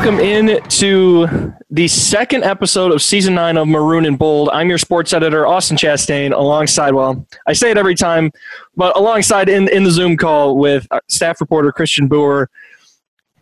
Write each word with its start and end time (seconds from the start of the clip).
Welcome 0.00 0.20
in 0.20 0.62
to 0.62 1.52
the 1.68 1.86
second 1.86 2.42
episode 2.42 2.90
of 2.90 3.02
season 3.02 3.34
nine 3.34 3.58
of 3.58 3.68
Maroon 3.68 4.06
and 4.06 4.18
Bold. 4.18 4.48
I'm 4.50 4.70
your 4.70 4.78
sports 4.78 5.12
editor, 5.12 5.46
Austin 5.46 5.76
Chastain, 5.76 6.32
alongside, 6.32 6.94
well, 6.94 7.26
I 7.46 7.52
say 7.52 7.70
it 7.70 7.76
every 7.76 7.94
time, 7.94 8.30
but 8.74 8.96
alongside 8.96 9.50
in, 9.50 9.68
in 9.68 9.84
the 9.84 9.90
Zoom 9.90 10.16
call 10.16 10.56
with 10.56 10.86
staff 11.08 11.38
reporter 11.38 11.70
Christian 11.70 12.08
Boer. 12.08 12.48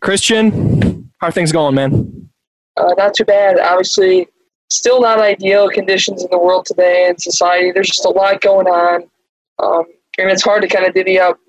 Christian, 0.01 1.09
how 1.19 1.27
are 1.27 1.31
things 1.31 1.53
going, 1.53 1.75
man? 1.75 2.29
Uh, 2.75 2.93
not 2.97 3.13
too 3.13 3.23
bad. 3.23 3.57
Obviously, 3.57 4.27
still 4.69 4.99
not 4.99 5.17
ideal 5.17 5.69
conditions 5.69 6.25
in 6.25 6.29
the 6.29 6.37
world 6.37 6.65
today 6.65 7.07
and 7.07 7.21
society. 7.21 7.71
There's 7.71 7.87
just 7.87 8.03
a 8.03 8.09
lot 8.09 8.41
going 8.41 8.67
on. 8.67 9.03
Um, 9.59 9.85
and 10.17 10.29
it's 10.29 10.43
hard 10.43 10.61
to 10.63 10.67
kind 10.67 10.85
of 10.85 10.93
divvy 10.93 11.21
up, 11.21 11.39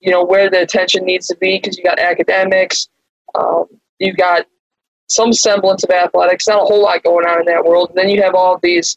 you 0.00 0.10
know, 0.10 0.24
where 0.24 0.50
the 0.50 0.60
attention 0.62 1.04
needs 1.04 1.28
to 1.28 1.36
be 1.36 1.58
because 1.58 1.78
you 1.78 1.84
got 1.84 2.00
academics, 2.00 2.88
um, 3.36 3.66
you've 4.00 4.16
got 4.16 4.44
some 5.08 5.32
semblance 5.32 5.84
of 5.84 5.90
athletics, 5.90 6.48
not 6.48 6.62
a 6.62 6.64
whole 6.64 6.82
lot 6.82 7.02
going 7.02 7.26
on 7.26 7.40
in 7.40 7.46
that 7.46 7.64
world. 7.64 7.90
And 7.90 7.98
then 7.98 8.08
you 8.08 8.22
have 8.22 8.34
all 8.34 8.58
these 8.62 8.96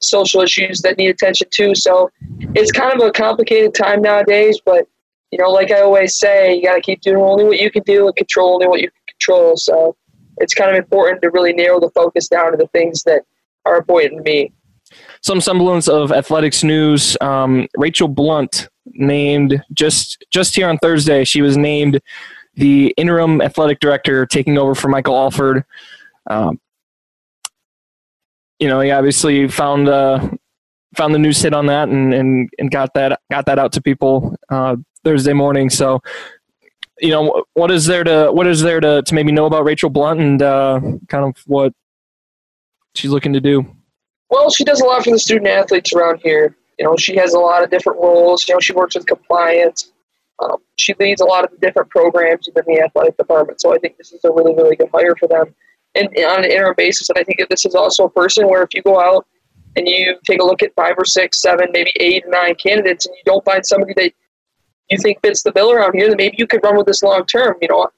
social 0.00 0.40
issues 0.40 0.80
that 0.82 0.98
need 0.98 1.08
attention 1.08 1.48
too. 1.50 1.74
So 1.74 2.10
it's 2.54 2.72
kind 2.72 2.92
of 3.00 3.06
a 3.06 3.12
complicated 3.12 3.74
time 3.74 4.02
nowadays, 4.02 4.60
but 4.64 4.86
you 5.30 5.38
know, 5.38 5.50
like 5.50 5.70
I 5.70 5.80
always 5.80 6.18
say, 6.18 6.54
you 6.54 6.62
got 6.62 6.74
to 6.74 6.80
keep 6.80 7.00
doing 7.00 7.16
only 7.16 7.44
what 7.44 7.58
you 7.58 7.70
can 7.70 7.82
do 7.84 8.06
and 8.06 8.16
control 8.16 8.54
only 8.54 8.66
what 8.66 8.80
you 8.80 8.88
can 8.88 9.02
control. 9.08 9.56
So 9.56 9.96
it's 10.38 10.54
kind 10.54 10.70
of 10.70 10.76
important 10.76 11.22
to 11.22 11.30
really 11.30 11.52
narrow 11.52 11.80
the 11.80 11.90
focus 11.90 12.28
down 12.28 12.52
to 12.52 12.58
the 12.58 12.66
things 12.68 13.02
that 13.04 13.22
are 13.64 13.76
important 13.76 14.18
to 14.18 14.22
me. 14.22 14.52
Some 15.22 15.40
semblance 15.40 15.88
of 15.88 16.12
athletics 16.12 16.62
news. 16.62 17.16
Um, 17.20 17.66
Rachel 17.78 18.08
Blunt 18.08 18.68
named 18.86 19.62
just 19.72 20.24
just 20.30 20.54
here 20.54 20.68
on 20.68 20.76
Thursday. 20.78 21.24
She 21.24 21.40
was 21.40 21.56
named 21.56 22.00
the 22.54 22.94
interim 22.96 23.40
athletic 23.40 23.80
director 23.80 24.26
taking 24.26 24.58
over 24.58 24.74
for 24.74 24.88
Michael 24.88 25.16
Alford. 25.16 25.64
Um, 26.28 26.60
you 28.58 28.68
know, 28.68 28.80
he 28.80 28.90
obviously 28.90 29.48
found 29.48 29.88
uh, 29.88 30.28
found 30.94 31.14
the 31.14 31.18
news 31.18 31.40
hit 31.40 31.54
on 31.54 31.66
that 31.66 31.88
and, 31.88 32.12
and, 32.14 32.50
and 32.58 32.70
got 32.70 32.94
that 32.94 33.20
got 33.30 33.46
that 33.46 33.58
out 33.58 33.72
to 33.72 33.82
people 33.82 34.36
uh, 34.50 34.76
Thursday 35.04 35.32
morning. 35.32 35.70
So, 35.70 36.00
you 37.00 37.10
know, 37.10 37.44
what 37.54 37.70
is 37.70 37.86
there 37.86 38.04
to 38.04 38.30
what 38.30 38.46
is 38.46 38.60
there 38.60 38.80
to, 38.80 39.02
to 39.02 39.14
maybe 39.14 39.32
know 39.32 39.46
about 39.46 39.64
Rachel 39.64 39.90
Blunt 39.90 40.20
and 40.20 40.42
uh, 40.42 40.80
kind 41.08 41.24
of 41.24 41.36
what 41.46 41.72
she's 42.94 43.10
looking 43.10 43.32
to 43.32 43.40
do? 43.40 43.66
Well, 44.30 44.50
she 44.50 44.64
does 44.64 44.80
a 44.80 44.84
lot 44.84 45.04
for 45.04 45.10
the 45.10 45.18
student 45.18 45.48
athletes 45.48 45.92
around 45.92 46.20
here. 46.22 46.56
You 46.78 46.86
know, 46.86 46.96
she 46.96 47.16
has 47.16 47.34
a 47.34 47.38
lot 47.38 47.62
of 47.62 47.70
different 47.70 48.00
roles. 48.00 48.48
You 48.48 48.54
know, 48.54 48.60
she 48.60 48.72
works 48.72 48.94
with 48.94 49.06
compliance. 49.06 49.92
Um, 50.38 50.58
she 50.76 50.94
leads 50.98 51.20
a 51.20 51.24
lot 51.24 51.44
of 51.44 51.50
the 51.50 51.58
different 51.58 51.90
programs 51.90 52.46
within 52.46 52.74
the 52.74 52.82
athletic 52.82 53.16
department, 53.16 53.60
so 53.60 53.74
I 53.74 53.78
think 53.78 53.96
this 53.96 54.12
is 54.12 54.24
a 54.24 54.30
really, 54.30 54.54
really 54.54 54.76
good 54.76 54.88
hire 54.92 55.14
for 55.18 55.28
them. 55.28 55.54
And, 55.94 56.08
and 56.16 56.24
on 56.24 56.44
an 56.44 56.50
interim 56.50 56.74
basis, 56.76 57.10
and 57.10 57.18
I 57.18 57.24
think 57.24 57.40
this 57.50 57.64
is 57.64 57.74
also 57.74 58.04
a 58.04 58.10
person 58.10 58.48
where 58.48 58.62
if 58.62 58.72
you 58.72 58.82
go 58.82 58.98
out 58.98 59.26
and 59.76 59.86
you 59.86 60.16
take 60.24 60.40
a 60.40 60.44
look 60.44 60.62
at 60.62 60.74
five 60.74 60.94
or 60.96 61.04
six, 61.04 61.40
seven, 61.40 61.68
maybe 61.72 61.92
eight 62.00 62.24
nine 62.28 62.54
candidates, 62.54 63.06
and 63.06 63.14
you 63.14 63.22
don't 63.24 63.44
find 63.44 63.64
somebody 63.64 63.92
that 63.96 64.12
you 64.90 64.98
think 64.98 65.20
fits 65.22 65.42
the 65.42 65.52
bill 65.52 65.72
around 65.72 65.94
here, 65.94 66.08
then 66.08 66.16
maybe 66.16 66.36
you 66.38 66.46
could 66.46 66.60
run 66.62 66.76
with 66.76 66.86
this 66.86 67.02
long 67.02 67.24
term. 67.26 67.56
You 67.60 67.68
know, 67.68 67.88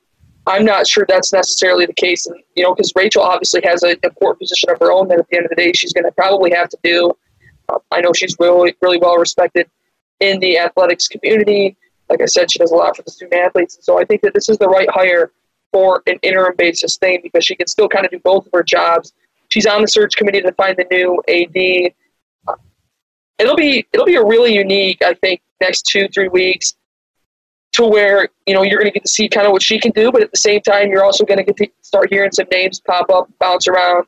I'm 0.46 0.64
not 0.64 0.86
sure 0.86 1.06
that's 1.08 1.32
necessarily 1.32 1.86
the 1.86 1.94
case, 1.94 2.26
and 2.26 2.36
you 2.54 2.64
know, 2.64 2.74
because 2.74 2.92
Rachel 2.94 3.22
obviously 3.22 3.62
has 3.64 3.82
an 3.82 3.96
important 4.02 4.40
position 4.40 4.70
of 4.70 4.78
her 4.80 4.92
own 4.92 5.08
that 5.08 5.18
at 5.18 5.28
the 5.28 5.36
end 5.36 5.46
of 5.46 5.50
the 5.50 5.56
day 5.56 5.72
she's 5.72 5.92
going 5.92 6.04
to 6.04 6.12
probably 6.12 6.50
have 6.50 6.68
to 6.68 6.78
do. 6.82 7.12
Um, 7.68 7.78
I 7.90 8.00
know 8.00 8.12
she's 8.12 8.36
really, 8.38 8.74
really 8.82 8.98
well 8.98 9.16
respected 9.16 9.68
in 10.20 10.38
the 10.40 10.58
athletics 10.58 11.08
community. 11.08 11.76
Like 12.08 12.20
I 12.20 12.26
said, 12.26 12.50
she 12.50 12.58
does 12.58 12.70
a 12.70 12.76
lot 12.76 12.96
for 12.96 13.02
the 13.02 13.10
student 13.10 13.40
athletes. 13.40 13.76
And 13.76 13.84
so 13.84 13.98
I 13.98 14.04
think 14.04 14.22
that 14.22 14.34
this 14.34 14.48
is 14.48 14.58
the 14.58 14.68
right 14.68 14.88
hire 14.90 15.32
for 15.72 16.02
an 16.06 16.18
interim 16.22 16.54
basis 16.56 16.96
thing 16.96 17.20
because 17.22 17.44
she 17.44 17.56
can 17.56 17.66
still 17.66 17.88
kind 17.88 18.04
of 18.04 18.10
do 18.10 18.18
both 18.20 18.46
of 18.46 18.52
her 18.52 18.62
jobs. 18.62 19.12
She's 19.48 19.66
on 19.66 19.82
the 19.82 19.88
search 19.88 20.16
committee 20.16 20.40
to 20.42 20.52
find 20.52 20.76
the 20.76 20.86
new 20.90 21.20
AD. 21.28 21.92
Uh, 22.46 22.56
it'll 23.38 23.56
be 23.56 23.86
it'll 23.92 24.06
be 24.06 24.16
a 24.16 24.24
really 24.24 24.54
unique, 24.54 25.02
I 25.02 25.14
think, 25.14 25.42
next 25.60 25.82
two 25.82 26.08
three 26.08 26.28
weeks 26.28 26.74
to 27.72 27.86
where 27.86 28.28
you 28.46 28.54
know 28.54 28.62
you're 28.62 28.78
going 28.78 28.90
to 28.90 28.94
get 28.94 29.04
to 29.04 29.10
see 29.10 29.28
kind 29.28 29.46
of 29.46 29.52
what 29.52 29.62
she 29.62 29.80
can 29.80 29.90
do, 29.92 30.12
but 30.12 30.22
at 30.22 30.30
the 30.30 30.38
same 30.38 30.60
time 30.60 30.90
you're 30.90 31.04
also 31.04 31.24
going 31.24 31.38
to 31.38 31.44
get 31.44 31.56
to 31.56 31.68
start 31.82 32.08
hearing 32.10 32.30
some 32.30 32.46
names 32.52 32.80
pop 32.80 33.10
up, 33.10 33.28
bounce 33.40 33.66
around, 33.66 34.06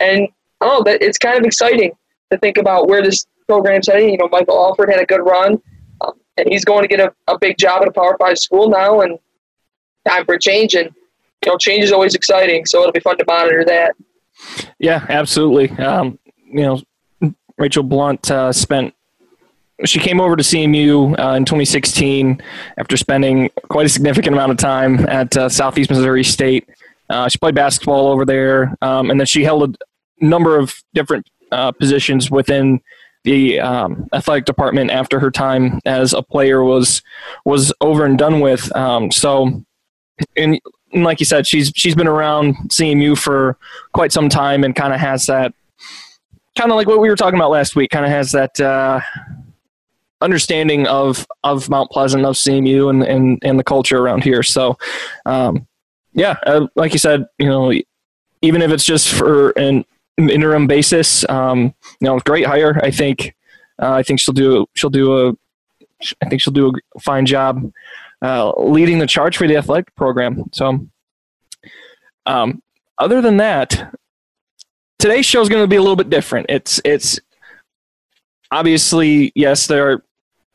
and 0.00 0.28
oh, 0.60 0.82
that 0.84 1.02
it's 1.02 1.18
kind 1.18 1.38
of 1.38 1.44
exciting 1.44 1.92
to 2.30 2.38
think 2.38 2.56
about 2.56 2.88
where 2.88 3.02
this 3.02 3.26
program's 3.46 3.86
heading. 3.86 4.10
You 4.10 4.18
know, 4.18 4.28
Michael 4.28 4.56
Alford 4.56 4.88
had 4.88 5.00
a 5.00 5.06
good 5.06 5.20
run 5.20 5.60
and 6.36 6.48
he's 6.48 6.64
going 6.64 6.82
to 6.82 6.88
get 6.88 7.00
a, 7.00 7.12
a 7.28 7.38
big 7.38 7.58
job 7.58 7.82
at 7.82 7.88
a 7.88 7.92
Power 7.92 8.16
Five 8.18 8.38
school 8.38 8.68
now, 8.68 9.00
and 9.00 9.18
time 10.08 10.24
for 10.24 10.38
change. 10.38 10.74
And 10.74 10.90
you 11.44 11.52
know, 11.52 11.58
change 11.58 11.84
is 11.84 11.92
always 11.92 12.14
exciting, 12.14 12.66
so 12.66 12.80
it'll 12.80 12.92
be 12.92 13.00
fun 13.00 13.18
to 13.18 13.24
monitor 13.26 13.64
that. 13.64 13.94
Yeah, 14.78 15.04
absolutely. 15.08 15.70
Um, 15.78 16.18
you 16.44 16.62
know, 16.62 17.32
Rachel 17.58 17.82
Blunt 17.82 18.30
uh, 18.30 18.52
spent. 18.52 18.94
She 19.84 19.98
came 19.98 20.20
over 20.20 20.36
to 20.36 20.44
CMU 20.44 21.18
uh, 21.18 21.34
in 21.34 21.44
2016 21.44 22.40
after 22.78 22.96
spending 22.96 23.50
quite 23.68 23.84
a 23.84 23.88
significant 23.88 24.34
amount 24.34 24.52
of 24.52 24.58
time 24.58 25.08
at 25.08 25.36
uh, 25.36 25.48
Southeast 25.48 25.90
Missouri 25.90 26.22
State. 26.22 26.68
Uh, 27.10 27.28
she 27.28 27.36
played 27.38 27.56
basketball 27.56 28.06
over 28.06 28.24
there, 28.24 28.76
um, 28.80 29.10
and 29.10 29.18
then 29.18 29.26
she 29.26 29.42
held 29.42 29.74
a 29.74 30.24
number 30.24 30.56
of 30.56 30.74
different 30.94 31.28
uh, 31.50 31.72
positions 31.72 32.30
within 32.30 32.80
the 33.24 33.60
um, 33.60 34.08
athletic 34.12 34.44
department 34.44 34.90
after 34.90 35.20
her 35.20 35.30
time 35.30 35.80
as 35.84 36.12
a 36.12 36.22
player 36.22 36.62
was 36.62 37.02
was 37.44 37.72
over 37.80 38.04
and 38.04 38.18
done 38.18 38.40
with. 38.40 38.74
Um, 38.76 39.10
so, 39.10 39.64
and, 40.36 40.60
and, 40.92 41.04
like 41.04 41.20
you 41.20 41.26
said, 41.26 41.46
she's 41.46 41.72
she's 41.74 41.94
been 41.94 42.08
around 42.08 42.54
CMU 42.68 43.16
for 43.16 43.56
quite 43.92 44.12
some 44.12 44.28
time 44.28 44.64
and 44.64 44.74
kind 44.74 44.92
of 44.92 45.00
has 45.00 45.26
that 45.26 45.54
kind 46.56 46.70
of 46.70 46.76
like 46.76 46.86
what 46.86 47.00
we 47.00 47.08
were 47.08 47.16
talking 47.16 47.38
about 47.38 47.50
last 47.50 47.76
week. 47.76 47.90
Kind 47.90 48.04
of 48.04 48.10
has 48.10 48.32
that. 48.32 48.58
Uh, 48.60 49.00
understanding 50.20 50.86
of 50.86 51.26
of 51.42 51.68
Mount 51.68 51.90
Pleasant, 51.90 52.24
of 52.24 52.36
CMU, 52.36 52.88
and 52.88 53.02
and, 53.02 53.38
and 53.42 53.58
the 53.58 53.64
culture 53.64 53.98
around 53.98 54.22
here. 54.22 54.42
So, 54.44 54.78
um, 55.26 55.66
yeah, 56.14 56.36
uh, 56.46 56.68
like 56.76 56.92
you 56.92 56.98
said, 56.98 57.26
you 57.38 57.48
know, 57.48 57.72
even 58.40 58.62
if 58.62 58.70
it's 58.70 58.84
just 58.84 59.10
for 59.10 59.50
an 59.50 59.84
interim 60.18 60.66
basis. 60.66 61.28
Um, 61.28 61.74
you 62.00 62.08
know, 62.08 62.18
great 62.20 62.46
hire. 62.46 62.78
I 62.82 62.90
think. 62.90 63.34
Uh, 63.80 63.92
I 63.92 64.02
think 64.02 64.20
she'll 64.20 64.34
do. 64.34 64.66
She'll 64.74 64.90
do 64.90 65.28
a. 65.28 65.32
I 66.22 66.28
think 66.28 66.40
she'll 66.40 66.52
do 66.52 66.72
a 66.96 67.00
fine 67.00 67.26
job 67.26 67.72
uh, 68.22 68.52
leading 68.60 68.98
the 68.98 69.06
charge 69.06 69.36
for 69.36 69.46
the 69.46 69.56
athletic 69.56 69.94
program. 69.96 70.44
So, 70.52 70.86
um, 72.26 72.62
other 72.98 73.20
than 73.20 73.38
that, 73.38 73.92
today's 74.98 75.26
show 75.26 75.40
is 75.40 75.48
going 75.48 75.62
to 75.62 75.68
be 75.68 75.76
a 75.76 75.80
little 75.80 75.96
bit 75.96 76.08
different. 76.08 76.46
It's 76.48 76.80
it's 76.84 77.18
obviously 78.50 79.32
yes, 79.34 79.66
there 79.66 80.02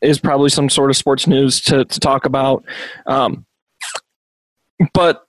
is 0.02 0.20
probably 0.20 0.50
some 0.50 0.70
sort 0.70 0.90
of 0.90 0.98
sports 0.98 1.28
news 1.28 1.62
to 1.62 1.84
to 1.86 2.00
talk 2.00 2.26
about, 2.26 2.64
um, 3.06 3.46
but 4.94 5.28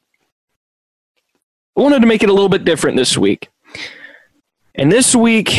I 1.76 1.80
wanted 1.80 2.00
to 2.00 2.06
make 2.06 2.22
it 2.22 2.28
a 2.28 2.32
little 2.32 2.48
bit 2.48 2.64
different 2.64 2.96
this 2.96 3.18
week. 3.18 3.48
And 4.78 4.92
this 4.92 5.12
week, 5.12 5.58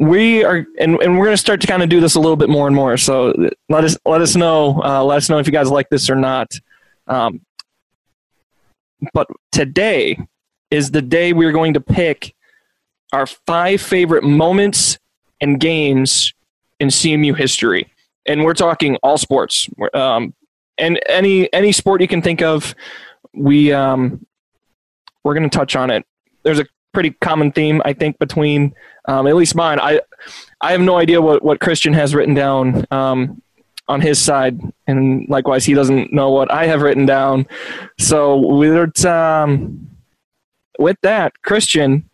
we 0.00 0.42
are, 0.42 0.66
and, 0.78 0.98
and 0.98 1.18
we're 1.18 1.26
going 1.26 1.34
to 1.34 1.36
start 1.36 1.60
to 1.60 1.66
kind 1.66 1.82
of 1.82 1.90
do 1.90 2.00
this 2.00 2.14
a 2.14 2.20
little 2.20 2.36
bit 2.36 2.48
more 2.48 2.66
and 2.66 2.74
more. 2.74 2.96
So 2.96 3.34
let 3.68 3.84
us 3.84 3.98
let 4.06 4.22
us 4.22 4.34
know, 4.34 4.82
uh, 4.82 5.04
let 5.04 5.18
us 5.18 5.28
know 5.28 5.38
if 5.38 5.46
you 5.46 5.52
guys 5.52 5.70
like 5.70 5.90
this 5.90 6.08
or 6.08 6.16
not. 6.16 6.58
Um, 7.06 7.42
but 9.12 9.26
today 9.52 10.18
is 10.70 10.90
the 10.90 11.02
day 11.02 11.34
we're 11.34 11.52
going 11.52 11.74
to 11.74 11.80
pick 11.82 12.34
our 13.12 13.26
five 13.26 13.82
favorite 13.82 14.24
moments 14.24 14.98
and 15.42 15.60
games 15.60 16.32
in 16.80 16.88
CMU 16.88 17.36
history, 17.36 17.92
and 18.24 18.42
we're 18.42 18.54
talking 18.54 18.96
all 19.02 19.18
sports, 19.18 19.68
um, 19.92 20.32
and 20.78 20.98
any 21.10 21.52
any 21.52 21.72
sport 21.72 22.00
you 22.00 22.08
can 22.08 22.22
think 22.22 22.40
of. 22.40 22.74
We 23.34 23.70
um, 23.70 24.24
we're 25.24 25.34
going 25.34 25.48
to 25.48 25.54
touch 25.54 25.76
on 25.76 25.90
it. 25.90 26.06
There's 26.42 26.58
a 26.58 26.66
pretty 26.96 27.10
common 27.20 27.52
theme, 27.52 27.82
I 27.84 27.92
think, 27.92 28.18
between 28.18 28.74
um, 29.06 29.26
at 29.26 29.36
least 29.36 29.54
mine. 29.54 29.78
I 29.78 30.00
I 30.62 30.72
have 30.72 30.80
no 30.80 30.96
idea 30.96 31.20
what, 31.20 31.44
what 31.44 31.60
Christian 31.60 31.92
has 31.92 32.14
written 32.14 32.32
down 32.32 32.86
um, 32.90 33.42
on 33.86 34.00
his 34.00 34.18
side, 34.18 34.58
and 34.86 35.28
likewise, 35.28 35.66
he 35.66 35.74
doesn't 35.74 36.10
know 36.10 36.30
what 36.30 36.50
I 36.50 36.64
have 36.64 36.80
written 36.80 37.04
down. 37.04 37.46
So 37.98 38.38
with 38.38 39.04
um, 39.04 39.90
with 40.78 40.96
that, 41.02 41.42
Christian, 41.42 42.08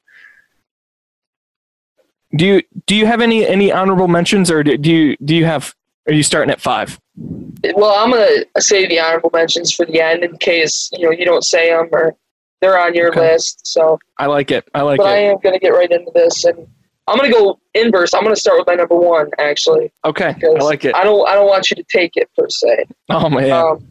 do 2.35 2.45
you 2.45 2.63
do 2.89 2.97
you 2.97 3.07
have 3.07 3.21
any 3.21 3.47
any 3.47 3.71
honorable 3.71 4.09
mentions, 4.09 4.51
or 4.51 4.65
do 4.65 4.91
you 4.91 5.17
do 5.25 5.37
you 5.37 5.45
have? 5.45 5.77
Are 6.09 6.13
you 6.13 6.25
starting 6.25 6.51
at 6.51 6.61
five? 6.61 6.99
Well, 7.17 7.95
I'm 7.95 8.11
gonna 8.11 8.45
say 8.59 8.89
the 8.89 8.99
honorable 8.99 9.31
mentions 9.33 9.73
for 9.73 9.87
the 9.87 10.01
end 10.01 10.25
in 10.25 10.37
case 10.39 10.91
you 10.93 11.05
know 11.05 11.13
you 11.13 11.25
don't 11.25 11.45
say 11.45 11.71
them 11.71 11.89
or 11.93 12.17
they're 12.63 12.81
on 12.81 12.95
your 12.95 13.09
okay. 13.09 13.33
list. 13.33 13.67
So 13.67 13.99
I 14.19 14.27
like 14.27 14.51
it. 14.51 14.67
I 14.75 14.81
like 14.81 14.97
but 14.97 15.05
it. 15.05 15.07
But 15.07 15.13
I 15.13 15.19
am 15.19 15.37
going 15.43 15.53
to 15.53 15.59
get 15.59 15.71
right 15.71 15.91
into 15.91 16.11
this, 16.15 16.45
and 16.45 16.67
I'm 17.09 17.19
going 17.19 17.31
to 17.31 17.37
go 17.37 17.61
inverse. 17.75 18.15
I'm 18.15 18.23
going 18.23 18.35
to 18.35 18.41
start 18.41 18.59
with 18.59 18.67
my 18.67 18.75
number 18.75 18.95
one, 18.95 19.31
actually. 19.39 19.93
Okay, 20.05 20.35
I 20.43 20.63
like 20.63 20.87
it. 20.87 20.95
I 20.95 21.05
don't. 21.05 21.29
I 21.29 21.35
don't 21.35 21.49
want 21.49 21.71
you 21.71 21.77
to 21.77 21.85
take 21.95 22.17
it 22.17 22.31
per 22.39 22.49
se. 22.49 22.87
Oh 23.11 23.29
man. 23.29 23.51
Um, 23.51 23.87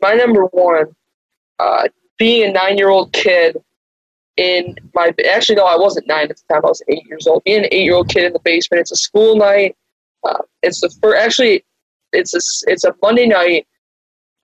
my 0.00 0.14
number 0.14 0.44
one, 0.44 0.94
uh, 1.58 1.88
being 2.18 2.50
a 2.50 2.52
nine-year-old 2.52 3.12
kid 3.12 3.56
in 4.36 4.76
my 4.94 5.12
actually 5.28 5.56
no, 5.56 5.64
I 5.64 5.76
wasn't 5.76 6.06
nine 6.06 6.30
at 6.30 6.36
the 6.36 6.54
time. 6.54 6.64
I 6.64 6.68
was 6.68 6.82
eight 6.88 7.04
years 7.06 7.26
old. 7.26 7.42
Being 7.44 7.64
an 7.64 7.68
eight-year-old 7.72 8.08
kid 8.08 8.24
in 8.24 8.32
the 8.32 8.40
basement. 8.44 8.80
It's 8.80 8.92
a 8.92 8.96
school 8.96 9.36
night. 9.36 9.76
Uh, 10.24 10.38
it's 10.62 10.80
the 10.80 10.94
first. 11.02 11.20
Actually, 11.20 11.64
it's 12.12 12.32
a 12.32 12.70
it's 12.70 12.84
a 12.84 12.94
Monday 13.02 13.26
night, 13.26 13.66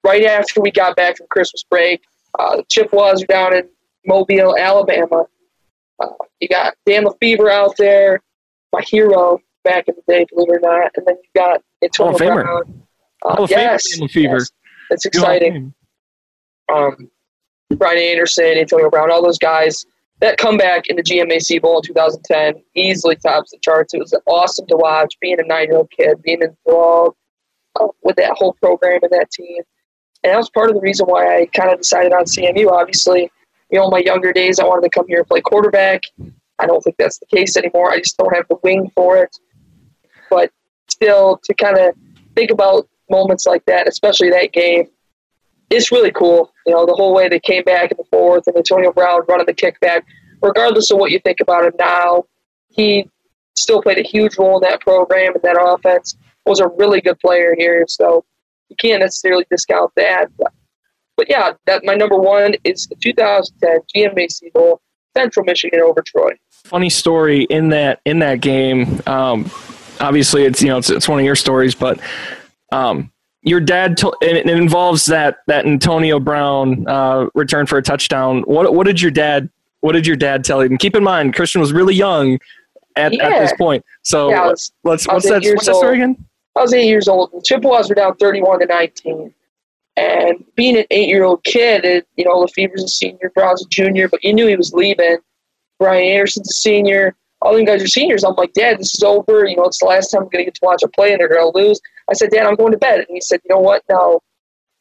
right 0.02 0.24
after 0.24 0.60
we 0.60 0.72
got 0.72 0.96
back 0.96 1.16
from 1.16 1.28
Christmas 1.30 1.64
break. 1.70 2.02
Uh, 2.38 2.56
the 2.56 2.64
Chippewas 2.68 3.22
are 3.22 3.26
down 3.26 3.56
in 3.56 3.68
Mobile, 4.06 4.56
Alabama. 4.56 5.26
Uh, 6.02 6.06
you 6.40 6.48
got 6.48 6.74
Dan 6.86 7.04
LeFevour 7.04 7.50
out 7.50 7.76
there, 7.76 8.20
my 8.72 8.82
hero 8.82 9.38
back 9.62 9.88
in 9.88 9.94
the 9.94 10.12
day, 10.12 10.26
believe 10.32 10.48
it 10.50 10.56
or 10.56 10.60
not. 10.60 10.90
And 10.96 11.06
then 11.06 11.16
you 11.16 11.40
got 11.40 11.62
Antonio 11.82 12.18
Hall 12.18 12.38
of 12.38 12.44
Brown. 12.44 12.82
Uh, 13.24 13.34
Hall 13.34 13.44
of 13.44 13.50
yes, 13.50 13.98
Famer, 13.98 14.12
Dan 14.12 14.22
yes. 14.22 14.50
It's 14.90 15.06
exciting. 15.06 15.74
Um, 16.72 17.10
Brian 17.76 17.98
Anderson, 17.98 18.58
Antonio 18.58 18.90
Brown, 18.90 19.10
all 19.10 19.22
those 19.22 19.38
guys. 19.38 19.86
That 20.20 20.38
comeback 20.38 20.86
in 20.86 20.96
the 20.96 21.02
GMAC 21.02 21.60
Bowl 21.60 21.78
in 21.78 21.82
2010 21.82 22.62
easily 22.74 23.16
tops 23.16 23.50
the 23.50 23.58
charts. 23.60 23.94
It 23.94 23.98
was 23.98 24.14
awesome 24.26 24.66
to 24.68 24.76
watch, 24.76 25.14
being 25.20 25.40
a 25.40 25.42
nine-year-old 25.42 25.90
kid, 25.90 26.22
being 26.22 26.40
enthralled 26.40 27.16
uh, 27.80 27.88
with 28.02 28.16
that 28.16 28.32
whole 28.36 28.54
program 28.54 29.00
and 29.02 29.10
that 29.10 29.30
team. 29.30 29.62
And 30.24 30.32
that 30.32 30.38
was 30.38 30.48
part 30.50 30.70
of 30.70 30.74
the 30.74 30.80
reason 30.80 31.06
why 31.06 31.36
I 31.36 31.46
kind 31.46 31.70
of 31.70 31.78
decided 31.78 32.14
on 32.14 32.24
CMU. 32.24 32.70
Obviously, 32.70 33.30
you 33.70 33.78
know, 33.78 33.84
in 33.84 33.90
my 33.90 33.98
younger 33.98 34.32
days, 34.32 34.58
I 34.58 34.64
wanted 34.64 34.82
to 34.82 34.88
come 34.88 35.06
here 35.06 35.18
and 35.18 35.26
play 35.28 35.42
quarterback. 35.42 36.02
I 36.58 36.66
don't 36.66 36.80
think 36.80 36.96
that's 36.98 37.18
the 37.18 37.26
case 37.26 37.58
anymore. 37.58 37.92
I 37.92 37.98
just 37.98 38.16
don't 38.16 38.34
have 38.34 38.46
the 38.48 38.56
wing 38.62 38.90
for 38.94 39.18
it. 39.18 39.36
But 40.30 40.50
still, 40.88 41.40
to 41.44 41.54
kind 41.54 41.76
of 41.76 41.94
think 42.34 42.50
about 42.50 42.88
moments 43.10 43.46
like 43.46 43.66
that, 43.66 43.86
especially 43.86 44.30
that 44.30 44.52
game, 44.52 44.88
it's 45.68 45.92
really 45.92 46.12
cool. 46.12 46.52
You 46.66 46.72
know, 46.72 46.86
the 46.86 46.94
whole 46.94 47.14
way 47.14 47.28
they 47.28 47.40
came 47.40 47.64
back 47.64 47.90
in 47.90 47.96
the 47.98 48.04
fourth 48.04 48.46
and 48.46 48.56
Antonio 48.56 48.92
Brown 48.92 49.20
running 49.28 49.46
the 49.46 49.54
kickback. 49.54 50.02
Regardless 50.40 50.90
of 50.90 50.98
what 50.98 51.10
you 51.10 51.18
think 51.20 51.40
about 51.40 51.64
him 51.64 51.72
now, 51.78 52.24
he 52.68 53.10
still 53.56 53.82
played 53.82 53.98
a 53.98 54.02
huge 54.02 54.38
role 54.38 54.56
in 54.56 54.62
that 54.62 54.80
program 54.80 55.34
and 55.34 55.42
that 55.42 55.58
offense. 55.60 56.16
Was 56.46 56.60
a 56.60 56.68
really 56.68 57.00
good 57.00 57.18
player 57.20 57.54
here, 57.56 57.84
so 57.88 58.24
you 58.68 58.76
can't 58.76 59.00
necessarily 59.00 59.44
discount 59.50 59.92
that. 59.96 60.26
But, 60.38 60.52
but 61.16 61.30
yeah, 61.30 61.52
that 61.66 61.84
my 61.84 61.94
number 61.94 62.16
one 62.16 62.54
is 62.64 62.86
the 62.86 62.96
2010 62.96 63.78
GMAC 63.94 64.52
Bowl, 64.52 64.80
Central 65.16 65.44
Michigan 65.44 65.80
over 65.80 66.02
Troy. 66.02 66.32
Funny 66.64 66.90
story 66.90 67.42
in 67.44 67.68
that 67.70 68.00
in 68.04 68.18
that 68.20 68.40
game. 68.40 69.00
Um, 69.06 69.50
obviously, 70.00 70.44
it's 70.44 70.62
you 70.62 70.68
know 70.68 70.78
it's, 70.78 70.90
it's 70.90 71.08
one 71.08 71.18
of 71.18 71.24
your 71.24 71.36
stories, 71.36 71.74
but 71.74 72.00
um, 72.72 73.10
your 73.42 73.60
dad 73.60 73.96
to, 73.98 74.12
and 74.22 74.36
it 74.38 74.48
involves 74.48 75.06
that 75.06 75.38
that 75.46 75.66
Antonio 75.66 76.18
Brown 76.18 76.88
uh, 76.88 77.26
return 77.34 77.66
for 77.66 77.78
a 77.78 77.82
touchdown. 77.82 78.42
What 78.42 78.74
what 78.74 78.86
did 78.86 79.00
your 79.00 79.10
dad 79.10 79.50
what 79.80 79.92
did 79.92 80.06
your 80.06 80.16
dad 80.16 80.44
tell 80.44 80.64
you? 80.64 80.70
And 80.70 80.78
keep 80.78 80.96
in 80.96 81.04
mind, 81.04 81.34
Christian 81.34 81.60
was 81.60 81.72
really 81.74 81.94
young 81.94 82.38
at, 82.96 83.12
Yeah. 83.12 83.26
at 83.28 83.40
this 83.40 83.52
point. 83.58 83.84
So 84.02 84.30
Yeah, 84.30 84.46
was- 84.46 84.72
let's 84.82 85.06
what's 85.06 85.28
that 85.28 85.42
what's 85.44 85.66
that 85.66 85.76
story 85.76 85.96
again? 85.96 86.16
I 86.56 86.60
was 86.60 86.72
eight 86.72 86.86
years 86.86 87.08
old. 87.08 87.32
The 87.32 87.42
Chippewas 87.42 87.88
were 87.88 87.94
down 87.94 88.16
31 88.16 88.60
to 88.60 88.66
19. 88.66 89.34
And 89.96 90.44
being 90.56 90.76
an 90.76 90.86
eight 90.90 91.08
year 91.08 91.24
old 91.24 91.44
kid, 91.44 91.84
it, 91.84 92.06
you 92.16 92.24
know, 92.24 92.44
LeFevour's 92.44 92.82
a 92.82 92.88
senior, 92.88 93.30
Brown's 93.34 93.64
a 93.64 93.68
junior, 93.68 94.08
but 94.08 94.24
you 94.24 94.32
knew 94.32 94.46
he 94.46 94.56
was 94.56 94.72
leaving. 94.72 95.18
Brian 95.78 96.04
Anderson's 96.04 96.50
a 96.50 96.54
senior. 96.54 97.14
All 97.42 97.58
you 97.58 97.66
guys 97.66 97.82
are 97.82 97.88
seniors. 97.88 98.24
I'm 98.24 98.34
like, 98.34 98.54
Dad, 98.54 98.78
this 98.78 98.94
is 98.94 99.02
over. 99.02 99.44
You 99.44 99.56
know, 99.56 99.64
it's 99.64 99.78
the 99.78 99.86
last 99.86 100.10
time 100.10 100.22
I'm 100.22 100.28
going 100.28 100.44
to 100.44 100.46
get 100.46 100.54
to 100.54 100.64
watch 100.64 100.82
a 100.82 100.88
play 100.88 101.12
and 101.12 101.20
they're 101.20 101.28
going 101.28 101.52
to 101.52 101.58
lose. 101.58 101.80
I 102.10 102.14
said, 102.14 102.30
Dad, 102.30 102.46
I'm 102.46 102.54
going 102.54 102.72
to 102.72 102.78
bed. 102.78 103.00
And 103.00 103.08
he 103.10 103.20
said, 103.20 103.40
You 103.44 103.54
know 103.54 103.60
what? 103.60 103.82
No, 103.90 104.20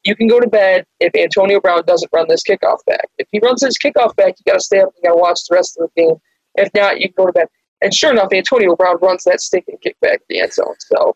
you 0.03 0.15
can 0.15 0.27
go 0.27 0.39
to 0.39 0.47
bed 0.47 0.85
if 0.99 1.13
Antonio 1.15 1.59
Brown 1.59 1.83
doesn't 1.85 2.11
run 2.13 2.27
this 2.29 2.43
kickoff 2.43 2.79
back. 2.85 3.09
If 3.17 3.27
he 3.31 3.39
runs 3.39 3.63
his 3.63 3.77
kickoff 3.77 4.15
back, 4.15 4.35
you 4.37 4.51
got 4.51 4.59
to 4.59 4.63
stay 4.63 4.79
up. 4.79 4.93
And 4.95 5.03
got 5.03 5.15
to 5.15 5.21
watch 5.21 5.41
the 5.49 5.55
rest 5.55 5.77
of 5.77 5.89
the 5.95 6.01
game. 6.01 6.15
If 6.55 6.69
not, 6.73 6.99
you 6.99 7.09
can 7.09 7.15
go 7.17 7.25
to 7.27 7.33
bed. 7.33 7.47
And 7.81 7.93
sure 7.93 8.11
enough, 8.11 8.31
Antonio 8.31 8.75
Brown 8.75 8.97
runs 9.01 9.23
that 9.25 9.41
stinking 9.41 9.77
kickback 9.85 10.19
to 10.19 10.25
the 10.29 10.39
end 10.39 10.53
zone. 10.53 10.75
So 10.79 11.15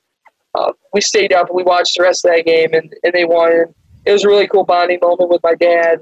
uh, 0.58 0.74
we 0.94 1.02
stayed 1.02 1.34
up 1.34 1.48
and 1.50 1.56
we 1.56 1.64
watched 1.64 1.98
the 1.98 2.04
rest 2.04 2.26
of 2.26 2.32
that 2.32 2.46
game, 2.46 2.74
and, 2.74 2.94
and 3.04 3.14
they 3.14 3.26
won. 3.26 3.52
And 3.52 3.74
it 4.06 4.12
was 4.12 4.24
a 4.24 4.28
really 4.28 4.48
cool 4.48 4.64
bonding 4.64 5.00
moment 5.02 5.30
with 5.30 5.42
my 5.44 5.56
dad. 5.56 6.00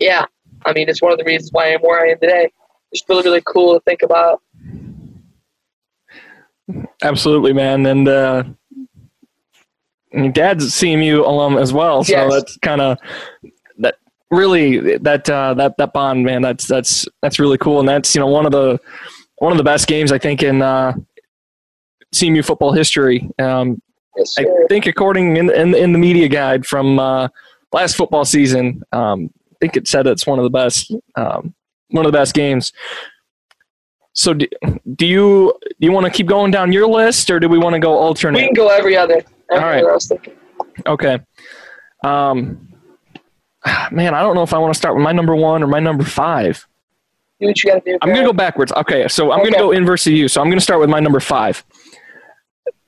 Yeah, 0.00 0.24
I 0.64 0.72
mean, 0.72 0.88
it's 0.88 1.02
one 1.02 1.12
of 1.12 1.18
the 1.18 1.24
reasons 1.24 1.50
why 1.52 1.66
I 1.66 1.68
am 1.70 1.80
where 1.80 2.06
I 2.06 2.10
am 2.10 2.20
today. 2.20 2.52
It's 2.92 3.02
really, 3.08 3.22
really 3.24 3.42
cool 3.46 3.74
to 3.74 3.80
think 3.80 4.02
about. 4.02 4.40
Absolutely, 7.02 7.52
man. 7.52 7.84
And 7.86 8.08
uh, 8.08 8.44
your 10.12 10.30
dad's 10.30 10.70
CMU 10.70 11.26
alum 11.26 11.56
as 11.58 11.72
well, 11.72 12.04
so 12.04 12.12
Yes. 12.12 12.32
that's 12.32 12.56
kind 12.58 12.80
of 12.80 12.98
that 13.78 13.96
really 14.30 14.96
that 14.98 15.28
uh, 15.28 15.54
that 15.54 15.76
that 15.76 15.92
bond, 15.92 16.24
man. 16.24 16.40
That's 16.42 16.66
that's 16.66 17.06
that's 17.20 17.38
really 17.38 17.58
cool, 17.58 17.80
and 17.80 17.88
that's 17.88 18.14
you 18.14 18.20
know 18.20 18.28
one 18.28 18.46
of 18.46 18.52
the 18.52 18.80
one 19.38 19.52
of 19.52 19.58
the 19.58 19.64
best 19.64 19.88
games 19.88 20.12
I 20.12 20.18
think 20.18 20.42
in 20.42 20.62
uh, 20.62 20.94
CMU 22.14 22.44
football 22.44 22.72
history. 22.72 23.28
Um, 23.38 23.82
Yes, 24.16 24.34
I 24.38 24.46
think 24.68 24.86
according 24.86 25.36
in 25.36 25.50
in, 25.50 25.74
in 25.74 25.92
the 25.92 25.98
media 25.98 26.28
guide 26.28 26.66
from 26.66 26.98
uh, 26.98 27.28
last 27.72 27.96
football 27.96 28.24
season, 28.24 28.82
um, 28.92 29.30
I 29.50 29.56
think 29.60 29.76
it 29.76 29.88
said 29.88 30.06
it's 30.06 30.26
one 30.26 30.38
of 30.38 30.44
the 30.44 30.50
best 30.50 30.92
um, 31.16 31.54
one 31.88 32.06
of 32.06 32.12
the 32.12 32.18
best 32.18 32.34
games. 32.34 32.72
So 34.12 34.34
do, 34.34 34.46
do 34.94 35.06
you 35.06 35.52
do 35.62 35.74
you 35.80 35.90
want 35.90 36.06
to 36.06 36.12
keep 36.12 36.28
going 36.28 36.52
down 36.52 36.72
your 36.72 36.86
list, 36.86 37.28
or 37.30 37.40
do 37.40 37.48
we 37.48 37.58
want 37.58 37.74
to 37.74 37.80
go 37.80 37.98
alternate? 37.98 38.38
We 38.38 38.44
can 38.46 38.54
go 38.54 38.68
every 38.68 38.96
other. 38.96 39.22
Every 39.50 39.64
All 39.64 39.70
right. 39.70 39.82
other, 39.82 39.90
I 39.90 39.94
was 39.94 40.06
thinking. 40.06 40.34
Okay. 40.86 41.18
Um, 42.04 42.72
man, 43.90 44.14
I 44.14 44.22
don't 44.22 44.36
know 44.36 44.42
if 44.42 44.54
I 44.54 44.58
want 44.58 44.72
to 44.72 44.78
start 44.78 44.94
with 44.94 45.02
my 45.02 45.12
number 45.12 45.34
one 45.34 45.62
or 45.62 45.66
my 45.66 45.80
number 45.80 46.04
five. 46.04 46.66
Do 47.40 47.48
what 47.48 47.64
you 47.64 47.72
got 47.72 47.84
to 47.84 47.92
do. 47.92 47.98
I'm 48.00 48.10
going 48.10 48.20
to 48.20 48.26
go 48.26 48.32
backwards. 48.32 48.70
Okay, 48.72 49.08
so 49.08 49.32
I'm 49.32 49.40
going 49.40 49.52
to 49.52 49.58
go 49.58 49.72
inverse 49.72 50.06
of 50.06 50.12
you. 50.12 50.28
So 50.28 50.40
I'm 50.40 50.46
going 50.46 50.58
to 50.58 50.64
start 50.64 50.80
with 50.80 50.88
my 50.88 51.00
number 51.00 51.18
five. 51.18 51.64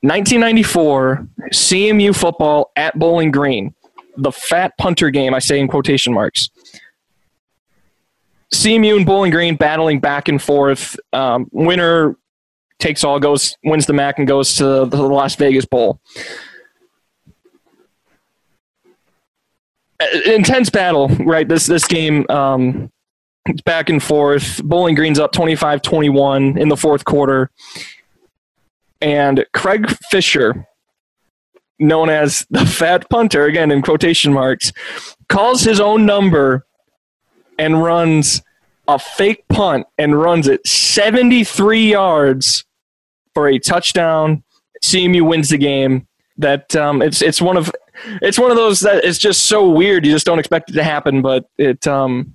1994 0.07 1.27
CMU 1.53 2.15
football 2.15 2.71
at 2.77 2.97
Bowling 2.99 3.31
Green, 3.33 3.75
the 4.17 4.31
fat 4.31 4.73
punter 4.79 5.11
game. 5.11 5.35
I 5.35 5.41
say 5.41 5.59
in 5.59 5.67
quotation 5.67 6.13
marks. 6.15 6.49
CMU 8.55 8.97
and 8.99 9.07
Bowling 9.07 9.33
Green 9.33 9.57
battling 9.57 9.99
back 9.99 10.29
and 10.29 10.41
forth. 10.41 10.97
Um, 11.13 11.49
winner 11.51 12.17
takes 12.79 13.03
all, 13.03 13.19
goes 13.19 13.57
wins 13.65 13.87
the 13.87 13.93
MAC 13.93 14.19
and 14.19 14.29
goes 14.29 14.55
to 14.57 14.85
the 14.85 15.03
Las 15.03 15.35
Vegas 15.35 15.65
Bowl. 15.65 15.99
Uh, 19.99 20.07
Intense 20.27 20.71
battle, 20.71 21.09
right? 21.09 21.49
This 21.49 21.67
this 21.67 21.87
game. 21.87 22.27
Um, 22.29 22.93
back 23.65 23.89
and 23.89 24.03
forth. 24.03 24.63
Bowling 24.63 24.95
Green's 24.95 25.19
up 25.19 25.33
25 25.33 25.83
21 25.83 26.59
in 26.59 26.69
the 26.69 26.77
fourth 26.77 27.05
quarter. 27.05 27.51
And 29.01 29.45
Craig 29.53 29.89
Fisher, 30.11 30.67
known 31.79 32.09
as 32.09 32.47
the 32.51 32.65
fat 32.65 33.09
punter, 33.11 33.45
again 33.45 33.71
in 33.71 33.83
quotation 33.83 34.33
marks, 34.33 34.73
calls 35.29 35.63
his 35.63 35.81
own 35.81 36.07
number 36.07 36.67
and 37.59 37.83
runs 37.83 38.43
a 38.89 38.99
fake 38.99 39.47
punt 39.49 39.87
and 39.99 40.19
runs 40.19 40.49
it 40.49 40.67
73 40.67 41.91
yards 41.91 42.65
for 43.35 43.49
a 43.49 43.59
touchdown. 43.59 44.43
CMU 44.83 45.27
wins 45.27 45.51
the 45.51 45.59
game. 45.59 46.07
That 46.39 46.77
um, 46.77 47.01
it's 47.01 47.23
it's 47.23 47.41
one 47.41 47.57
of 47.57 47.73
it's 48.21 48.39
one 48.39 48.51
of 48.51 48.59
those 48.59 48.81
that 48.81 49.05
it's 49.05 49.19
just 49.19 49.47
so 49.47 49.71
weird. 49.71 50.05
You 50.05 50.13
just 50.13 50.27
don't 50.27 50.39
expect 50.39 50.69
it 50.69 50.75
to 50.75 50.85
happen, 50.85 51.23
but 51.23 51.49
it 51.57 51.87
um, 51.87 52.35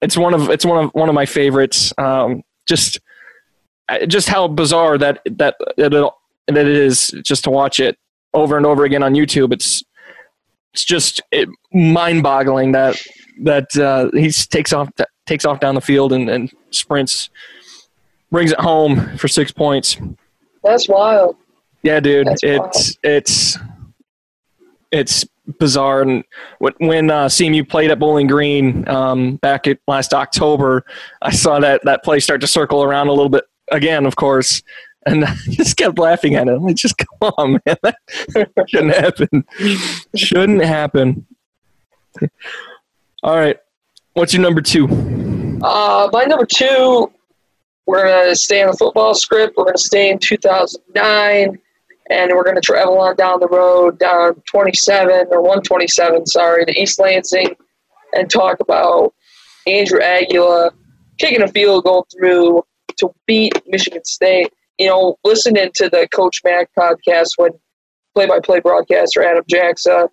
it's 0.00 0.16
one 0.16 0.32
of 0.32 0.48
it's 0.48 0.64
one 0.64 0.84
of 0.84 0.90
one 0.94 1.10
of 1.10 1.14
my 1.14 1.26
favorites. 1.26 1.92
Um, 1.98 2.42
just 2.66 3.00
just 4.06 4.28
how 4.28 4.48
bizarre 4.48 4.98
that 4.98 5.20
that 5.24 5.56
that 5.76 5.92
it, 5.92 6.12
that 6.48 6.66
it 6.66 6.76
is 6.76 7.08
just 7.22 7.44
to 7.44 7.50
watch 7.50 7.80
it 7.80 7.98
over 8.32 8.56
and 8.56 8.66
over 8.66 8.84
again 8.84 9.02
on 9.02 9.14
YouTube. 9.14 9.52
It's 9.52 9.84
it's 10.72 10.84
just 10.84 11.22
it, 11.30 11.48
mind-boggling 11.72 12.72
that 12.72 12.96
that 13.42 13.76
uh, 13.76 14.10
he 14.12 14.30
takes 14.30 14.72
off 14.72 14.88
takes 15.26 15.44
off 15.44 15.60
down 15.60 15.74
the 15.74 15.80
field 15.80 16.12
and, 16.12 16.28
and 16.28 16.50
sprints, 16.70 17.30
brings 18.30 18.52
it 18.52 18.60
home 18.60 19.16
for 19.16 19.28
six 19.28 19.52
points. 19.52 19.96
That's 20.62 20.88
wild. 20.88 21.36
Yeah, 21.82 22.00
dude, 22.00 22.26
That's 22.26 22.42
it's 22.42 22.98
it's 23.02 23.58
it's 24.90 25.26
bizarre. 25.58 26.02
And 26.02 26.24
when 26.58 26.72
when 26.78 27.10
uh, 27.10 27.26
CMU 27.26 27.68
played 27.68 27.90
at 27.90 27.98
Bowling 27.98 28.26
Green 28.26 28.88
um, 28.88 29.36
back 29.36 29.66
at 29.66 29.78
last 29.86 30.14
October, 30.14 30.84
I 31.22 31.30
saw 31.30 31.60
that 31.60 31.82
that 31.84 32.02
play 32.02 32.20
start 32.20 32.40
to 32.40 32.46
circle 32.46 32.82
around 32.82 33.08
a 33.08 33.12
little 33.12 33.28
bit 33.28 33.44
again, 33.74 34.06
of 34.06 34.16
course, 34.16 34.62
and 35.06 35.24
I 35.24 35.34
just 35.50 35.76
kept 35.76 35.98
laughing 35.98 36.34
at 36.34 36.48
it. 36.48 36.52
I'm 36.52 36.62
like, 36.64 36.76
just 36.76 36.96
come 36.98 37.32
on, 37.36 37.60
man, 37.66 37.76
that 37.82 38.64
shouldn't 38.68 38.94
happen. 38.94 39.44
shouldn't 40.14 40.64
happen. 40.64 41.26
All 43.22 43.36
right, 43.36 43.58
what's 44.14 44.32
your 44.32 44.42
number 44.42 44.60
two? 44.60 44.86
Uh, 45.62 46.08
my 46.12 46.24
number 46.24 46.46
two, 46.46 47.10
we're 47.86 48.04
going 48.04 48.28
to 48.28 48.36
stay 48.36 48.62
on 48.62 48.70
the 48.70 48.76
football 48.76 49.14
script. 49.14 49.54
We're 49.56 49.64
going 49.64 49.76
to 49.76 49.82
stay 49.82 50.10
in 50.10 50.18
2009, 50.18 51.58
and 52.10 52.32
we're 52.32 52.44
going 52.44 52.54
to 52.54 52.60
travel 52.60 52.98
on 52.98 53.16
down 53.16 53.40
the 53.40 53.48
road, 53.48 53.98
down 53.98 54.42
27 54.50 55.28
or 55.30 55.40
127, 55.40 56.26
sorry, 56.26 56.66
to 56.66 56.80
East 56.80 56.98
Lansing, 56.98 57.56
and 58.14 58.30
talk 58.30 58.60
about 58.60 59.14
Andrew 59.66 60.00
Aguila 60.00 60.70
kicking 61.18 61.42
a 61.42 61.48
field 61.48 61.84
goal 61.84 62.06
through 62.14 62.62
to 62.98 63.10
beat 63.26 63.52
Michigan 63.66 64.04
State. 64.04 64.52
You 64.78 64.88
know, 64.88 65.16
listening 65.24 65.70
to 65.76 65.88
the 65.88 66.08
Coach 66.12 66.40
Mac 66.44 66.68
podcast 66.76 67.30
when 67.36 67.50
play-by-play 68.14 68.60
broadcaster 68.60 69.24
Adam 69.24 69.44
Jackson 69.48 70.08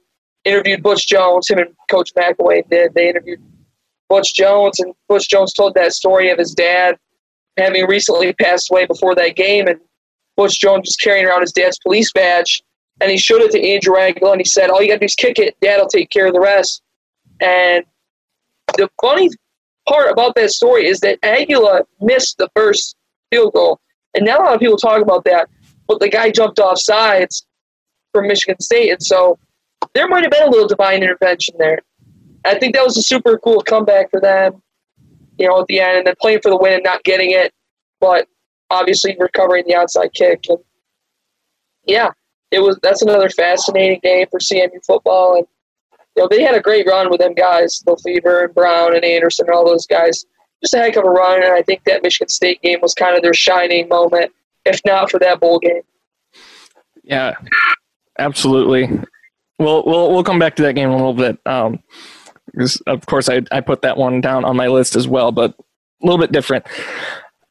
interviewed 0.45 0.83
Butch 0.83 1.07
Jones, 1.07 1.49
him 1.49 1.59
and 1.59 1.75
Coach 1.89 2.11
McElwain 2.15 2.67
did. 2.69 2.93
They 2.93 3.09
interviewed 3.09 3.41
Butch 4.09 4.33
Jones, 4.33 4.79
and 4.79 4.93
Butch 5.07 5.29
Jones 5.29 5.53
told 5.53 5.73
that 5.75 5.93
story 5.93 6.29
of 6.29 6.37
his 6.37 6.53
dad 6.53 6.97
having 7.57 7.85
recently 7.85 8.33
passed 8.33 8.71
away 8.71 8.85
before 8.85 9.13
that 9.15 9.35
game, 9.35 9.67
and 9.67 9.79
Butch 10.37 10.59
Jones 10.59 10.87
was 10.87 10.95
carrying 10.95 11.25
around 11.25 11.41
his 11.41 11.51
dad's 11.51 11.77
police 11.79 12.11
badge, 12.11 12.61
and 12.99 13.11
he 13.11 13.17
showed 13.17 13.41
it 13.41 13.51
to 13.51 13.61
Andrew 13.61 13.97
Aguila, 13.97 14.33
and 14.33 14.41
he 14.41 14.45
said, 14.45 14.69
"All 14.69 14.81
you 14.81 14.87
got 14.87 14.95
to 14.95 14.99
do 14.99 15.05
is 15.05 15.15
kick 15.15 15.37
it. 15.37 15.55
Dad 15.61 15.77
will 15.77 15.87
take 15.87 16.09
care 16.09 16.27
of 16.27 16.33
the 16.33 16.39
rest." 16.39 16.81
And 17.39 17.83
the 18.77 18.89
funny 19.01 19.29
part 19.91 20.11
about 20.11 20.35
that 20.35 20.51
story 20.51 20.87
is 20.87 20.99
that 21.01 21.19
Aguila 21.23 21.81
missed 21.99 22.37
the 22.37 22.49
first 22.55 22.95
field 23.29 23.53
goal, 23.53 23.79
and 24.15 24.25
not 24.25 24.39
a 24.39 24.43
lot 24.43 24.53
of 24.53 24.59
people 24.59 24.77
talk 24.77 25.01
about 25.01 25.23
that. 25.25 25.49
But 25.87 25.99
the 25.99 26.09
guy 26.09 26.31
jumped 26.31 26.59
off 26.59 26.79
sides 26.79 27.45
from 28.13 28.27
Michigan 28.27 28.59
State, 28.61 28.91
and 28.91 29.03
so 29.03 29.37
there 29.93 30.07
might 30.07 30.23
have 30.23 30.31
been 30.31 30.47
a 30.47 30.49
little 30.49 30.67
divine 30.67 31.03
intervention 31.03 31.55
there. 31.57 31.79
I 32.45 32.57
think 32.57 32.73
that 32.75 32.85
was 32.85 32.97
a 32.97 33.03
super 33.03 33.37
cool 33.37 33.61
comeback 33.61 34.09
for 34.09 34.21
them, 34.21 34.61
you 35.37 35.47
know, 35.47 35.59
at 35.59 35.67
the 35.67 35.79
end, 35.79 35.97
and 35.99 36.07
then 36.07 36.15
playing 36.21 36.39
for 36.41 36.49
the 36.49 36.57
win 36.57 36.73
and 36.73 36.83
not 36.83 37.03
getting 37.03 37.31
it, 37.31 37.53
but 37.99 38.27
obviously 38.69 39.15
recovering 39.19 39.65
the 39.67 39.75
outside 39.75 40.13
kick. 40.13 40.45
And 40.49 40.59
yeah, 41.85 42.09
it 42.51 42.59
was 42.59 42.79
that's 42.81 43.01
another 43.01 43.29
fascinating 43.29 43.99
game 44.01 44.27
for 44.31 44.39
CMU 44.39 44.83
football, 44.85 45.37
and 45.37 45.47
you 46.15 46.23
know 46.23 46.27
they 46.29 46.41
had 46.41 46.55
a 46.55 46.61
great 46.61 46.87
run 46.87 47.09
with 47.09 47.19
them 47.19 47.33
guys, 47.33 47.83
LeFevour 47.87 48.45
and 48.45 48.55
Brown 48.55 48.95
and 48.95 49.03
Anderson 49.03 49.47
and 49.47 49.55
all 49.55 49.65
those 49.65 49.85
guys. 49.85 50.25
Just 50.61 50.73
a 50.75 50.77
heck 50.77 50.95
of 50.95 51.05
a 51.05 51.09
run, 51.09 51.43
and 51.43 51.53
I 51.53 51.63
think 51.63 51.83
that 51.85 52.03
Michigan 52.03 52.29
State 52.29 52.61
game 52.61 52.79
was 52.81 52.93
kind 52.93 53.15
of 53.15 53.23
their 53.23 53.33
shining 53.33 53.87
moment, 53.87 54.31
if 54.65 54.79
not 54.85 55.09
for 55.09 55.19
that 55.19 55.39
bowl 55.39 55.59
game. 55.59 55.81
Yeah, 57.03 57.33
absolutely. 58.19 58.87
We'll 59.57 59.83
we'll 59.85 60.11
we'll 60.11 60.23
come 60.23 60.39
back 60.39 60.55
to 60.57 60.63
that 60.63 60.73
game 60.73 60.89
a 60.89 60.95
little 60.95 61.13
bit. 61.13 61.39
Um, 61.45 61.79
of 62.87 63.05
course 63.05 63.29
I 63.29 63.41
I 63.51 63.61
put 63.61 63.81
that 63.83 63.97
one 63.97 64.21
down 64.21 64.45
on 64.45 64.55
my 64.55 64.67
list 64.67 64.95
as 64.95 65.07
well, 65.07 65.31
but 65.31 65.55
a 66.01 66.05
little 66.05 66.19
bit 66.19 66.31
different. 66.31 66.65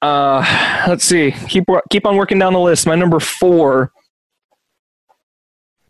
Uh, 0.03 0.85
let's 0.89 1.05
see. 1.05 1.33
Keep 1.49 1.65
keep 1.91 2.07
on 2.07 2.17
working 2.17 2.39
down 2.39 2.53
the 2.53 2.61
list. 2.61 2.87
My 2.87 2.95
number 2.95 3.21
four, 3.21 3.93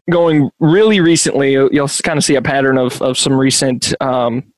going 0.09 0.51
really 0.61 1.01
recently. 1.01 1.53
You'll 1.53 1.89
kind 1.89 2.19
of 2.19 2.25
see 2.25 2.37
a 2.37 2.43
pattern 2.43 2.79
of 2.79 3.01
of 3.03 3.19
some 3.19 3.35
recent 3.35 3.93
um, 4.01 4.53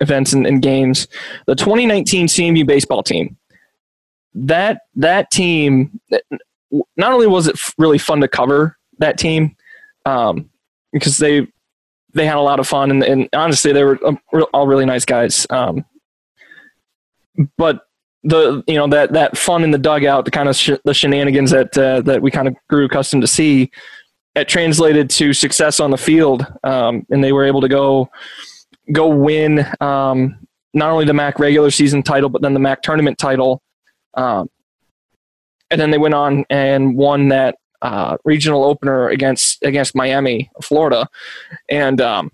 events 0.00 0.32
and, 0.32 0.46
and 0.46 0.62
games. 0.62 1.08
The 1.46 1.54
2019 1.54 2.26
CMU 2.26 2.66
baseball 2.66 3.02
team. 3.02 3.36
That 4.34 4.82
that 4.94 5.30
team. 5.30 6.00
Not 6.96 7.12
only 7.12 7.26
was 7.26 7.46
it 7.46 7.56
really 7.78 7.98
fun 7.98 8.20
to 8.20 8.28
cover 8.28 8.76
that 8.98 9.18
team, 9.18 9.56
um, 10.04 10.50
because 10.92 11.18
they 11.18 11.46
they 12.12 12.26
had 12.26 12.36
a 12.36 12.40
lot 12.40 12.58
of 12.58 12.66
fun 12.66 12.90
and, 12.90 13.04
and 13.04 13.28
honestly 13.34 13.72
they 13.72 13.84
were 13.84 13.98
um, 14.06 14.18
all 14.54 14.66
really 14.66 14.86
nice 14.86 15.04
guys. 15.04 15.46
Um, 15.50 15.84
but 17.58 17.82
the 18.24 18.64
you 18.66 18.74
know 18.74 18.88
that 18.88 19.12
that 19.12 19.38
fun 19.38 19.62
in 19.62 19.70
the 19.70 19.78
dugout, 19.78 20.24
the 20.24 20.30
kind 20.30 20.48
of 20.48 20.56
sh- 20.56 20.70
the 20.84 20.94
shenanigans 20.94 21.50
that 21.52 21.76
uh, 21.78 22.00
that 22.02 22.22
we 22.22 22.30
kind 22.30 22.48
of 22.48 22.56
grew 22.68 22.86
accustomed 22.86 23.22
to 23.22 23.26
see, 23.26 23.70
it 24.36 24.48
translated 24.48 25.08
to 25.10 25.32
success 25.32 25.80
on 25.80 25.90
the 25.90 25.96
field, 25.96 26.46
um, 26.62 27.06
and 27.10 27.24
they 27.24 27.32
were 27.32 27.44
able 27.44 27.62
to 27.62 27.68
go 27.68 28.10
go 28.92 29.08
win 29.08 29.66
um, 29.80 30.38
not 30.74 30.90
only 30.90 31.06
the 31.06 31.14
MAC 31.14 31.40
regular 31.40 31.70
season 31.70 32.02
title, 32.02 32.28
but 32.28 32.42
then 32.42 32.54
the 32.54 32.60
MAC 32.60 32.82
tournament 32.82 33.18
title. 33.18 33.62
Um, 34.14 34.48
and 35.70 35.80
then 35.80 35.90
they 35.90 35.98
went 35.98 36.14
on 36.14 36.44
and 36.48 36.96
won 36.96 37.28
that 37.28 37.56
uh, 37.82 38.18
regional 38.24 38.62
opener 38.62 39.08
against 39.08 39.62
against 39.62 39.96
Miami, 39.96 40.50
Florida, 40.62 41.08
and 41.68 42.00
um, 42.00 42.30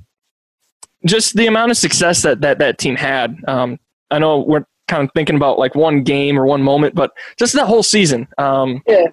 just 1.07 1.35
the 1.37 1.47
amount 1.47 1.71
of 1.71 1.77
success 1.77 2.23
that 2.23 2.41
that 2.41 2.59
that 2.59 2.79
team 2.79 2.97
had. 2.97 3.37
Um, 3.47 3.79
I 4.11 4.19
know 4.19 4.41
we're 4.41 4.67
kind 4.89 5.05
of 5.05 5.11
thinking 5.15 5.37
about 5.37 5.59
like 5.59 5.75
one 5.75 6.03
game 6.03 6.39
or 6.39 6.47
one 6.47 6.63
moment, 6.63 6.95
but 6.95 7.13
just 7.39 7.55
that 7.55 7.67
whole 7.67 7.83
season. 7.83 8.29
Um, 8.39 8.83
yeah. 8.87 9.07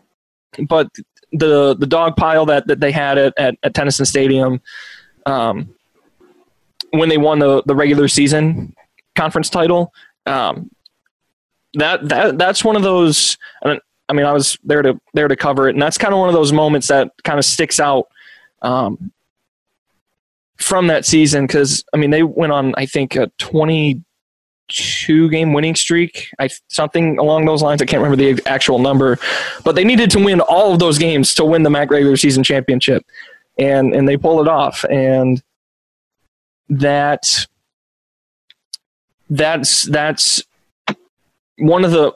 But 0.68 0.90
the 1.32 1.76
the 1.76 1.88
dog 1.88 2.16
pile 2.16 2.46
that, 2.48 2.68
that 2.68 2.80
they 2.80 2.92
had 2.92 3.18
at, 3.18 3.34
at, 3.38 3.56
at 3.64 3.74
Theunissen 3.74 4.06
Stadium 4.06 4.62
um, 5.26 5.74
when 6.92 7.10
they 7.10 7.18
won 7.18 7.40
the, 7.40 7.62
the 7.66 7.76
regular 7.76 8.08
season 8.08 8.76
conference 9.16 9.50
title, 9.50 9.94
um, 10.26 10.72
that 11.76 12.08
that 12.10 12.38
that's 12.38 12.64
one 12.64 12.76
of 12.76 12.84
those. 12.84 13.38
I 13.64 14.14
mean, 14.14 14.26
I 14.26 14.34
was 14.34 14.58
there 14.64 14.82
to 14.82 15.00
there 15.14 15.28
to 15.28 15.36
cover 15.36 15.68
it, 15.68 15.76
and 15.76 15.82
that's 15.82 15.98
kind 15.98 16.14
of 16.14 16.20
one 16.20 16.30
of 16.30 16.34
those 16.34 16.52
moments 16.52 16.88
that 16.88 17.12
kind 17.24 17.38
of 17.38 17.46
sticks 17.46 17.80
out 17.80 18.08
um, 18.62 19.12
from 20.58 20.88
that 20.88 21.06
season 21.06 21.46
because 21.46 21.84
I 21.94 21.98
mean 21.98 22.10
they 22.10 22.24
went 22.24 22.52
on 22.52 22.74
I 22.76 22.86
think 22.86 23.16
a 23.16 23.32
twenty-two 25.10 25.30
game 25.30 25.54
winning 25.54 25.76
streak, 25.76 26.30
I 26.40 26.50
something 26.68 27.18
along 27.18 27.46
those 27.46 27.62
lines. 27.62 27.82
I 27.82 27.86
can't 27.86 28.02
remember 28.02 28.24
the 28.24 28.42
actual 28.48 28.80
number, 28.80 29.18
but 29.64 29.76
they 29.76 29.84
needed 29.84 30.12
to 30.12 30.24
win 30.24 30.42
all 30.42 30.74
of 30.74 30.80
those 30.80 30.98
games 30.98 31.34
to 31.36 31.46
win 31.46 31.64
the 31.64 31.70
MAC 31.70 31.92
regular 31.92 32.18
season 32.18 32.44
championship, 32.44 33.06
and 33.58 33.96
and 33.96 34.08
they 34.08 34.18
pulled 34.18 34.46
it 34.46 34.50
off, 34.50 34.86
and 34.90 35.42
that 36.70 37.46
that's 39.30 39.84
that's 39.84 40.44
one 41.58 41.84
of 41.84 41.92
the 41.92 42.12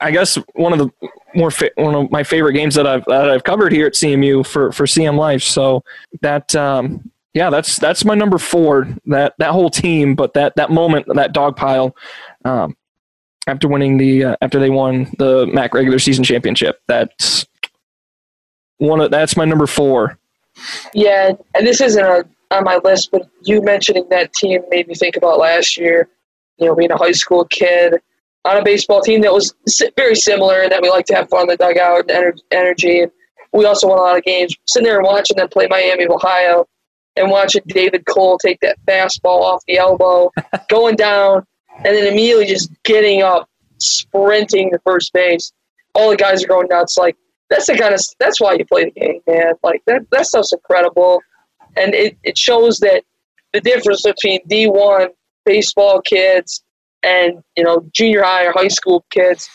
I 0.00 0.10
guess 0.10 0.36
one 0.54 0.72
of 0.72 0.78
the 0.78 0.90
more 1.34 1.50
fa- 1.50 1.70
one 1.76 1.94
of 1.94 2.10
my 2.10 2.22
favorite 2.22 2.54
games 2.54 2.74
that 2.74 2.86
I've 2.86 3.04
that 3.06 3.30
I've 3.30 3.44
covered 3.44 3.72
here 3.72 3.86
at 3.86 3.94
CMU 3.94 4.46
for 4.46 4.72
for 4.72 4.84
CM 4.84 5.16
Life. 5.16 5.42
So 5.42 5.82
that 6.22 6.54
um, 6.56 7.10
yeah, 7.34 7.50
that's 7.50 7.76
that's 7.76 8.04
my 8.04 8.14
number 8.14 8.38
four. 8.38 8.88
That 9.06 9.34
that 9.38 9.50
whole 9.50 9.70
team, 9.70 10.14
but 10.14 10.34
that 10.34 10.56
that 10.56 10.70
moment, 10.70 11.06
that 11.14 11.32
dog 11.32 11.56
pile, 11.56 11.94
um, 12.44 12.76
after 13.46 13.68
winning 13.68 13.98
the 13.98 14.24
uh, 14.24 14.36
after 14.40 14.58
they 14.58 14.70
won 14.70 15.10
the 15.18 15.46
MAC 15.46 15.74
regular 15.74 15.98
season 15.98 16.24
championship. 16.24 16.80
That's 16.86 17.46
one 18.78 19.00
of 19.00 19.10
that's 19.10 19.36
my 19.36 19.44
number 19.44 19.66
four. 19.66 20.18
Yeah, 20.94 21.32
and 21.54 21.66
this 21.66 21.80
isn't 21.80 22.04
a, 22.04 22.24
on 22.50 22.64
my 22.64 22.78
list, 22.82 23.10
but 23.10 23.28
you 23.42 23.62
mentioning 23.62 24.06
that 24.10 24.32
team 24.32 24.62
made 24.70 24.88
me 24.88 24.94
think 24.94 25.16
about 25.16 25.38
last 25.38 25.76
year. 25.76 26.08
You 26.58 26.66
know, 26.66 26.74
being 26.74 26.90
a 26.90 26.96
high 26.96 27.12
school 27.12 27.44
kid 27.44 27.94
on 28.44 28.56
a 28.56 28.64
baseball 28.64 29.00
team 29.00 29.20
that 29.22 29.32
was 29.32 29.54
very 29.96 30.14
similar 30.14 30.62
and 30.62 30.72
that 30.72 30.82
we 30.82 30.90
like 30.90 31.06
to 31.06 31.14
have 31.14 31.28
fun 31.28 31.42
in 31.42 31.48
the 31.48 31.56
dugout 31.56 32.10
and 32.10 32.40
energy. 32.50 33.06
We 33.52 33.64
also 33.64 33.88
won 33.88 33.98
a 33.98 34.02
lot 34.02 34.16
of 34.16 34.24
games. 34.24 34.56
Sitting 34.66 34.86
there 34.86 34.98
and 34.98 35.06
watching 35.06 35.36
them 35.36 35.48
play 35.48 35.66
Miami 35.68 36.04
of 36.04 36.10
Ohio 36.10 36.66
and 37.16 37.30
watching 37.30 37.62
David 37.66 38.06
Cole 38.06 38.38
take 38.38 38.60
that 38.60 38.78
fastball 38.86 39.42
off 39.42 39.62
the 39.66 39.78
elbow, 39.78 40.30
going 40.68 40.96
down, 40.96 41.46
and 41.78 41.96
then 41.96 42.06
immediately 42.06 42.46
just 42.46 42.70
getting 42.84 43.22
up, 43.22 43.48
sprinting 43.78 44.70
to 44.70 44.78
first 44.80 45.12
base. 45.12 45.52
All 45.94 46.10
the 46.10 46.16
guys 46.16 46.44
are 46.44 46.48
going 46.48 46.68
nuts. 46.68 46.96
Like 46.96 47.16
that's 47.50 47.66
the 47.66 47.76
kind 47.76 47.94
of 47.94 48.00
that's 48.18 48.40
why 48.40 48.54
you 48.54 48.64
play 48.64 48.84
the 48.84 48.90
game, 48.90 49.20
man. 49.26 49.54
Like 49.62 49.82
that 49.86 50.06
that 50.12 50.26
stuff's 50.26 50.52
incredible, 50.52 51.20
and 51.76 51.94
it, 51.94 52.16
it 52.22 52.36
shows 52.36 52.78
that 52.80 53.04
the 53.52 53.60
difference 53.60 54.02
between 54.02 54.40
D 54.46 54.66
one 54.66 55.08
baseball 55.44 56.02
kids 56.02 56.62
and 57.02 57.42
you 57.56 57.64
know 57.64 57.86
junior 57.92 58.22
high 58.22 58.44
or 58.44 58.52
high 58.52 58.68
school 58.68 59.04
kids 59.10 59.48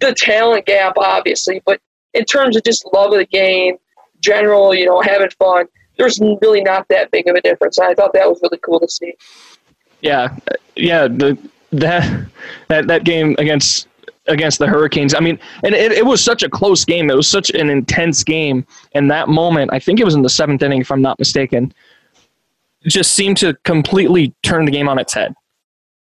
the 0.00 0.12
talent 0.12 0.66
gap 0.66 0.94
obviously 0.98 1.62
but 1.64 1.80
in 2.14 2.24
terms 2.24 2.56
of 2.56 2.62
just 2.64 2.86
love 2.92 3.12
of 3.12 3.18
the 3.18 3.26
game 3.26 3.76
general 4.20 4.74
you 4.74 4.84
know 4.84 5.00
having 5.00 5.30
fun 5.38 5.66
there's 5.96 6.20
really 6.42 6.62
not 6.62 6.86
that 6.88 7.10
big 7.10 7.26
of 7.28 7.36
a 7.36 7.40
difference 7.40 7.78
and 7.78 7.88
i 7.88 7.94
thought 7.94 8.12
that 8.12 8.28
was 8.28 8.38
really 8.42 8.58
cool 8.58 8.80
to 8.80 8.88
see 8.88 9.14
yeah 10.00 10.36
yeah 10.78 11.08
the 11.08 11.36
that 11.72 12.26
that 12.68 12.86
that 12.86 13.04
game 13.04 13.34
against 13.38 13.88
against 14.28 14.58
the 14.58 14.66
Hurricanes. 14.66 15.14
I 15.14 15.20
mean, 15.20 15.38
and 15.64 15.74
it, 15.74 15.92
it 15.92 16.04
was 16.04 16.22
such 16.22 16.42
a 16.42 16.48
close 16.48 16.84
game. 16.84 17.10
It 17.10 17.16
was 17.16 17.26
such 17.26 17.50
an 17.50 17.70
intense 17.70 18.22
game. 18.22 18.66
And 18.92 19.10
that 19.10 19.28
moment, 19.28 19.70
I 19.72 19.78
think 19.78 20.00
it 20.00 20.04
was 20.04 20.14
in 20.14 20.22
the 20.22 20.28
seventh 20.28 20.62
inning, 20.62 20.82
if 20.82 20.92
I'm 20.92 21.00
not 21.00 21.18
mistaken, 21.18 21.72
just 22.86 23.14
seemed 23.14 23.38
to 23.38 23.54
completely 23.64 24.34
turn 24.42 24.66
the 24.66 24.70
game 24.70 24.88
on 24.88 24.98
its 24.98 25.14
head 25.14 25.34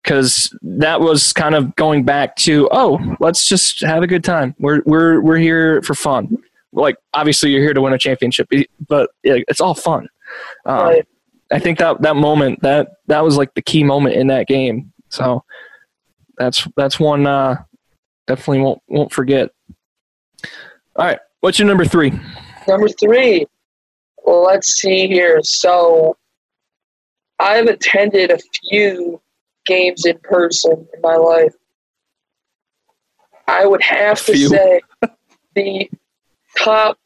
because 0.04 0.56
that 0.62 1.02
was 1.02 1.34
kind 1.34 1.56
of 1.56 1.76
going 1.76 2.04
back 2.04 2.36
to 2.38 2.70
oh 2.72 3.00
let's 3.20 3.46
just 3.46 3.82
have 3.82 4.02
a 4.02 4.08
good 4.08 4.24
time 4.24 4.56
we're 4.60 4.82
we're 4.86 5.20
we're 5.20 5.38
here 5.38 5.82
for 5.82 5.94
fun 5.94 6.38
like 6.72 6.96
obviously 7.14 7.52
you're 7.52 7.62
here 7.62 7.74
to 7.74 7.82
win 7.82 7.92
a 7.92 7.98
championship 7.98 8.50
but 8.88 9.10
it's 9.24 9.60
all 9.60 9.74
fun 9.74 10.08
um, 10.66 10.78
right. 10.78 11.08
I 11.52 11.60
think 11.60 11.80
that 11.80 12.02
that 12.02 12.16
moment 12.16 12.62
that 12.62 12.90
that 13.08 13.24
was 13.24 13.38
like 13.38 13.54
the 13.54 13.62
key 13.62 13.84
moment 13.84 14.16
in 14.16 14.28
that 14.28 14.48
game. 14.48 14.92
So 15.10 15.44
that's 16.38 16.68
that's 16.78 17.00
one 17.00 17.26
uh 17.26 17.58
definitely 18.28 18.60
won't 18.60 18.82
won't 18.88 19.12
forget. 19.12 19.50
All 20.96 21.06
right 21.06 21.20
what's 21.42 21.60
your 21.60 21.68
number 21.68 21.86
three? 21.86 22.12
Number 22.68 22.90
three. 22.90 23.46
Well 24.24 24.44
let's 24.44 24.76
see 24.76 25.08
here. 25.08 25.40
So 25.44 26.16
I've 27.40 27.68
attended 27.68 28.32
a 28.32 28.40
few 28.70 29.22
games 29.66 30.06
in 30.06 30.20
person 30.20 30.88
in 30.94 31.02
my 31.02 31.16
life. 31.16 31.54
I 33.48 33.66
would 33.66 33.82
have 33.82 34.24
to 34.26 34.38
say 34.38 34.82
the 35.56 35.90
top, 36.58 36.98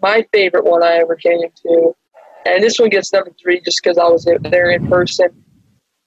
my 0.00 0.26
favorite 0.32 0.64
one 0.64 0.82
I 0.82 0.94
ever 0.94 1.14
came 1.14 1.40
to, 1.40 1.94
and 2.46 2.62
this 2.62 2.78
one 2.78 2.88
gets 2.88 3.12
number 3.12 3.32
three 3.40 3.60
just 3.60 3.80
because 3.82 3.98
I 3.98 4.04
was 4.04 4.24
there 4.24 4.70
in 4.70 4.88
person. 4.88 5.28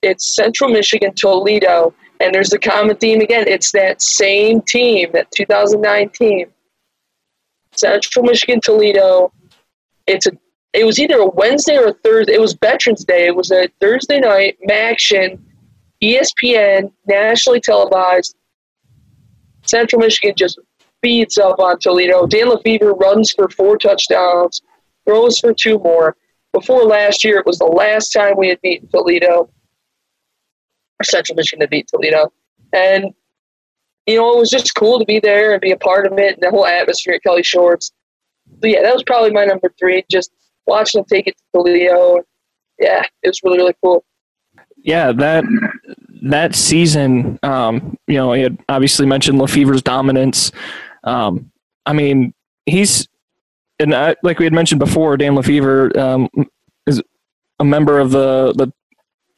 It's 0.01 0.35
Central 0.35 0.69
Michigan 0.69 1.13
Toledo, 1.15 1.93
and 2.19 2.33
there's 2.33 2.53
a 2.53 2.59
common 2.59 2.95
theme 2.97 3.21
again. 3.21 3.47
It's 3.47 3.71
that 3.71 4.01
same 4.01 4.61
team, 4.61 5.11
that 5.13 5.31
2009 5.31 6.09
team. 6.09 6.47
Central 7.75 8.25
Michigan 8.25 8.61
Toledo. 8.61 9.33
It's 10.07 10.27
a. 10.27 10.31
It 10.73 10.85
was 10.85 10.99
either 10.99 11.19
a 11.19 11.29
Wednesday 11.29 11.77
or 11.77 11.87
a 11.87 11.93
Thursday. 11.93 12.33
It 12.33 12.41
was 12.41 12.53
Veterans 12.53 13.05
Day. 13.05 13.27
It 13.27 13.35
was 13.35 13.49
a 13.51 13.69
Thursday 13.79 14.19
night 14.19 14.57
action, 14.69 15.43
ESPN, 16.03 16.91
nationally 17.07 17.61
televised. 17.61 18.35
Central 19.65 20.01
Michigan 20.01 20.35
just 20.37 20.59
beats 21.01 21.37
up 21.37 21.59
on 21.59 21.79
Toledo. 21.79 22.27
Dan 22.27 22.47
LeFevour 22.47 22.99
runs 22.99 23.31
for 23.31 23.49
four 23.49 23.77
touchdowns, 23.77 24.61
throws 25.05 25.39
for 25.39 25.53
two 25.53 25.79
more. 25.79 26.15
Before 26.55 26.85
last 26.85 27.25
year, 27.25 27.37
it 27.37 27.45
was 27.45 27.59
the 27.59 27.65
last 27.65 28.13
time 28.13 28.35
we 28.37 28.47
had 28.47 28.61
beaten 28.61 28.87
Toledo. 28.87 29.49
Central 31.03 31.35
Michigan 31.35 31.59
had 31.59 31.69
beat 31.69 31.85
Toledo. 31.89 32.31
And, 32.71 33.13
you 34.07 34.15
know, 34.15 34.37
it 34.37 34.39
was 34.39 34.49
just 34.49 34.73
cool 34.73 34.97
to 34.97 35.03
be 35.03 35.19
there 35.19 35.51
and 35.51 35.59
be 35.59 35.71
a 35.71 35.77
part 35.77 36.07
of 36.07 36.17
it 36.17 36.35
and 36.35 36.41
the 36.41 36.49
whole 36.49 36.65
atmosphere 36.65 37.15
at 37.15 37.23
Kelly 37.23 37.43
Shorts. 37.43 37.91
But 38.61 38.69
yeah, 38.69 38.83
that 38.83 38.93
was 38.93 39.03
probably 39.03 39.31
my 39.31 39.43
number 39.43 39.69
three. 39.77 40.05
Just 40.09 40.31
watching 40.65 40.99
them 40.99 41.05
take 41.11 41.27
it 41.27 41.35
to 41.35 41.43
Toledo. 41.53 42.21
Yeah, 42.79 43.03
it 43.21 43.27
was 43.27 43.41
really, 43.43 43.57
really 43.57 43.75
cool. 43.83 44.05
Yeah, 44.77 45.11
that 45.11 45.43
that 46.21 46.55
season, 46.55 47.37
um, 47.43 47.97
you 48.07 48.15
know, 48.15 48.31
he 48.31 48.43
had 48.43 48.57
obviously 48.69 49.05
mentioned 49.05 49.41
LeFevour's 49.41 49.81
dominance. 49.81 50.53
Um, 51.03 51.51
I 51.85 51.91
mean, 51.91 52.33
he's 52.65 53.09
and 53.79 53.93
I, 53.93 54.15
like 54.23 54.39
we 54.39 54.45
had 54.45 54.53
mentioned 54.53 54.79
before, 54.79 55.17
Dan 55.17 55.35
LeFevour 55.35 55.97
um, 55.97 56.29
is 56.87 57.01
a 57.59 57.65
member 57.65 57.99
of 57.99 58.11
the 58.11 58.53
the 58.55 58.71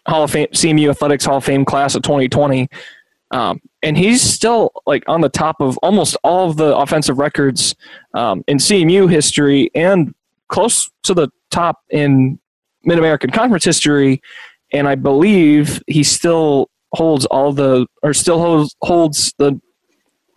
Hall 0.08 0.24
of 0.24 0.32
Fame 0.32 0.48
CMU 0.48 0.90
Athletics 0.90 1.26
Hall 1.26 1.38
of 1.38 1.46
Fame 1.46 1.66
class 1.66 1.96
of 1.96 2.02
2020. 2.04 2.70
Um, 3.32 3.60
and 3.84 3.98
he's 3.98 4.22
still 4.22 4.72
like 4.86 5.04
on 5.08 5.22
the 5.22 5.30
top 5.30 5.60
of 5.60 5.78
almost 5.80 6.16
all 6.24 6.50
of 6.50 6.58
the 6.58 6.76
offensive 6.76 7.18
records 7.18 7.76
um, 8.14 8.44
in 8.48 8.58
CMU 8.58 9.10
history 9.12 9.70
and 9.76 10.16
close 10.48 10.90
to 11.04 11.14
the 11.14 11.28
top 11.52 11.82
in 11.90 12.40
Mid 12.84 12.98
American 12.98 13.30
Conference 13.30 13.66
history. 13.66 14.22
And 14.72 14.88
I 14.88 14.96
believe 14.96 15.82
he 15.88 16.04
still 16.04 16.70
holds 16.94 17.26
all 17.26 17.52
the, 17.52 17.86
or 18.02 18.14
still 18.14 18.40
holds, 18.40 18.76
holds 18.82 19.34
the 19.38 19.60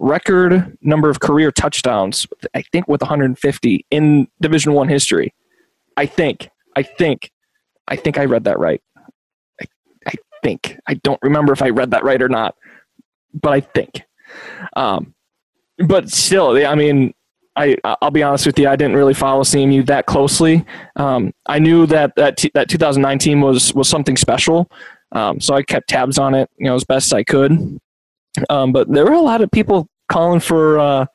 record 0.01 0.77
number 0.81 1.09
of 1.09 1.21
career 1.21 1.53
touchdowns. 1.53 2.27
I 2.55 2.63
think 2.73 2.89
with 2.89 3.03
150 3.03 3.87
in 3.91 4.27
Division 4.41 4.73
One 4.73 4.89
history. 4.89 5.33
I 5.97 6.07
think. 6.07 6.49
I 6.77 6.83
think. 6.83 7.31
I 7.87 7.97
think 7.97 8.19
I 8.19 8.25
read 8.25 8.45
that 8.45 8.59
right. 8.59 8.81
I, 9.61 9.67
I 10.07 10.13
think. 10.43 10.79
I 10.87 10.95
don't 10.95 11.21
remember 11.23 11.53
if 11.53 11.63
I 11.63 11.69
read 11.69 11.91
that 11.93 12.03
right 12.03 12.21
or 12.21 12.29
not, 12.29 12.57
but 13.35 13.53
I 13.53 13.61
think. 13.61 14.03
Um, 14.75 15.15
but 15.79 16.11
still, 16.11 16.67
I 16.67 16.75
mean, 16.75 17.15
I 17.57 17.77
I'll 17.85 18.11
be 18.11 18.23
honest 18.23 18.47
with 18.47 18.59
you, 18.59 18.69
I 18.69 18.77
didn't 18.77 18.97
really 18.97 19.15
follow 19.15 19.43
CMU 19.43 19.85
that 19.87 20.07
closely. 20.07 20.65
Um, 20.97 21.33
I 21.47 21.59
knew 21.59 21.87
that 21.87 22.15
that 22.17 22.37
t- 22.37 22.51
that 22.55 22.69
2019 22.69 23.41
was 23.41 23.75
was 23.75 23.89
something 23.89 24.17
special, 24.17 24.71
um, 25.13 25.41
so 25.41 25.55
I 25.55 25.63
kept 25.63 25.89
tabs 25.89 26.19
on 26.19 26.35
it, 26.35 26.49
you 26.59 26.67
know, 26.67 26.75
as 26.75 26.85
best 26.85 27.13
I 27.13 27.25
could. 27.25 27.79
Um, 28.49 28.73
but 28.73 28.91
there 28.93 29.05
were 29.05 29.13
a 29.13 29.21
lot 29.21 29.43
of 29.43 29.51
people 29.51 29.89
calling 30.11 30.41
for 30.41 30.79
uh, 30.79 31.07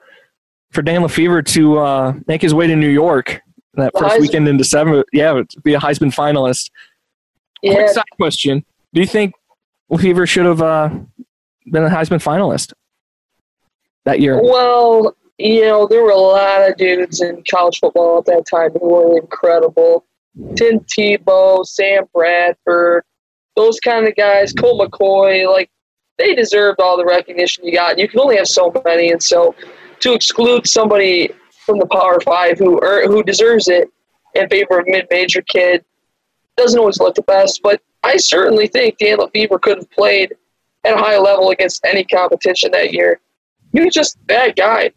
for 0.72 0.82
Dan 0.82 1.02
LeFevour 1.02 1.46
to 1.54 1.78
uh, 1.78 2.14
make 2.28 2.42
his 2.42 2.54
way 2.54 2.66
to 2.66 2.76
New 2.76 2.90
York 2.90 3.42
that 3.76 3.92
first 3.98 4.16
Heisman. 4.16 4.22
weekend 4.22 4.48
in 4.48 4.58
December. 4.58 5.06
Yeah, 5.14 5.34
to 5.34 5.62
be 5.62 5.76
a 5.76 5.80
Heisman 5.80 6.14
finalist. 6.14 6.72
Yeah. 7.62 7.74
Quick 7.74 7.90
side 7.90 8.04
question: 8.16 8.66
Do 8.94 9.02
you 9.02 9.08
think 9.08 9.34
LeFevour 9.92 10.28
should 10.28 10.46
have 10.46 10.62
uh, 10.62 10.90
been 11.72 11.84
a 11.84 11.90
Heisman 11.90 12.24
finalist 12.24 12.74
that 14.06 14.20
year? 14.20 14.42
Well, 14.42 15.16
you 15.38 15.62
know, 15.62 15.88
there 15.88 16.02
were 16.02 16.12
a 16.12 16.18
lot 16.18 16.68
of 16.68 16.78
dudes 16.78 17.22
in 17.22 17.44
college 17.50 17.80
football 17.80 18.20
at 18.20 18.26
that 18.26 18.46
time 18.50 18.72
who 18.72 18.88
were 18.88 19.18
incredible. 19.18 20.06
Tim 20.56 20.80
Tebow, 20.82 21.66
Sam 21.66 22.04
Bradford, 22.14 23.04
those 23.56 23.80
kind 23.80 24.06
of 24.08 24.16
guys, 24.16 24.52
Colt 24.54 24.82
McCoy, 24.82 25.50
like 25.50 25.70
they 26.18 26.36
deserved 26.36 26.80
all 26.80 26.98
the 26.98 27.06
recognition 27.06 27.66
you 27.66 27.74
got. 27.74 27.98
You 27.98 28.08
can 28.08 28.20
only 28.20 28.38
have 28.38 28.48
so 28.48 28.74
many, 28.86 29.12
and 29.12 29.22
so 29.22 29.56
to 30.00 30.14
exclude 30.14 30.68
somebody 30.68 31.30
from 31.66 31.80
the 31.80 31.86
Power 31.88 32.20
Five 32.22 32.58
who 32.58 32.80
er, 32.82 33.08
who 33.08 33.24
deserves 33.24 33.68
it 33.68 33.90
in 34.36 34.48
favor 34.50 34.80
of 34.80 34.86
mid-major 34.88 35.42
kid 35.42 35.84
doesn't 36.58 36.80
always 36.80 37.00
look 37.00 37.16
the 37.16 37.22
best. 37.24 37.62
But 37.64 37.82
I 38.04 38.18
certainly 38.18 38.68
think 38.68 38.98
Dan 38.98 39.18
LeFevour 39.18 39.62
could 39.62 39.78
have 39.78 39.92
played 39.92 40.34
at 40.86 40.94
a 40.94 40.98
high 40.98 41.18
level 41.18 41.50
against 41.50 41.86
any 41.86 42.04
competition 42.04 42.72
that 42.72 42.94
year. 42.94 43.20
He 43.74 43.82
was 43.82 43.94
just 43.94 44.16
a 44.16 44.26
bad 44.26 44.56
guy. 44.56 44.92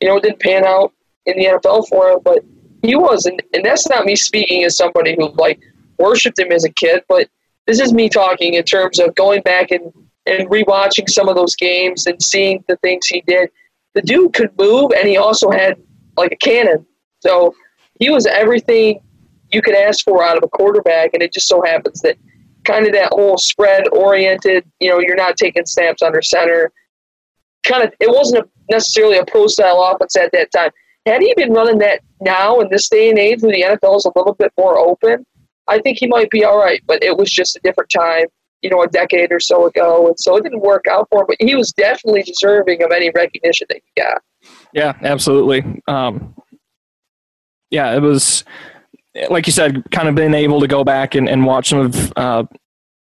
You 0.00 0.08
know, 0.08 0.16
it 0.16 0.22
didn't 0.22 0.40
pan 0.40 0.64
out 0.64 0.92
in 1.26 1.36
the 1.36 1.46
NFL 1.46 1.88
for 1.88 2.10
him, 2.10 2.20
but 2.24 2.44
he 2.82 2.94
was, 2.94 3.26
and, 3.26 3.42
and 3.54 3.64
that's 3.64 3.88
not 3.88 4.06
me 4.06 4.16
speaking 4.16 4.64
as 4.64 4.76
somebody 4.76 5.14
who 5.18 5.30
like 5.32 5.60
worshipped 5.98 6.38
him 6.38 6.52
as 6.52 6.64
a 6.64 6.70
kid, 6.70 7.02
but 7.08 7.28
this 7.66 7.80
is 7.80 7.92
me 7.92 8.08
talking 8.08 8.54
in 8.54 8.64
terms 8.64 8.98
of 8.98 9.14
going 9.14 9.42
back 9.42 9.70
and 9.70 9.92
and 10.26 10.48
rewatching 10.48 11.08
some 11.08 11.28
of 11.28 11.36
those 11.36 11.56
games 11.56 12.06
and 12.06 12.22
seeing 12.22 12.64
the 12.68 12.76
things 12.78 13.06
he 13.06 13.22
did. 13.26 13.50
The 13.94 14.02
dude 14.02 14.32
could 14.34 14.56
move, 14.58 14.92
and 14.96 15.08
he 15.08 15.16
also 15.16 15.50
had 15.50 15.76
like 16.16 16.32
a 16.32 16.36
cannon. 16.36 16.86
So 17.20 17.54
he 17.98 18.10
was 18.10 18.26
everything 18.26 19.00
you 19.52 19.62
could 19.62 19.74
ask 19.74 20.04
for 20.04 20.22
out 20.22 20.36
of 20.36 20.42
a 20.42 20.48
quarterback, 20.48 21.10
and 21.12 21.22
it 21.22 21.32
just 21.32 21.48
so 21.48 21.62
happens 21.62 22.00
that 22.02 22.16
kind 22.64 22.86
of 22.86 22.92
that 22.92 23.12
whole 23.12 23.38
spread 23.38 23.88
oriented, 23.92 24.64
you 24.80 24.90
know, 24.90 25.00
you're 25.00 25.16
not 25.16 25.36
taking 25.36 25.66
snaps 25.66 26.02
under 26.02 26.22
center. 26.22 26.70
Kind 27.64 27.84
of, 27.84 27.92
it 28.00 28.10
wasn't 28.10 28.44
a, 28.44 28.48
necessarily 28.70 29.18
a 29.18 29.24
pro 29.24 29.46
style 29.46 29.82
offense 29.82 30.16
at 30.16 30.30
that 30.32 30.52
time. 30.52 30.70
Had 31.06 31.22
he 31.22 31.34
been 31.34 31.52
running 31.52 31.78
that 31.78 32.02
now 32.20 32.60
in 32.60 32.68
this 32.70 32.88
day 32.88 33.08
and 33.10 33.18
age 33.18 33.42
where 33.42 33.52
the 33.52 33.62
NFL 33.62 33.96
is 33.96 34.04
a 34.04 34.12
little 34.14 34.34
bit 34.34 34.52
more 34.58 34.78
open, 34.78 35.26
I 35.66 35.78
think 35.80 35.98
he 35.98 36.06
might 36.06 36.30
be 36.30 36.44
all 36.44 36.58
right. 36.58 36.82
But 36.86 37.02
it 37.02 37.16
was 37.16 37.32
just 37.32 37.56
a 37.56 37.60
different 37.64 37.90
time 37.90 38.26
you 38.62 38.70
know, 38.70 38.82
a 38.82 38.88
decade 38.88 39.32
or 39.32 39.40
so 39.40 39.66
ago. 39.66 40.08
And 40.08 40.18
so 40.18 40.36
it 40.36 40.42
didn't 40.42 40.60
work 40.60 40.86
out 40.90 41.08
for 41.10 41.20
him, 41.20 41.26
but 41.28 41.36
he 41.40 41.54
was 41.54 41.72
definitely 41.72 42.22
deserving 42.22 42.82
of 42.82 42.90
any 42.90 43.10
recognition 43.14 43.66
that 43.70 43.80
he 43.84 44.02
got. 44.02 44.22
Yeah, 44.72 44.94
absolutely. 45.02 45.82
Um, 45.88 46.34
yeah, 47.70 47.94
it 47.94 48.00
was, 48.00 48.44
like 49.28 49.46
you 49.46 49.52
said, 49.52 49.82
kind 49.90 50.08
of 50.08 50.14
being 50.14 50.34
able 50.34 50.60
to 50.60 50.66
go 50.66 50.84
back 50.84 51.14
and, 51.14 51.28
and 51.28 51.46
watch 51.46 51.68
some 51.70 51.78
of 51.78 52.12
uh, 52.16 52.44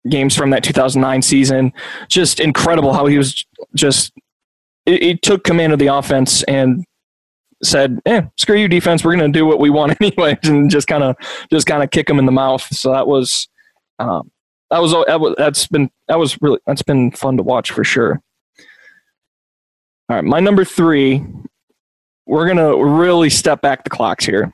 games 0.08 0.36
from 0.36 0.50
that 0.50 0.64
2009 0.64 1.22
season. 1.22 1.72
Just 2.08 2.40
incredible 2.40 2.92
how 2.92 3.06
he 3.06 3.18
was 3.18 3.44
just, 3.74 4.12
he 4.86 5.16
took 5.16 5.44
command 5.44 5.72
of 5.72 5.78
the 5.78 5.86
offense 5.86 6.42
and 6.44 6.84
said, 7.62 8.00
"Eh, 8.04 8.22
screw 8.36 8.56
you, 8.56 8.68
defense. 8.68 9.04
We're 9.04 9.16
going 9.16 9.32
to 9.32 9.38
do 9.38 9.46
what 9.46 9.58
we 9.58 9.70
want 9.70 9.96
anyways," 10.00 10.38
and 10.44 10.70
just 10.70 10.86
kind 10.86 11.02
of, 11.02 11.16
just 11.50 11.66
kind 11.66 11.82
of 11.82 11.90
kick 11.90 12.08
him 12.08 12.18
in 12.18 12.26
the 12.26 12.32
mouth. 12.32 12.62
So 12.74 12.92
that 12.92 13.06
was, 13.06 13.48
um, 13.98 14.30
that 14.70 14.80
was 14.80 14.92
that 15.06 15.20
was 15.20 15.34
that's 15.38 15.66
been 15.66 15.90
that 16.08 16.18
was 16.18 16.40
really 16.40 16.58
that's 16.66 16.82
been 16.82 17.10
fun 17.10 17.36
to 17.36 17.42
watch 17.42 17.70
for 17.70 17.84
sure. 17.84 18.20
All 20.08 20.16
right, 20.16 20.24
my 20.24 20.40
number 20.40 20.64
three. 20.64 21.24
We're 22.26 22.48
gonna 22.48 22.76
really 22.82 23.28
step 23.28 23.60
back 23.60 23.84
the 23.84 23.90
clocks 23.90 24.24
here. 24.24 24.52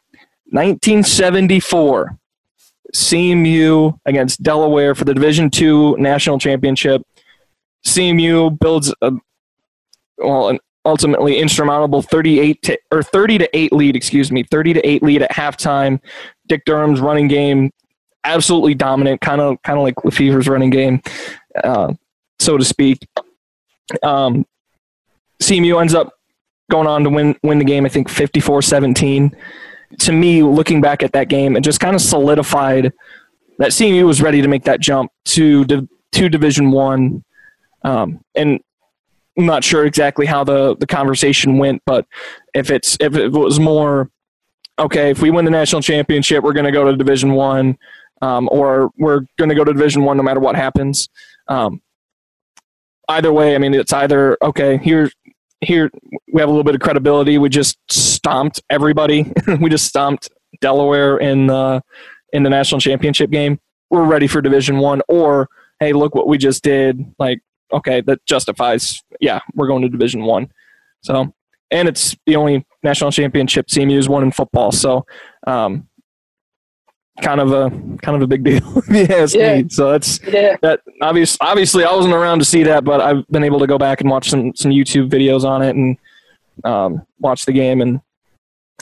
1974, 0.52 2.18
CMU 2.94 3.96
against 4.04 4.42
Delaware 4.42 4.96
for 4.96 5.04
the 5.04 5.14
Division 5.14 5.50
Two 5.50 5.96
national 5.98 6.38
championship. 6.38 7.02
CMU 7.86 8.58
builds 8.58 8.92
a 9.02 9.12
well, 10.18 10.48
an 10.48 10.58
ultimately 10.84 11.38
insurmountable 11.38 12.02
38 12.02 12.62
to, 12.62 12.78
or 12.90 13.02
30 13.02 13.38
to 13.38 13.56
8 13.56 13.72
lead, 13.72 13.96
excuse 13.96 14.32
me, 14.32 14.42
30 14.42 14.74
to 14.74 14.88
8 14.88 15.02
lead 15.02 15.22
at 15.22 15.30
halftime. 15.30 16.00
Dick 16.46 16.64
Durham's 16.64 17.00
running 17.00 17.28
game 17.28 17.70
absolutely 18.24 18.74
dominant, 18.74 19.20
kind 19.20 19.40
of 19.40 19.62
kind 19.62 19.78
of 19.78 19.84
like 19.84 19.96
LeFevour's 19.96 20.48
running 20.48 20.70
game, 20.70 21.02
uh, 21.62 21.92
so 22.38 22.56
to 22.56 22.64
speak. 22.64 23.06
Um, 24.02 24.46
CMU 25.42 25.80
ends 25.80 25.94
up 25.94 26.12
going 26.70 26.86
on 26.86 27.04
to 27.04 27.10
win 27.10 27.36
win 27.42 27.58
the 27.58 27.64
game. 27.64 27.84
I 27.84 27.88
think 27.88 28.08
54-17. 28.08 29.34
To 30.00 30.12
me, 30.12 30.42
looking 30.42 30.80
back 30.80 31.02
at 31.02 31.12
that 31.12 31.28
game, 31.28 31.56
it 31.56 31.62
just 31.62 31.80
kind 31.80 31.96
of 31.96 32.00
solidified 32.00 32.92
that 33.58 33.70
CMU 33.70 34.06
was 34.06 34.22
ready 34.22 34.40
to 34.40 34.48
make 34.48 34.64
that 34.64 34.80
jump 34.80 35.10
to 35.26 35.64
to 35.64 36.28
Division 36.28 36.70
One, 36.70 37.24
um, 37.82 38.20
and 38.34 38.60
I'm 39.36 39.46
not 39.46 39.64
sure 39.64 39.84
exactly 39.84 40.26
how 40.26 40.44
the 40.44 40.76
the 40.76 40.86
conversation 40.86 41.58
went, 41.58 41.82
but 41.86 42.06
if 42.54 42.70
it's 42.70 42.96
if 43.00 43.16
it 43.16 43.30
was 43.32 43.58
more 43.58 44.10
okay, 44.78 45.10
if 45.10 45.20
we 45.20 45.30
win 45.30 45.44
the 45.44 45.50
national 45.50 45.82
championship, 45.82 46.42
we're 46.42 46.52
going 46.52 46.64
to 46.66 46.72
go 46.72 46.84
to 46.84 46.96
Division 46.96 47.32
One 47.32 47.76
um, 48.20 48.48
or 48.52 48.90
we're 48.98 49.20
going 49.38 49.48
to 49.48 49.54
go 49.54 49.64
to 49.64 49.72
Division 49.72 50.04
One 50.04 50.16
no 50.16 50.22
matter 50.22 50.40
what 50.40 50.56
happens. 50.56 51.08
Um, 51.48 51.80
either 53.08 53.32
way, 53.32 53.54
I 53.54 53.58
mean, 53.58 53.74
it's 53.74 53.92
either 53.92 54.36
okay. 54.42 54.78
Here, 54.78 55.10
here 55.60 55.90
we 56.32 56.40
have 56.40 56.48
a 56.48 56.52
little 56.52 56.64
bit 56.64 56.74
of 56.74 56.80
credibility. 56.80 57.38
We 57.38 57.48
just 57.48 57.78
stomped 57.90 58.62
everybody. 58.70 59.32
we 59.60 59.68
just 59.68 59.86
stomped 59.86 60.30
Delaware 60.60 61.18
in 61.18 61.46
the 61.46 61.82
in 62.32 62.42
the 62.42 62.50
national 62.50 62.80
championship 62.80 63.30
game. 63.30 63.58
We're 63.90 64.04
ready 64.04 64.26
for 64.26 64.40
Division 64.40 64.78
One. 64.78 65.02
Or 65.08 65.48
hey, 65.80 65.92
look 65.92 66.14
what 66.14 66.28
we 66.28 66.38
just 66.38 66.62
did. 66.62 67.04
Like, 67.18 67.40
okay, 67.72 68.00
that 68.02 68.24
justifies. 68.26 69.02
Yeah, 69.20 69.40
we're 69.54 69.66
going 69.66 69.82
to 69.82 69.88
Division 69.88 70.22
One. 70.22 70.50
So, 71.02 71.32
and 71.70 71.88
it's 71.88 72.16
the 72.26 72.36
only 72.36 72.66
national 72.82 73.10
championship 73.10 73.66
CMU's 73.66 74.08
won 74.08 74.22
in 74.22 74.30
football. 74.30 74.72
So, 74.72 75.06
um, 75.46 75.88
kind 77.22 77.40
of 77.40 77.52
a 77.52 77.70
kind 77.98 78.16
of 78.16 78.22
a 78.22 78.26
big 78.26 78.44
deal 78.44 78.62
if 78.88 79.10
you 79.10 79.16
ask 79.16 79.34
yeah. 79.34 79.62
me. 79.62 79.68
So 79.68 79.90
that's 79.90 80.20
yeah. 80.26 80.56
that 80.62 80.80
obvious 81.00 81.36
obviously 81.40 81.84
I 81.84 81.92
wasn't 81.92 82.14
around 82.14 82.40
to 82.40 82.44
see 82.44 82.62
that, 82.64 82.84
but 82.84 83.00
I've 83.00 83.26
been 83.28 83.44
able 83.44 83.58
to 83.60 83.66
go 83.66 83.78
back 83.78 84.00
and 84.00 84.10
watch 84.10 84.30
some 84.30 84.54
some 84.54 84.70
YouTube 84.70 85.10
videos 85.10 85.44
on 85.44 85.62
it 85.62 85.76
and 85.76 85.96
um, 86.64 87.06
watch 87.18 87.44
the 87.44 87.52
game 87.52 87.80
and 87.80 88.00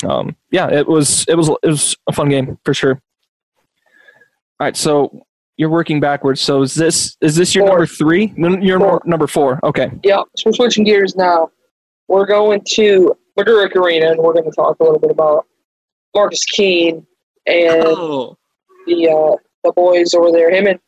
um, 0.05 0.37
yeah, 0.51 0.71
it 0.71 0.87
was 0.87 1.25
it 1.29 1.37
was 1.37 1.49
it 1.63 1.69
was 1.69 1.97
a 2.09 2.13
fun 2.13 2.29
game 2.29 2.59
for 2.65 2.75
sure. 2.75 3.01
All 4.61 4.65
right, 4.65 4.77
so 4.77 5.25
you're 5.57 5.71
working 5.71 6.01
backwards. 6.01 6.41
So 6.41 6.63
is 6.63 6.75
this 6.75 7.17
is 7.21 7.37
this 7.37 7.55
your 7.55 7.65
four. 7.67 7.71
number 7.71 7.87
three? 7.87 8.33
Your 8.37 8.79
four. 8.79 9.03
number 9.05 9.27
four. 9.27 9.61
Okay. 9.65 9.91
Yeah, 10.05 10.23
so 10.37 10.45
we're 10.47 10.53
switching 10.53 10.85
gears 10.85 11.17
now. 11.17 11.51
We're 12.07 12.27
going 12.27 12.63
to 12.71 13.15
McGuirk 13.39 13.77
Arena, 13.77 14.13
and 14.13 14.21
we're 14.21 14.33
going 14.33 14.51
to 14.51 14.57
talk 14.57 14.77
a 14.81 14.85
little 14.85 14.99
bit 14.99 15.11
about 15.11 15.47
Marcus 16.15 16.45
Keene 16.45 17.07
and 17.49 17.85
oh. 17.87 18.37
the 18.87 19.09
uh, 19.09 19.37
the 19.65 19.73
boys 19.73 20.15
over 20.15 20.31
there. 20.31 20.51
Him 20.51 20.67
and 20.67 20.79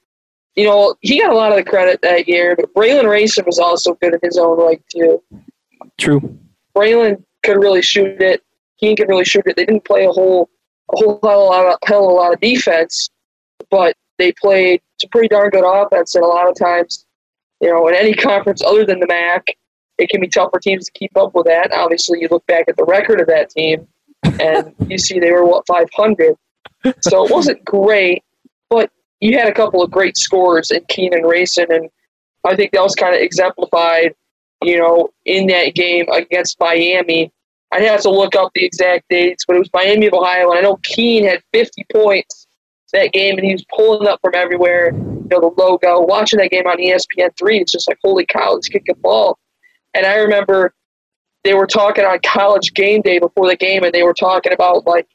you 0.56 0.64
know 0.64 0.94
he 1.00 1.20
got 1.20 1.32
a 1.32 1.36
lot 1.36 1.50
of 1.52 1.58
the 1.58 1.64
credit 1.64 2.00
that 2.02 2.28
year, 2.28 2.54
but 2.56 2.72
Braylon 2.74 3.08
Rayson 3.08 3.44
was 3.46 3.58
also 3.58 3.94
good 3.94 4.14
in 4.14 4.20
his 4.22 4.38
own 4.38 4.58
right 4.58 4.82
too. 4.94 5.22
True. 5.98 6.38
Braylon 6.74 7.22
could 7.42 7.56
really 7.56 7.82
shoot 7.82 8.20
it. 8.20 8.42
He 8.76 8.94
could 8.94 9.08
really 9.08 9.24
shoot 9.24 9.44
it. 9.46 9.56
They 9.56 9.64
didn't 9.64 9.84
play 9.84 10.04
a 10.04 10.12
whole 10.12 10.48
a 10.92 10.96
whole 10.96 11.18
hell 11.22 11.42
of 11.42 11.48
a 11.48 11.50
lot 11.50 11.66
of, 11.66 11.78
hell 11.86 12.04
of 12.04 12.10
a 12.10 12.14
lot 12.14 12.32
of 12.32 12.40
defense, 12.40 13.10
but 13.70 13.96
they 14.18 14.32
played 14.40 14.80
some 15.00 15.10
pretty 15.10 15.28
darn 15.28 15.50
good 15.50 15.64
offense. 15.64 16.14
And 16.14 16.24
a 16.24 16.28
lot 16.28 16.48
of 16.48 16.58
times, 16.58 17.06
you 17.60 17.70
know, 17.70 17.88
in 17.88 17.94
any 17.94 18.14
conference 18.28 18.62
other 18.62 18.84
than 18.84 19.00
the 19.00 19.06
MAC, 19.06 19.56
it 19.98 20.08
can 20.08 20.20
be 20.20 20.28
tough 20.28 20.50
for 20.52 20.60
teams 20.60 20.86
to 20.86 20.92
keep 20.92 21.16
up 21.16 21.34
with 21.34 21.46
that. 21.46 21.72
Obviously, 21.72 22.20
you 22.20 22.28
look 22.30 22.46
back 22.46 22.64
at 22.68 22.76
the 22.76 22.84
record 22.84 23.20
of 23.20 23.26
that 23.26 23.50
team, 23.50 23.86
and 24.40 24.74
you 24.88 24.96
see 24.98 25.18
they 25.18 25.30
were 25.30 25.44
what 25.44 25.66
500 25.66 26.34
so 27.00 27.24
it 27.24 27.30
wasn't 27.30 27.64
great, 27.64 28.22
but 28.68 28.90
you 29.20 29.38
had 29.38 29.48
a 29.48 29.54
couple 29.54 29.82
of 29.82 29.90
great 29.90 30.16
scores 30.16 30.70
in 30.70 30.84
Keene 30.88 31.14
and 31.14 31.26
Rayson, 31.26 31.66
and 31.70 31.88
I 32.44 32.56
think 32.56 32.72
that 32.72 32.82
was 32.82 32.94
kind 32.94 33.14
of 33.14 33.20
exemplified, 33.20 34.14
you 34.62 34.78
know, 34.78 35.10
in 35.24 35.46
that 35.48 35.74
game 35.74 36.06
against 36.10 36.58
Miami. 36.58 37.32
I'd 37.72 37.82
have 37.82 38.00
to 38.02 38.10
look 38.10 38.34
up 38.34 38.50
the 38.54 38.64
exact 38.64 39.04
dates, 39.10 39.44
but 39.46 39.56
it 39.56 39.60
was 39.60 39.70
Miami 39.72 40.06
of 40.06 40.14
Ohio, 40.14 40.50
and 40.50 40.58
I 40.58 40.62
know 40.62 40.78
Keene 40.82 41.24
had 41.24 41.42
50 41.52 41.86
points 41.92 42.46
that 42.92 43.12
game, 43.12 43.38
and 43.38 43.46
he 43.46 43.52
was 43.52 43.64
pulling 43.74 44.08
up 44.08 44.20
from 44.22 44.34
everywhere. 44.34 44.92
You 44.92 45.26
know, 45.30 45.40
the 45.40 45.54
logo. 45.56 46.00
Watching 46.00 46.38
that 46.38 46.50
game 46.50 46.66
on 46.66 46.78
ESPN 46.78 47.30
three, 47.38 47.58
it's 47.58 47.72
just 47.72 47.88
like, 47.88 47.98
holy 48.02 48.26
cow, 48.26 48.56
he's 48.56 48.68
kicking 48.68 48.94
ball. 49.00 49.38
And 49.94 50.06
I 50.06 50.16
remember 50.16 50.74
they 51.44 51.54
were 51.54 51.66
talking 51.66 52.04
on 52.04 52.18
college 52.24 52.74
game 52.74 53.02
day 53.02 53.18
before 53.18 53.46
the 53.48 53.56
game, 53.56 53.84
and 53.84 53.92
they 53.92 54.02
were 54.02 54.14
talking 54.14 54.52
about 54.52 54.86
like 54.86 55.06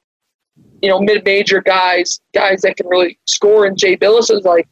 you 0.86 0.91
know, 0.91 1.00
mid-major 1.00 1.62
guys, 1.62 2.21
guys 2.36 2.62
that 2.62 2.78
can 2.78 2.86
really 2.86 3.17
score. 3.26 3.65
And 3.65 3.76
Jay 3.76 3.98
Bilas 3.98 4.30
is 4.30 4.43
like, 4.45 4.67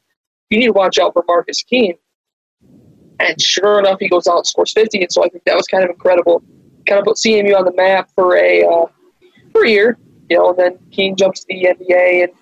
you 0.52 0.60
need 0.60 0.68
to 0.68 0.74
watch 0.74 1.00
out 1.00 1.12
for 1.12 1.26
Marcus 1.28 1.64
Keene. 1.64 1.96
And 3.20 3.42
sure 3.42 3.80
enough, 3.80 3.98
he 4.00 4.08
goes 4.08 4.28
out 4.28 4.38
and 4.38 4.46
scores 4.46 4.74
50. 4.74 5.02
And 5.02 5.12
so 5.12 5.26
I 5.26 5.30
think 5.30 5.44
that 5.46 5.56
was 5.56 5.66
kind 5.66 5.84
of 5.84 5.90
incredible. 5.90 6.44
Kind 6.88 7.00
of 7.00 7.06
put 7.06 7.18
CMU 7.18 7.58
on 7.58 7.66
the 7.66 7.74
map 7.76 8.12
for 8.14 8.38
a 8.38 8.64
uh, 8.64 8.86
for 9.54 9.66
a 9.66 9.70
year, 9.70 9.98
you 10.30 10.38
know. 10.38 10.52
And 10.52 10.60
then 10.60 10.80
Keene 10.92 11.16
jumps 11.16 11.40
to 11.40 11.46
the 11.50 11.70
NBA, 11.80 12.26
and 12.26 12.34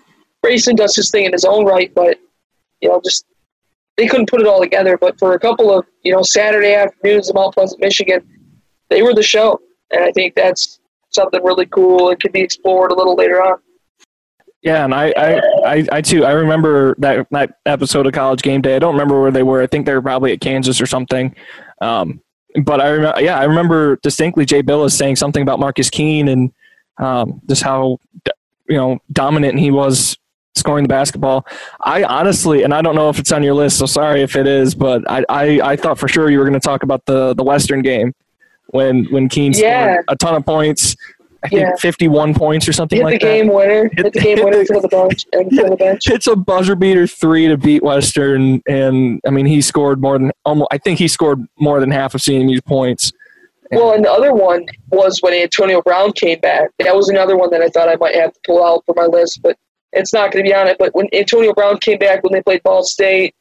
Grayson 0.44 0.76
does 0.76 0.94
his 0.94 1.10
thing 1.10 1.24
in 1.24 1.32
his 1.32 1.46
own 1.46 1.64
right. 1.64 1.94
But 1.96 2.18
you 2.82 2.90
know, 2.90 3.00
just 3.02 3.26
they 3.96 4.08
couldn't 4.08 4.30
put 4.30 4.42
it 4.42 4.48
all 4.48 4.60
together. 4.60 4.98
But 4.98 5.18
for 5.18 5.34
a 5.34 5.40
couple 5.40 5.72
of 5.72 5.86
you 6.04 6.12
know 6.12 6.24
Saturday 6.24 6.74
afternoons 6.74 7.30
in 7.30 7.36
Mount 7.36 7.54
Pleasant, 7.54 7.80
Michigan, 7.80 8.28
they 8.90 9.02
were 9.02 9.14
the 9.14 9.24
show. 9.24 9.62
And 9.92 10.04
I 10.04 10.12
think 10.12 10.36
that's 10.36 10.81
something 11.12 11.44
really 11.44 11.66
cool 11.68 12.10
and 12.10 12.20
can 12.20 12.32
be 12.32 12.42
explored 12.42 12.92
a 12.92 12.96
little 12.96 13.16
later 13.16 13.42
on. 13.42 13.58
Yeah, 14.62 14.86
and 14.86 14.94
I, 14.94 15.12
I, 15.18 15.42
I, 15.66 15.88
I, 15.92 16.02
too, 16.02 16.24
I 16.24 16.34
remember 16.34 16.96
that 17.00 17.26
that 17.32 17.58
episode 17.66 18.06
of 18.06 18.14
College 18.14 18.44
Game 18.44 18.62
Day. 18.62 18.76
I 18.76 18.80
don't 18.80 18.94
remember 18.94 19.20
where 19.20 19.32
they 19.32 19.42
were. 19.42 19.62
I 19.62 19.68
think 19.68 19.88
they 19.88 19.94
were 19.94 20.04
probably 20.04 20.34
at 20.34 20.40
Kansas 20.40 20.80
or 20.80 20.86
something. 20.86 21.36
Um, 21.82 22.22
but 22.64 22.80
I 22.80 22.90
remember, 22.90 23.22
yeah, 23.22 23.40
I 23.40 23.46
remember 23.46 23.96
distinctly 24.04 24.46
Jay 24.46 24.62
Bilas 24.62 24.92
saying 24.92 25.16
something 25.16 25.42
about 25.42 25.60
Marcus 25.60 25.90
Keene 25.90 26.28
and 26.28 26.52
um, 26.98 27.42
just 27.50 27.64
how 27.64 27.98
you 28.70 28.78
know 28.78 29.00
dominant 29.12 29.58
he 29.58 29.72
was 29.72 30.16
scoring 30.54 30.84
the 30.84 30.90
basketball. 30.90 31.48
I 31.84 32.04
honestly, 32.04 32.62
and 32.62 32.72
I 32.72 32.84
don't 32.84 32.94
know 32.94 33.10
if 33.10 33.18
it's 33.18 33.32
on 33.32 33.42
your 33.42 33.56
list, 33.56 33.80
so 33.80 33.88
sorry 33.88 34.22
if 34.22 34.36
it 34.36 34.46
is, 34.46 34.76
but 34.76 35.10
I, 35.10 35.24
I, 35.28 35.62
I 35.72 35.76
thought 35.76 35.98
for 35.98 36.08
sure 36.08 36.30
you 36.30 36.38
were 36.38 36.46
going 36.46 36.60
to 36.60 36.60
talk 36.60 36.84
about 36.84 37.06
the 37.08 37.34
the 37.34 37.44
Western 37.44 37.82
game 37.82 38.14
when 38.72 39.06
when 39.06 39.30
Keene 39.30 39.54
yeah. 39.54 39.94
scored 39.94 40.06
a 40.08 40.16
ton 40.16 40.36
of 40.36 40.46
points. 40.46 40.96
I 41.44 41.48
think 41.48 41.62
yeah. 41.62 41.76
51 41.78 42.36
points 42.36 42.68
or 42.68 42.74
something 42.74 42.98
hit 42.98 43.04
like 43.04 43.20
the 43.20 43.26
that. 43.26 43.34
Game 43.34 43.48
winner, 43.52 43.90
hit, 43.96 44.06
hit 44.06 44.14
the 44.14 44.20
game 44.20 44.38
winner 44.44 44.64
for 44.64 44.80
the 44.80 44.88
bench 44.88 45.26
and 45.34 45.50
for 45.50 45.70
the 45.72 45.76
bench. 45.80 46.08
It's 46.08 46.28
a 46.28 46.36
buzzer 46.36 46.76
beater 46.76 47.08
three 47.08 47.48
to 47.48 47.58
beat 47.58 47.82
Western, 47.82 48.62
and 48.68 49.20
I 49.26 49.32
mean 49.32 49.48
he 49.48 49.62
scored 49.62 50.02
more 50.02 50.20
than 50.20 50.32
almost. 50.46 50.68
I 50.72 50.78
think 50.78 51.00
he 51.00 51.08
scored 51.08 51.44
more 51.60 51.80
than 51.80 51.90
half 51.90 52.14
of 52.14 52.22
CMU's 52.22 52.62
points. 52.62 53.12
Well, 53.72 53.94
and 53.94 54.04
the 54.04 54.12
other 54.12 54.34
one 54.34 54.66
was 54.90 55.20
when 55.22 55.34
Antonio 55.34 55.82
Brown 55.82 56.12
came 56.12 56.40
back. 56.42 56.70
That 56.80 56.96
was 56.96 57.08
another 57.08 57.38
one 57.38 57.50
that 57.52 57.62
I 57.62 57.70
thought 57.70 57.88
I 57.88 57.96
might 57.96 58.16
have 58.16 58.34
to 58.34 58.40
pull 58.46 58.64
out 58.64 58.84
for 58.86 58.94
my 58.96 59.06
list, 59.06 59.40
but 59.42 59.58
it's 59.94 60.14
not 60.14 60.32
going 60.32 60.44
to 60.44 60.50
be 60.50 60.54
on 60.54 60.68
it. 60.68 60.78
But 60.78 60.94
when 60.94 61.08
Antonio 61.14 61.54
Brown 61.54 61.78
came 61.78 61.98
back 61.98 62.22
when 62.22 62.34
they 62.34 62.42
played 62.42 62.62
Ball 62.64 62.84
State, 62.84 63.34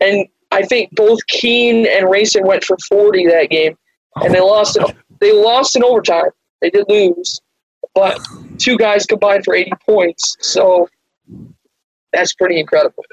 and 0.00 0.26
I 0.50 0.62
think 0.62 0.94
both 0.96 1.24
Keene 1.28 1.86
and 1.86 2.10
Rayson 2.10 2.44
went 2.44 2.64
for 2.64 2.76
40 2.88 3.28
that 3.28 3.48
game 3.48 3.78
and 4.22 4.34
they 4.34 4.40
lost 4.40 4.76
it. 4.76 4.96
They 5.20 5.32
lost 5.32 5.76
in 5.76 5.84
overtime. 5.84 6.30
They 6.60 6.70
did 6.70 6.86
lose, 6.88 7.40
but 7.94 8.18
two 8.58 8.76
guys 8.76 9.06
combined 9.06 9.44
for 9.44 9.54
80 9.54 9.72
points. 9.84 10.36
So 10.40 10.88
that's 12.12 12.34
pretty 12.34 12.58
incredible. 12.58 13.04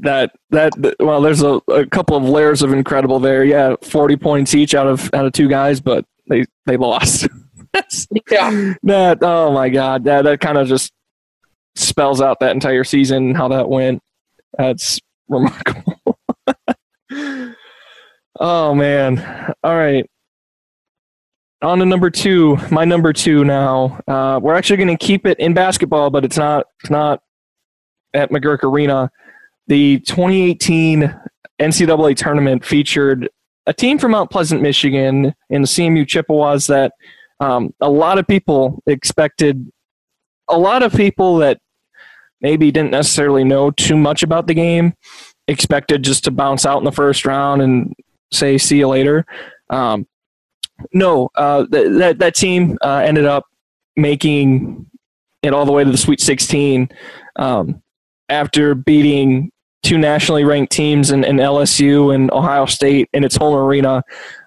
That 0.00 0.32
that 0.50 0.72
well, 1.00 1.22
there's 1.22 1.42
a, 1.42 1.60
a 1.68 1.86
couple 1.86 2.16
of 2.16 2.24
layers 2.24 2.62
of 2.62 2.72
incredible 2.72 3.18
there. 3.18 3.44
Yeah, 3.44 3.76
40 3.82 4.16
points 4.16 4.54
each 4.54 4.74
out 4.74 4.86
of 4.86 5.08
out 5.14 5.24
of 5.24 5.32
two 5.32 5.48
guys, 5.48 5.80
but 5.80 6.04
they 6.28 6.44
they 6.66 6.76
lost. 6.76 7.28
yeah. 8.30 8.74
That 8.82 9.18
oh 9.22 9.52
my 9.52 9.70
god, 9.70 10.04
that 10.04 10.22
that 10.22 10.40
kind 10.40 10.58
of 10.58 10.68
just 10.68 10.92
spells 11.76 12.20
out 12.20 12.40
that 12.40 12.52
entire 12.52 12.84
season 12.84 13.34
how 13.34 13.48
that 13.48 13.70
went. 13.70 14.02
That's 14.58 15.00
remarkable. 15.28 16.18
oh 18.38 18.74
man. 18.74 19.54
All 19.64 19.76
right 19.76 20.06
on 21.62 21.78
to 21.78 21.86
number 21.86 22.10
two. 22.10 22.58
My 22.70 22.84
number 22.84 23.12
two 23.12 23.44
now. 23.44 24.00
Uh, 24.06 24.38
we're 24.42 24.54
actually 24.54 24.76
going 24.76 24.96
to 24.96 25.04
keep 25.04 25.26
it 25.26 25.38
in 25.38 25.54
basketball, 25.54 26.10
but 26.10 26.24
it's 26.24 26.36
not. 26.36 26.66
It's 26.82 26.90
not 26.90 27.22
at 28.14 28.30
McGuirk 28.30 28.62
Arena. 28.62 29.10
The 29.66 30.00
2018 30.00 31.18
NCAA 31.60 32.16
tournament 32.16 32.64
featured 32.64 33.28
a 33.66 33.72
team 33.72 33.98
from 33.98 34.12
Mount 34.12 34.30
Pleasant, 34.30 34.62
Michigan, 34.62 35.34
in 35.50 35.62
the 35.62 35.68
CMU 35.68 36.06
Chippewas 36.06 36.68
that 36.68 36.92
um, 37.40 37.74
a 37.80 37.90
lot 37.90 38.18
of 38.18 38.26
people 38.26 38.82
expected. 38.86 39.70
A 40.48 40.58
lot 40.58 40.82
of 40.82 40.94
people 40.94 41.38
that 41.38 41.58
maybe 42.40 42.70
didn't 42.70 42.92
necessarily 42.92 43.42
know 43.42 43.70
too 43.72 43.96
much 43.96 44.22
about 44.22 44.46
the 44.46 44.54
game 44.54 44.94
expected 45.48 46.02
just 46.02 46.24
to 46.24 46.30
bounce 46.30 46.64
out 46.64 46.78
in 46.78 46.84
the 46.84 46.92
first 46.92 47.24
round 47.24 47.62
and 47.62 47.92
say 48.32 48.58
see 48.58 48.78
you 48.78 48.88
later. 48.88 49.24
Um, 49.70 50.06
no, 50.92 51.30
uh, 51.34 51.66
th- 51.66 51.98
that 51.98 52.18
that 52.18 52.34
team 52.34 52.78
uh, 52.82 53.02
ended 53.04 53.24
up 53.24 53.46
making 53.96 54.86
it 55.42 55.52
all 55.52 55.64
the 55.64 55.72
way 55.72 55.84
to 55.84 55.90
the 55.90 55.96
Sweet 55.96 56.20
16 56.20 56.88
um, 57.36 57.82
after 58.28 58.74
beating 58.74 59.50
two 59.82 59.98
nationally 59.98 60.44
ranked 60.44 60.72
teams 60.72 61.10
in, 61.10 61.22
LSU 61.22 62.14
and 62.14 62.30
Ohio 62.32 62.66
State 62.66 63.08
in 63.12 63.24
its 63.24 63.36
home 63.36 63.54
arena. 63.54 64.02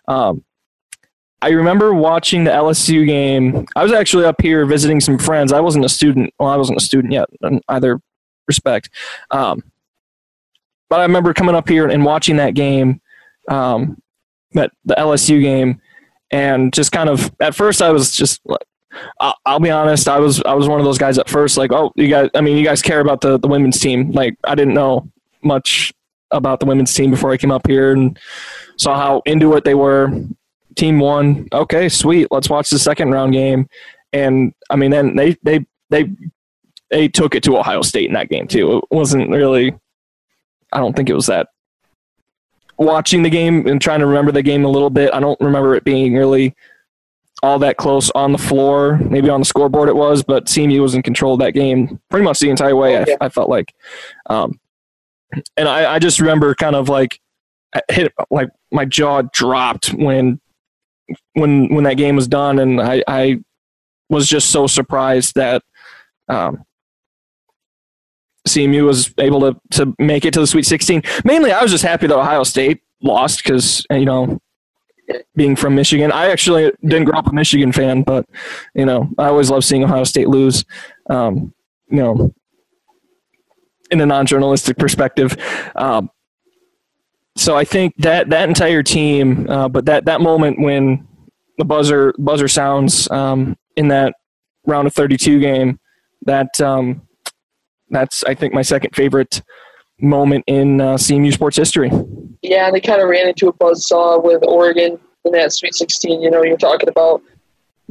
Um, 0.07 0.43
I 1.41 1.49
remember 1.49 1.93
watching 1.93 2.43
the 2.43 2.51
LSU 2.51 3.05
game. 3.05 3.65
I 3.75 3.83
was 3.83 3.93
actually 3.93 4.25
up 4.25 4.41
here 4.41 4.65
visiting 4.65 4.99
some 4.99 5.17
friends. 5.17 5.53
I 5.53 5.61
wasn't 5.61 5.85
a 5.85 5.89
student. 5.89 6.33
Well, 6.37 6.49
I 6.49 6.57
wasn't 6.57 6.77
a 6.77 6.83
student 6.83 7.13
yet 7.13 7.29
in 7.41 7.61
either 7.69 8.01
respect. 8.47 8.89
Um, 9.31 9.63
but 10.89 10.99
I 10.99 11.03
remember 11.03 11.33
coming 11.33 11.55
up 11.55 11.69
here 11.69 11.87
and 11.87 12.03
watching 12.03 12.35
that 12.37 12.55
game, 12.55 12.99
um, 13.47 14.01
that 14.53 14.71
the 14.83 14.95
LSU 14.95 15.41
game, 15.41 15.79
and 16.31 16.73
just 16.73 16.91
kind 16.91 17.09
of 17.09 17.31
at 17.39 17.55
first 17.55 17.81
I 17.81 17.91
was 17.91 18.15
just 18.15 18.41
I'll, 19.19 19.35
I'll, 19.45 19.59
be 19.59 19.69
honest. 19.69 20.07
I 20.07 20.19
was 20.19 20.41
I 20.43 20.53
was 20.53 20.67
one 20.67 20.79
of 20.79 20.85
those 20.85 20.97
guys 20.97 21.17
at 21.17 21.29
first, 21.29 21.57
like, 21.57 21.71
oh, 21.71 21.91
you 21.95 22.07
guys. 22.07 22.29
I 22.33 22.41
mean, 22.41 22.57
you 22.57 22.63
guys 22.63 22.81
care 22.81 22.99
about 22.99 23.21
the 23.21 23.37
the 23.37 23.47
women's 23.47 23.79
team. 23.79 24.11
Like, 24.11 24.35
I 24.43 24.55
didn't 24.55 24.73
know 24.73 25.09
much 25.43 25.93
about 26.31 26.59
the 26.59 26.65
women's 26.65 26.93
team 26.93 27.11
before 27.11 27.31
I 27.31 27.37
came 27.37 27.51
up 27.51 27.67
here 27.67 27.91
and 27.91 28.17
saw 28.77 28.95
how 28.95 29.21
into 29.25 29.53
it 29.53 29.63
they 29.63 29.75
were. 29.75 30.09
Team 30.75 30.99
won. 30.99 31.47
Okay, 31.53 31.89
sweet. 31.89 32.27
Let's 32.31 32.49
watch 32.49 32.69
the 32.69 32.79
second 32.79 33.11
round 33.11 33.33
game. 33.33 33.67
And 34.13 34.53
I 34.69 34.75
mean, 34.75 34.91
then 34.91 35.15
they 35.15 35.37
they 35.43 35.65
they 35.89 36.09
they 36.89 37.07
took 37.07 37.35
it 37.35 37.43
to 37.43 37.57
Ohio 37.57 37.81
State 37.81 38.07
in 38.07 38.13
that 38.13 38.29
game 38.29 38.47
too. 38.47 38.77
It 38.77 38.85
wasn't 38.91 39.29
really. 39.29 39.75
I 40.71 40.79
don't 40.79 40.95
think 40.95 41.09
it 41.09 41.15
was 41.15 41.27
that. 41.27 41.47
Watching 42.79 43.23
the 43.23 43.29
game 43.29 43.67
and 43.67 43.81
trying 43.81 43.99
to 43.99 44.07
remember 44.07 44.31
the 44.31 44.41
game 44.41 44.65
a 44.65 44.69
little 44.69 44.89
bit, 44.89 45.13
I 45.13 45.19
don't 45.19 45.39
remember 45.39 45.75
it 45.75 45.83
being 45.83 46.15
really 46.15 46.55
all 47.43 47.59
that 47.59 47.77
close 47.77 48.09
on 48.11 48.31
the 48.31 48.37
floor. 48.37 48.97
Maybe 48.97 49.29
on 49.29 49.41
the 49.41 49.45
scoreboard 49.45 49.89
it 49.89 49.95
was, 49.95 50.23
but 50.23 50.45
CMU 50.45 50.81
was 50.81 50.95
in 50.95 51.03
control 51.03 51.33
of 51.33 51.39
that 51.39 51.51
game 51.51 51.99
pretty 52.09 52.23
much 52.23 52.39
the 52.39 52.49
entire 52.49 52.75
way. 52.75 52.97
I, 52.97 53.05
I 53.21 53.29
felt 53.29 53.49
like, 53.49 53.73
um, 54.29 54.59
and 55.57 55.67
I, 55.67 55.95
I 55.95 55.99
just 55.99 56.19
remember 56.19 56.55
kind 56.55 56.75
of 56.75 56.89
like 56.89 57.19
hit 57.89 58.13
like 58.31 58.49
my 58.71 58.85
jaw 58.85 59.21
dropped 59.33 59.89
when 59.89 60.39
when 61.33 61.73
when 61.73 61.83
that 61.83 61.97
game 61.97 62.15
was 62.15 62.27
done, 62.27 62.59
and 62.59 62.81
I, 62.81 63.03
I 63.07 63.41
was 64.09 64.27
just 64.27 64.49
so 64.49 64.67
surprised 64.67 65.35
that 65.35 65.61
um, 66.27 66.63
CMU 68.47 68.85
was 68.85 69.13
able 69.17 69.41
to 69.41 69.59
to 69.71 69.93
make 69.99 70.25
it 70.25 70.33
to 70.33 70.39
the 70.39 70.47
Sweet 70.47 70.65
16. 70.65 71.03
Mainly, 71.23 71.51
I 71.51 71.61
was 71.61 71.71
just 71.71 71.83
happy 71.83 72.07
that 72.07 72.17
Ohio 72.17 72.43
State 72.43 72.81
lost 73.01 73.43
because 73.43 73.85
you 73.91 74.05
know 74.05 74.39
being 75.35 75.55
from 75.55 75.75
Michigan. 75.75 76.11
I 76.11 76.29
actually 76.29 76.71
didn't 76.83 77.05
grow 77.05 77.19
up 77.19 77.27
a 77.27 77.33
Michigan 77.33 77.71
fan, 77.71 78.03
but 78.03 78.25
you 78.73 78.85
know, 78.85 79.09
I 79.17 79.27
always 79.27 79.49
love 79.49 79.65
seeing 79.65 79.83
Ohio 79.83 80.03
State 80.03 80.29
lose. 80.29 80.65
Um, 81.09 81.53
you 81.89 81.97
know, 81.97 82.33
in 83.91 83.99
a 84.01 84.05
non-journalistic 84.05 84.77
perspective. 84.77 85.35
Um, 85.75 86.11
so 87.35 87.55
I 87.55 87.63
think 87.63 87.95
that 87.97 88.29
that 88.29 88.47
entire 88.47 88.83
team, 88.83 89.49
uh, 89.49 89.69
but 89.69 89.85
that 89.85 90.05
that 90.05 90.21
moment 90.21 90.59
when 90.59 91.07
the 91.57 91.65
buzzer 91.65 92.13
buzzer 92.17 92.47
sounds 92.47 93.09
um, 93.11 93.57
in 93.75 93.87
that 93.89 94.15
round 94.65 94.87
of 94.87 94.93
32 94.93 95.39
game, 95.39 95.79
that 96.25 96.59
um, 96.61 97.07
that's 97.89 98.23
I 98.23 98.33
think 98.33 98.53
my 98.53 98.61
second 98.61 98.95
favorite 98.95 99.41
moment 100.01 100.43
in 100.47 100.81
uh, 100.81 100.95
CMU 100.95 101.33
sports 101.33 101.57
history. 101.57 101.91
Yeah, 102.41 102.71
they 102.71 102.79
kind 102.79 103.01
of 103.01 103.09
ran 103.09 103.27
into 103.27 103.47
a 103.47 103.53
buzz 103.53 103.87
saw 103.87 104.19
with 104.19 104.43
Oregon 104.43 104.99
in 105.25 105.31
that 105.33 105.53
Sweet 105.53 105.75
16. 105.75 106.21
You 106.21 106.31
know, 106.31 106.43
you're 106.43 106.57
talking 106.57 106.89
about. 106.89 107.21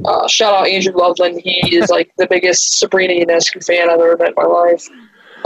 Uh, 0.05 0.27
shout 0.29 0.53
out 0.53 0.67
Andrew 0.67 0.93
Loveland. 0.93 1.41
He 1.43 1.75
is 1.75 1.89
like 1.89 2.09
the 2.17 2.25
biggest 2.27 2.79
Sabrina 2.79 3.13
Ionescu 3.13 3.65
fan 3.65 3.89
I've 3.89 3.99
ever 3.99 4.15
met 4.17 4.29
in 4.29 4.33
my 4.37 4.45
life. 4.45 4.87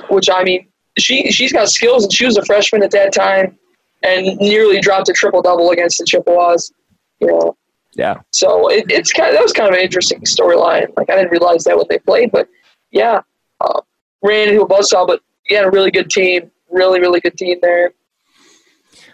Which 0.09 0.29
I 0.29 0.43
mean, 0.43 0.67
she 0.97 1.31
she's 1.31 1.51
got 1.51 1.69
skills, 1.69 2.03
and 2.03 2.13
she 2.13 2.25
was 2.25 2.37
a 2.37 2.45
freshman 2.45 2.83
at 2.83 2.91
that 2.91 3.13
time, 3.13 3.57
and 4.03 4.37
nearly 4.37 4.79
dropped 4.79 5.09
a 5.09 5.13
triple 5.13 5.41
double 5.41 5.71
against 5.71 5.97
the 5.97 6.05
Chippewas. 6.05 6.71
You 7.19 7.27
know. 7.27 7.57
Yeah. 7.95 8.21
So 8.31 8.69
it, 8.69 8.85
it's 8.89 9.11
kind 9.11 9.29
of, 9.29 9.35
that 9.35 9.43
was 9.43 9.53
kind 9.53 9.69
of 9.69 9.75
an 9.75 9.83
interesting 9.83 10.21
storyline. 10.21 10.87
Like 10.97 11.09
I 11.09 11.15
didn't 11.15 11.31
realize 11.31 11.63
that 11.65 11.77
when 11.77 11.85
they 11.89 11.99
played, 11.99 12.31
but 12.31 12.47
yeah, 12.91 13.21
uh, 13.61 13.81
ran 14.23 14.49
into 14.49 14.61
a 14.61 14.67
buzzsaw, 14.67 15.05
but 15.05 15.21
yeah, 15.49 15.63
a 15.63 15.69
really 15.69 15.91
good 15.91 16.09
team, 16.09 16.49
really 16.69 16.99
really 16.99 17.19
good 17.19 17.37
team 17.37 17.57
there. 17.61 17.93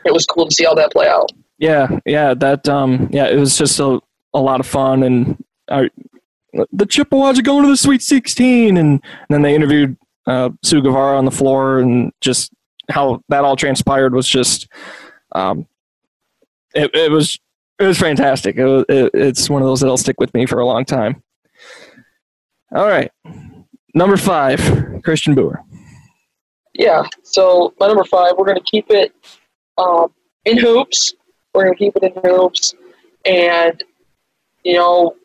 It 0.06 0.14
was 0.14 0.26
cool 0.26 0.48
to 0.48 0.56
see 0.56 0.66
all 0.66 0.76
that 0.76 0.92
play 0.92 1.08
out. 1.08 1.32
Yeah, 1.58 2.00
yeah, 2.06 2.34
that 2.36 2.70
um, 2.70 3.10
yeah, 3.12 3.28
it 3.28 3.38
was 3.38 3.58
just 3.58 3.80
a 3.80 4.00
a 4.34 4.40
lot 4.40 4.60
of 4.60 4.68
fun, 4.68 5.04
and 5.04 5.44
I, 5.70 5.90
the 6.72 6.86
Chippewas 6.86 7.38
are 7.38 7.42
going 7.42 7.64
to 7.64 7.70
the 7.70 7.78
Sweet 7.78 8.02
Sixteen, 8.02 8.78
and, 8.78 8.92
and 8.92 9.28
then 9.30 9.42
they 9.42 9.56
interviewed 9.56 9.98
uh, 10.26 10.52
Sue 10.64 10.82
Guevara 10.82 11.18
on 11.18 11.26
the 11.26 11.32
floor, 11.32 11.80
and 11.80 12.14
just 12.22 12.52
how 12.90 13.22
that 13.30 13.44
all 13.44 13.56
transpired 13.56 14.14
was 14.14 14.28
just, 14.28 14.68
um, 15.34 15.68
it, 16.74 16.90
it 16.94 17.12
was 17.12 17.38
it 17.78 17.86
was 17.86 17.98
fantastic. 17.98 18.56
It 18.56 18.66
was, 18.66 18.86
it, 18.88 19.12
it's 19.14 19.50
one 19.50 19.62
of 19.62 19.68
those 19.68 19.82
that'll 19.82 19.98
stick 19.98 20.20
with 20.20 20.34
me 20.34 20.46
for 20.46 20.60
a 20.60 20.66
long 20.66 20.86
time. 20.86 21.22
All 22.74 22.88
right, 22.88 23.12
number 23.94 24.18
five, 24.18 24.60
Christian 25.04 25.36
Boer. 25.36 25.64
Yeah, 26.74 27.04
so 27.24 27.74
my 27.80 27.88
number 27.88 28.04
five, 28.04 28.34
we're 28.38 28.46
going 28.46 28.58
to 28.58 28.64
keep 28.64 28.86
it 28.90 29.14
um, 29.78 30.14
in 30.46 30.58
hoops. 30.58 31.14
We're 31.54 31.66
going 31.66 31.74
to 31.74 31.80
keep 31.80 31.96
it 31.96 32.04
in 32.04 32.22
hoops. 32.24 32.74
And, 33.26 33.84
you 34.64 34.76
know, 34.76 35.16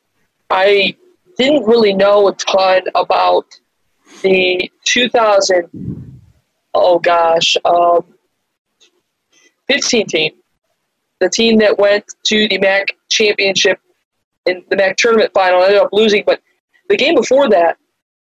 I 0.50 0.96
didn't 1.36 1.64
really 1.64 1.92
know 1.92 2.28
a 2.28 2.34
ton 2.34 2.82
about 2.94 3.46
the 4.22 4.70
2000, 4.84 6.20
oh 6.74 6.98
gosh, 6.98 7.56
um, 7.64 8.04
15 9.68 10.06
team. 10.06 10.32
The 11.20 11.28
team 11.28 11.58
that 11.58 11.78
went 11.78 12.04
to 12.24 12.48
the 12.48 12.58
MAC 12.58 12.96
championship 13.08 13.78
in 14.46 14.64
the 14.68 14.76
MAC 14.76 14.96
tournament 14.96 15.32
final 15.32 15.62
ended 15.62 15.80
up 15.80 15.90
losing, 15.92 16.22
but 16.26 16.40
the 16.88 16.96
game 16.96 17.14
before 17.14 17.48
that, 17.48 17.78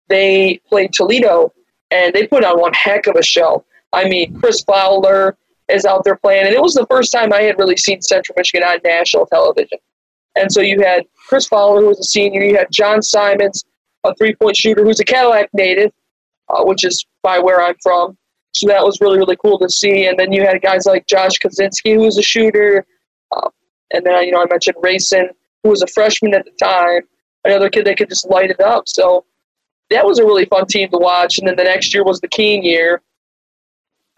they 0.09 0.59
played 0.67 0.93
Toledo 0.93 1.53
and 1.91 2.13
they 2.13 2.27
put 2.27 2.43
on 2.43 2.59
one 2.59 2.73
heck 2.73 3.07
of 3.07 3.15
a 3.15 3.23
show. 3.23 3.65
I 3.93 4.07
mean, 4.07 4.39
Chris 4.39 4.61
Fowler, 4.61 5.37
is 5.67 5.85
out 5.85 6.03
there 6.03 6.15
playing. 6.15 6.45
And 6.45 6.53
it 6.53 6.61
was 6.61 6.73
the 6.73 6.85
first 6.87 7.11
time 7.11 7.33
I 7.33 7.41
had 7.41 7.57
really 7.57 7.77
seen 7.77 8.01
Central 8.01 8.35
Michigan 8.37 8.67
on 8.67 8.79
national 8.83 9.25
television. 9.25 9.79
And 10.35 10.51
so 10.51 10.61
you 10.61 10.81
had 10.81 11.05
Chris 11.27 11.47
Fowler, 11.47 11.81
who 11.81 11.87
was 11.87 11.99
a 11.99 12.03
senior. 12.03 12.43
You 12.43 12.57
had 12.57 12.67
John 12.71 13.01
Simons, 13.01 13.63
a 14.03 14.13
three 14.15 14.35
point 14.35 14.57
shooter 14.57 14.83
who's 14.83 14.99
a 14.99 15.05
Cadillac 15.05 15.49
native, 15.53 15.91
uh, 16.49 16.63
which 16.63 16.83
is 16.83 17.05
by 17.23 17.39
where 17.39 17.61
I'm 17.61 17.75
from. 17.81 18.17
So 18.53 18.67
that 18.67 18.83
was 18.83 18.99
really, 19.01 19.17
really 19.17 19.37
cool 19.37 19.59
to 19.59 19.69
see. 19.69 20.07
And 20.07 20.17
then 20.17 20.31
you 20.31 20.43
had 20.43 20.61
guys 20.61 20.85
like 20.85 21.07
Josh 21.07 21.39
Kozinski, 21.39 21.95
who 21.95 22.01
was 22.01 22.17
a 22.17 22.21
shooter. 22.21 22.85
Uh, 23.35 23.49
and 23.91 24.05
then, 24.05 24.23
you 24.23 24.31
know, 24.31 24.41
I 24.41 24.45
mentioned 24.49 24.77
Rayson, 24.81 25.29
who 25.63 25.69
was 25.69 25.81
a 25.81 25.87
freshman 25.87 26.33
at 26.33 26.45
the 26.45 26.51
time, 26.63 27.01
another 27.43 27.69
kid 27.69 27.85
that 27.85 27.97
could 27.97 28.09
just 28.09 28.29
light 28.29 28.51
it 28.51 28.59
up. 28.61 28.87
So 28.87 29.25
that 29.89 30.05
was 30.05 30.19
a 30.19 30.25
really 30.25 30.45
fun 30.45 30.65
team 30.65 30.89
to 30.89 30.97
watch. 30.97 31.37
And 31.37 31.47
then 31.47 31.55
the 31.55 31.63
next 31.63 31.93
year 31.93 32.03
was 32.03 32.19
the 32.19 32.27
Keene 32.27 32.63
year. 32.63 33.01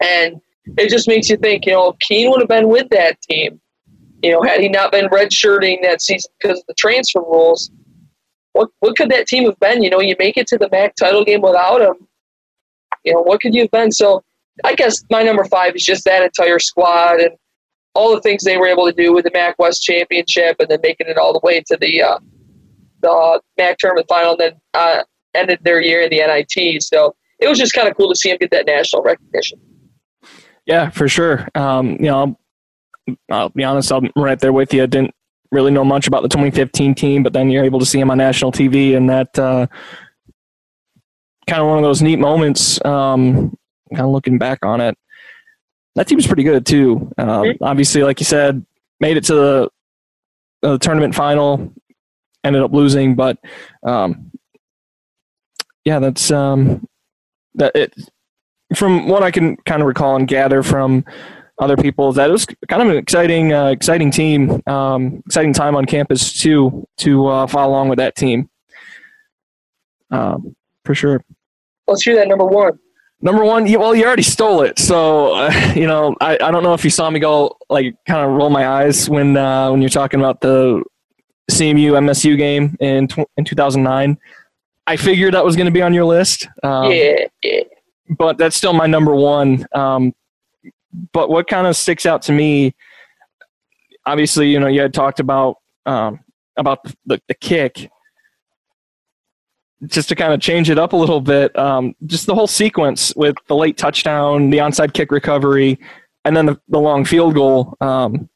And 0.02 0.40
it 0.76 0.90
just 0.90 1.08
makes 1.08 1.28
you 1.28 1.36
think, 1.36 1.66
you 1.66 1.72
know, 1.72 1.90
if 1.90 1.98
Keene 1.98 2.30
would 2.30 2.40
have 2.40 2.48
been 2.48 2.68
with 2.68 2.88
that 2.90 3.20
team, 3.22 3.60
you 4.22 4.32
know, 4.32 4.42
had 4.42 4.60
he 4.60 4.68
not 4.68 4.92
been 4.92 5.06
redshirting 5.06 5.82
that 5.82 6.02
season 6.02 6.30
because 6.40 6.58
of 6.58 6.64
the 6.66 6.74
transfer 6.74 7.20
rules, 7.20 7.70
what 8.52 8.68
what 8.80 8.96
could 8.96 9.10
that 9.10 9.26
team 9.26 9.44
have 9.44 9.58
been? 9.60 9.82
You 9.82 9.90
know, 9.90 10.00
you 10.00 10.16
make 10.18 10.36
it 10.36 10.46
to 10.48 10.58
the 10.58 10.68
MAC 10.70 10.96
title 10.96 11.24
game 11.24 11.40
without 11.40 11.80
him. 11.80 12.08
You 13.04 13.14
know, 13.14 13.22
what 13.22 13.40
could 13.40 13.54
you 13.54 13.62
have 13.62 13.70
been? 13.70 13.92
So 13.92 14.24
I 14.64 14.74
guess 14.74 15.04
my 15.10 15.22
number 15.22 15.44
five 15.44 15.76
is 15.76 15.84
just 15.84 16.04
that 16.04 16.22
entire 16.22 16.58
squad 16.58 17.20
and 17.20 17.30
all 17.94 18.14
the 18.14 18.20
things 18.20 18.42
they 18.42 18.56
were 18.56 18.66
able 18.66 18.86
to 18.86 18.92
do 18.92 19.12
with 19.12 19.24
the 19.24 19.30
MAC 19.32 19.56
West 19.58 19.82
championship 19.82 20.56
and 20.58 20.68
then 20.68 20.80
making 20.82 21.06
it 21.06 21.18
all 21.18 21.32
the 21.32 21.40
way 21.42 21.62
to 21.66 21.76
the 21.80 22.02
uh, 22.02 22.18
the 23.00 23.40
MAC 23.56 23.78
tournament 23.78 24.06
final 24.08 24.32
and 24.32 24.40
then 24.40 24.52
uh, 24.74 25.02
ended 25.38 25.60
their 25.62 25.80
year 25.80 26.02
in 26.02 26.10
the 26.10 26.18
NIT. 26.18 26.82
So 26.82 27.14
it 27.38 27.48
was 27.48 27.58
just 27.58 27.72
kind 27.72 27.88
of 27.88 27.96
cool 27.96 28.08
to 28.08 28.16
see 28.16 28.30
him 28.30 28.38
get 28.40 28.50
that 28.50 28.66
national 28.66 29.02
recognition. 29.02 29.60
Yeah, 30.66 30.90
for 30.90 31.08
sure. 31.08 31.48
Um, 31.54 31.92
you 31.92 32.10
know, 32.10 32.20
I'll, 32.20 32.38
I'll, 33.30 33.48
be 33.48 33.64
honest, 33.64 33.90
I'm 33.90 34.10
right 34.16 34.38
there 34.38 34.52
with 34.52 34.74
you. 34.74 34.82
I 34.82 34.86
didn't 34.86 35.14
really 35.50 35.70
know 35.70 35.84
much 35.84 36.06
about 36.06 36.22
the 36.22 36.28
2015 36.28 36.94
team, 36.94 37.22
but 37.22 37.32
then 37.32 37.48
you're 37.48 37.64
able 37.64 37.78
to 37.78 37.86
see 37.86 37.98
him 37.98 38.10
on 38.10 38.18
national 38.18 38.52
TV, 38.52 38.96
and 38.96 39.08
that 39.08 39.38
uh, 39.38 39.66
kind 41.48 41.62
of 41.62 41.68
one 41.68 41.78
of 41.78 41.84
those 41.84 42.02
neat 42.02 42.18
moments. 42.18 42.84
Um, 42.84 43.56
kind 43.94 44.04
of 44.04 44.10
looking 44.10 44.36
back 44.36 44.58
on 44.64 44.82
it, 44.82 44.98
that 45.94 46.06
team 46.06 46.16
was 46.16 46.26
pretty 46.26 46.44
good 46.44 46.66
too. 46.66 47.10
Um, 47.16 47.26
mm-hmm. 47.26 47.64
Obviously, 47.64 48.02
like 48.02 48.20
you 48.20 48.26
said, 48.26 48.64
made 49.00 49.16
it 49.16 49.24
to 49.24 49.34
the, 49.34 49.70
the 50.62 50.78
tournament 50.78 51.14
final, 51.14 51.72
ended 52.44 52.62
up 52.62 52.72
losing, 52.72 53.14
but 53.14 53.38
um, 53.82 54.27
yeah, 55.88 55.98
that's 56.00 56.30
um, 56.30 56.86
that 57.54 57.74
it 57.74 57.94
from 58.76 59.08
what 59.08 59.22
I 59.22 59.30
can 59.30 59.56
kind 59.64 59.80
of 59.80 59.88
recall 59.88 60.16
and 60.16 60.28
gather 60.28 60.62
from 60.62 61.02
other 61.58 61.78
people, 61.78 62.12
that 62.12 62.28
it 62.28 62.32
was 62.32 62.44
kind 62.68 62.82
of 62.82 62.90
an 62.90 62.98
exciting, 62.98 63.54
uh, 63.54 63.68
exciting 63.68 64.10
team, 64.10 64.62
um, 64.66 65.22
exciting 65.24 65.54
time 65.54 65.74
on 65.74 65.86
campus 65.86 66.38
too 66.38 66.86
to 66.98 67.26
uh, 67.26 67.46
follow 67.46 67.72
along 67.72 67.88
with 67.88 67.96
that 67.96 68.16
team. 68.16 68.50
Um, 70.10 70.54
for 70.84 70.94
sure. 70.94 71.24
Let's 71.86 72.02
hear 72.02 72.16
that 72.16 72.28
number 72.28 72.44
one. 72.44 72.78
Number 73.22 73.44
one, 73.44 73.66
you, 73.66 73.80
well, 73.80 73.94
you 73.94 74.04
already 74.04 74.22
stole 74.22 74.60
it, 74.60 74.78
so 74.78 75.34
uh, 75.36 75.72
you 75.74 75.86
know 75.86 76.14
I, 76.20 76.34
I 76.34 76.50
don't 76.50 76.62
know 76.62 76.74
if 76.74 76.84
you 76.84 76.90
saw 76.90 77.08
me 77.08 77.18
go 77.18 77.56
like 77.70 77.94
kind 78.06 78.20
of 78.28 78.36
roll 78.36 78.50
my 78.50 78.68
eyes 78.68 79.08
when 79.08 79.38
uh, 79.38 79.70
when 79.70 79.80
you're 79.80 79.88
talking 79.88 80.20
about 80.20 80.42
the 80.42 80.84
CMU 81.50 81.92
MSU 81.92 82.36
game 82.36 82.76
in 82.78 83.08
tw- 83.08 83.30
in 83.38 83.44
2009. 83.46 84.18
I 84.88 84.96
figured 84.96 85.34
that 85.34 85.44
was 85.44 85.54
going 85.54 85.66
to 85.66 85.72
be 85.72 85.82
on 85.82 85.94
your 85.94 86.04
list. 86.04 86.48
Um, 86.62 86.90
yeah, 86.90 87.26
yeah 87.44 87.62
but 88.16 88.38
that's 88.38 88.56
still 88.56 88.72
my 88.72 88.86
number 88.86 89.14
one. 89.14 89.66
Um, 89.74 90.14
but 91.12 91.28
what 91.28 91.46
kind 91.46 91.66
of 91.66 91.76
sticks 91.76 92.06
out 92.06 92.22
to 92.22 92.32
me, 92.32 92.74
obviously, 94.06 94.50
you 94.50 94.58
know, 94.58 94.66
you 94.66 94.80
had 94.80 94.94
talked 94.94 95.20
about 95.20 95.56
um, 95.86 96.20
about 96.56 96.78
the, 97.06 97.20
the 97.28 97.34
kick. 97.34 97.90
just 99.86 100.08
to 100.08 100.16
kind 100.16 100.32
of 100.32 100.40
change 100.40 100.70
it 100.70 100.78
up 100.78 100.92
a 100.92 100.96
little 100.96 101.20
bit, 101.20 101.56
um, 101.58 101.94
just 102.06 102.26
the 102.26 102.34
whole 102.34 102.46
sequence 102.46 103.14
with 103.14 103.36
the 103.46 103.54
late 103.54 103.76
touchdown, 103.76 104.50
the 104.50 104.58
onside 104.58 104.92
kick 104.92 105.12
recovery, 105.12 105.78
and 106.24 106.36
then 106.36 106.46
the, 106.46 106.60
the 106.68 106.80
long 106.80 107.04
field 107.04 107.34
goal, 107.34 107.76
um, 107.80 108.28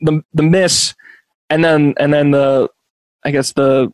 the 0.00 0.22
the 0.34 0.42
miss, 0.42 0.94
and 1.48 1.64
then 1.64 1.94
and 1.98 2.12
then 2.12 2.30
the, 2.30 2.68
I 3.24 3.30
guess 3.30 3.52
the, 3.52 3.92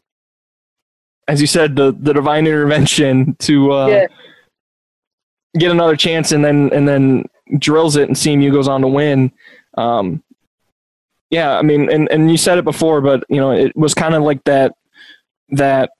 as 1.28 1.40
you 1.40 1.46
said, 1.46 1.76
the 1.76 1.92
the 1.92 2.12
divine 2.14 2.46
intervention 2.46 3.34
to 3.40 3.72
uh, 3.72 3.86
yeah. 3.86 4.06
get 5.58 5.70
another 5.70 5.96
chance, 5.96 6.32
and 6.32 6.44
then 6.44 6.70
and 6.72 6.86
then 6.86 7.24
drills 7.58 7.96
it, 7.96 8.08
and 8.08 8.16
CMU 8.16 8.52
goes 8.52 8.68
on 8.68 8.80
to 8.82 8.88
win. 8.88 9.32
Um, 9.76 10.22
yeah, 11.30 11.58
I 11.58 11.62
mean, 11.62 11.90
and 11.90 12.08
and 12.10 12.30
you 12.30 12.36
said 12.36 12.58
it 12.58 12.64
before, 12.64 13.00
but 13.00 13.24
you 13.28 13.36
know, 13.36 13.50
it 13.50 13.76
was 13.76 13.94
kind 13.94 14.14
of 14.14 14.22
like 14.22 14.42
that 14.44 14.72
that 15.50 15.90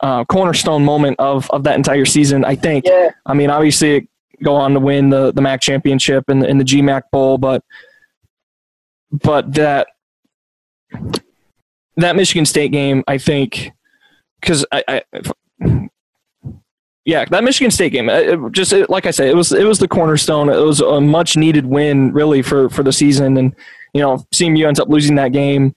uh, 0.00 0.24
cornerstone 0.24 0.84
moment 0.84 1.16
of 1.18 1.50
of 1.50 1.64
that 1.64 1.76
entire 1.76 2.04
season. 2.04 2.44
I 2.44 2.56
think. 2.56 2.86
Yeah. 2.86 3.10
I 3.26 3.34
mean, 3.34 3.50
obviously, 3.50 3.96
it 3.96 4.08
go 4.42 4.54
on 4.56 4.72
to 4.72 4.80
win 4.80 5.10
the 5.10 5.32
the 5.32 5.42
MAC 5.42 5.60
championship 5.60 6.24
and 6.28 6.44
in 6.44 6.58
the 6.58 6.64
GMAC 6.64 7.02
Bowl, 7.12 7.38
but 7.38 7.62
but 9.10 9.52
that 9.54 9.88
that 11.96 12.16
Michigan 12.16 12.46
State 12.46 12.72
game, 12.72 13.04
I 13.06 13.18
think, 13.18 13.70
because 14.44 14.66
I, 14.70 14.84
I 14.88 15.02
yeah, 17.04 17.24
that 17.24 17.44
Michigan 17.44 17.70
State 17.70 17.92
game, 17.92 18.08
it 18.10 18.38
just 18.52 18.72
it, 18.72 18.90
like 18.90 19.06
I 19.06 19.10
said, 19.10 19.28
it 19.28 19.36
was 19.36 19.52
it 19.52 19.64
was 19.64 19.78
the 19.78 19.88
cornerstone. 19.88 20.48
It 20.48 20.58
was 20.58 20.80
a 20.80 21.00
much 21.00 21.36
needed 21.36 21.66
win, 21.66 22.12
really, 22.12 22.42
for 22.42 22.68
for 22.68 22.82
the 22.82 22.92
season. 22.92 23.36
And 23.36 23.54
you 23.94 24.00
know, 24.00 24.18
CMU 24.34 24.66
ends 24.66 24.78
up 24.78 24.88
losing 24.88 25.16
that 25.16 25.32
game. 25.32 25.74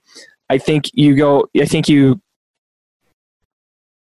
I 0.50 0.58
think 0.58 0.86
you 0.94 1.16
go. 1.16 1.48
I 1.60 1.66
think 1.66 1.88
you 1.90 2.22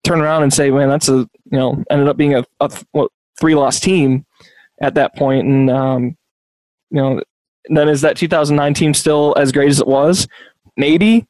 turn 0.04 0.20
around 0.20 0.44
and 0.44 0.52
say, 0.52 0.70
"Man, 0.70 0.88
that's 0.88 1.08
a 1.08 1.28
you 1.50 1.58
know 1.58 1.82
ended 1.90 2.08
up 2.08 2.16
being 2.16 2.34
a, 2.34 2.44
a 2.60 2.70
three 3.40 3.54
loss 3.54 3.80
team 3.80 4.24
at 4.80 4.94
that 4.94 5.16
point." 5.16 5.46
And 5.46 5.70
um, 5.70 6.16
you 6.90 7.00
know, 7.00 7.22
then 7.68 7.88
is 7.88 8.00
that 8.02 8.16
2009 8.16 8.74
team 8.74 8.94
still 8.94 9.34
as 9.36 9.50
great 9.50 9.70
as 9.70 9.80
it 9.80 9.86
was? 9.86 10.28
Maybe, 10.76 11.26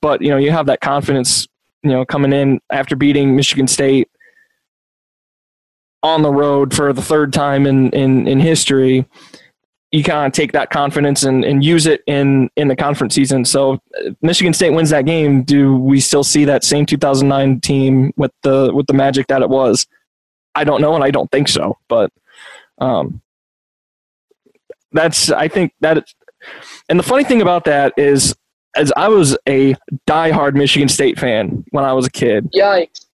but 0.00 0.22
you 0.22 0.28
know, 0.30 0.36
you 0.36 0.50
have 0.50 0.66
that 0.66 0.80
confidence. 0.80 1.46
You 1.86 1.92
know, 1.92 2.04
coming 2.04 2.32
in 2.32 2.60
after 2.70 2.96
beating 2.96 3.36
Michigan 3.36 3.68
State 3.68 4.08
on 6.02 6.22
the 6.22 6.30
road 6.30 6.74
for 6.74 6.92
the 6.92 7.02
third 7.02 7.32
time 7.32 7.66
in 7.66 7.90
in, 7.90 8.26
in 8.26 8.40
history 8.40 9.06
you 9.92 10.02
kind 10.02 10.26
of 10.26 10.32
take 10.32 10.52
that 10.52 10.70
confidence 10.70 11.22
and, 11.22 11.44
and 11.44 11.64
use 11.64 11.86
it 11.86 12.02
in, 12.06 12.50
in 12.56 12.68
the 12.68 12.76
conference 12.76 13.14
season. 13.14 13.44
So 13.44 13.80
Michigan 14.20 14.52
State 14.52 14.70
wins 14.70 14.90
that 14.90 15.06
game. 15.06 15.42
Do 15.42 15.76
we 15.76 16.00
still 16.00 16.24
see 16.24 16.44
that 16.44 16.64
same 16.64 16.86
2009 16.86 17.60
team 17.60 18.12
with 18.16 18.32
the 18.42 18.72
with 18.74 18.86
the 18.88 18.92
magic 18.92 19.28
that 19.28 19.42
it 19.42 19.48
was? 19.48 19.86
I 20.54 20.64
don't 20.64 20.80
know, 20.80 20.94
and 20.94 21.04
I 21.04 21.10
don't 21.10 21.30
think 21.30 21.48
so. 21.48 21.78
But 21.88 22.10
um, 22.78 23.22
that's 24.92 25.30
I 25.30 25.48
think 25.48 25.72
that. 25.80 26.06
And 26.88 26.98
the 26.98 27.02
funny 27.02 27.24
thing 27.24 27.42
about 27.42 27.64
that 27.64 27.94
is, 27.96 28.34
as 28.76 28.92
I 28.96 29.08
was 29.08 29.36
a 29.48 29.74
diehard 30.06 30.54
Michigan 30.54 30.88
State 30.88 31.18
fan 31.18 31.64
when 31.70 31.84
I 31.84 31.92
was 31.92 32.06
a 32.06 32.10
kid. 32.10 32.48
Yikes! 32.54 33.06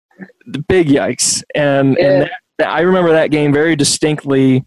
The 0.47 0.59
big 0.59 0.87
yikes, 0.87 1.43
and 1.55 1.97
yeah. 1.99 2.05
and 2.05 2.31
that, 2.57 2.69
I 2.69 2.81
remember 2.81 3.11
that 3.11 3.31
game 3.31 3.53
very 3.53 3.75
distinctly 3.75 4.65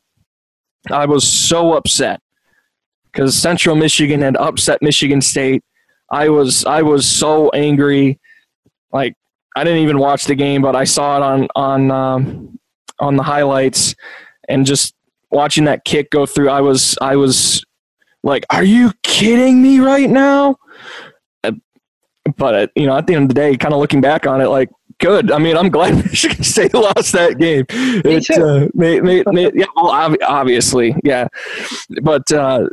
I 0.90 1.06
was 1.06 1.26
so 1.26 1.74
upset 1.74 2.20
because 3.06 3.36
Central 3.36 3.76
Michigan 3.76 4.20
had 4.20 4.36
upset 4.36 4.82
Michigan 4.82 5.20
State. 5.20 5.62
I 6.10 6.28
was 6.28 6.64
I 6.66 6.82
was 6.82 7.06
so 7.08 7.50
angry. 7.50 8.18
Like 8.92 9.14
I 9.56 9.64
didn't 9.64 9.80
even 9.80 9.98
watch 9.98 10.26
the 10.26 10.34
game, 10.34 10.62
but 10.62 10.76
I 10.76 10.84
saw 10.84 11.16
it 11.16 11.22
on 11.22 11.48
on 11.56 11.90
um, 11.90 12.58
on 12.98 13.16
the 13.16 13.22
highlights, 13.22 13.94
and 14.48 14.66
just 14.66 14.94
watching 15.30 15.64
that 15.64 15.84
kick 15.84 16.10
go 16.10 16.26
through, 16.26 16.50
I 16.50 16.60
was 16.60 16.98
I 17.00 17.16
was 17.16 17.64
like, 18.24 18.44
"Are 18.50 18.64
you 18.64 18.92
kidding 19.02 19.62
me 19.62 19.78
right 19.78 20.10
now?" 20.10 20.56
Uh, 21.44 21.52
but 22.36 22.54
uh, 22.54 22.66
you 22.74 22.86
know, 22.86 22.96
at 22.96 23.06
the 23.06 23.14
end 23.14 23.24
of 23.24 23.28
the 23.28 23.34
day, 23.34 23.56
kind 23.56 23.72
of 23.72 23.80
looking 23.80 24.00
back 24.00 24.26
on 24.26 24.40
it, 24.40 24.46
like 24.48 24.70
good. 24.98 25.30
I 25.30 25.38
mean, 25.38 25.56
I'm 25.56 25.68
glad 25.68 25.94
Michigan 26.04 26.42
State 26.42 26.74
lost 26.74 27.12
that 27.12 27.38
game. 27.38 27.66
Me 28.04 28.16
it. 28.16 28.30
Uh, 28.30 28.68
made, 28.74 29.04
made, 29.04 29.24
made, 29.26 29.54
yeah, 29.54 29.66
well, 29.76 30.16
obviously, 30.22 30.96
yeah, 31.04 31.28
but 32.02 32.30
uh, 32.32 32.66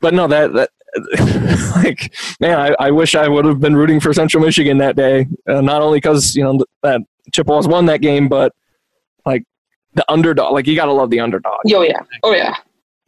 but 0.00 0.14
no, 0.14 0.26
that 0.26 0.52
that 0.54 0.70
like 1.76 2.14
man, 2.40 2.58
I, 2.58 2.74
I 2.86 2.90
wish 2.90 3.14
I 3.14 3.28
would 3.28 3.44
have 3.44 3.60
been 3.60 3.76
rooting 3.76 4.00
for 4.00 4.12
Central 4.12 4.42
Michigan 4.42 4.78
that 4.78 4.96
day. 4.96 5.26
Uh, 5.48 5.60
not 5.60 5.82
only 5.82 5.98
because 5.98 6.34
you 6.34 6.42
know 6.42 6.64
that 6.82 7.02
Chippewas 7.32 7.68
won 7.68 7.86
that 7.86 8.00
game, 8.00 8.28
but 8.28 8.54
like 9.26 9.44
the 9.94 10.04
underdog. 10.10 10.52
Like 10.52 10.66
you 10.66 10.76
got 10.76 10.86
to 10.86 10.92
love 10.92 11.10
the 11.10 11.20
underdog. 11.20 11.60
Oh 11.74 11.82
yeah, 11.82 12.00
oh 12.22 12.32
yeah. 12.32 12.54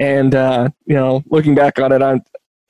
And 0.00 0.34
uh, 0.34 0.70
you 0.86 0.96
know, 0.96 1.22
looking 1.26 1.54
back 1.54 1.78
on 1.78 1.92
it, 1.92 2.02
I'm 2.02 2.22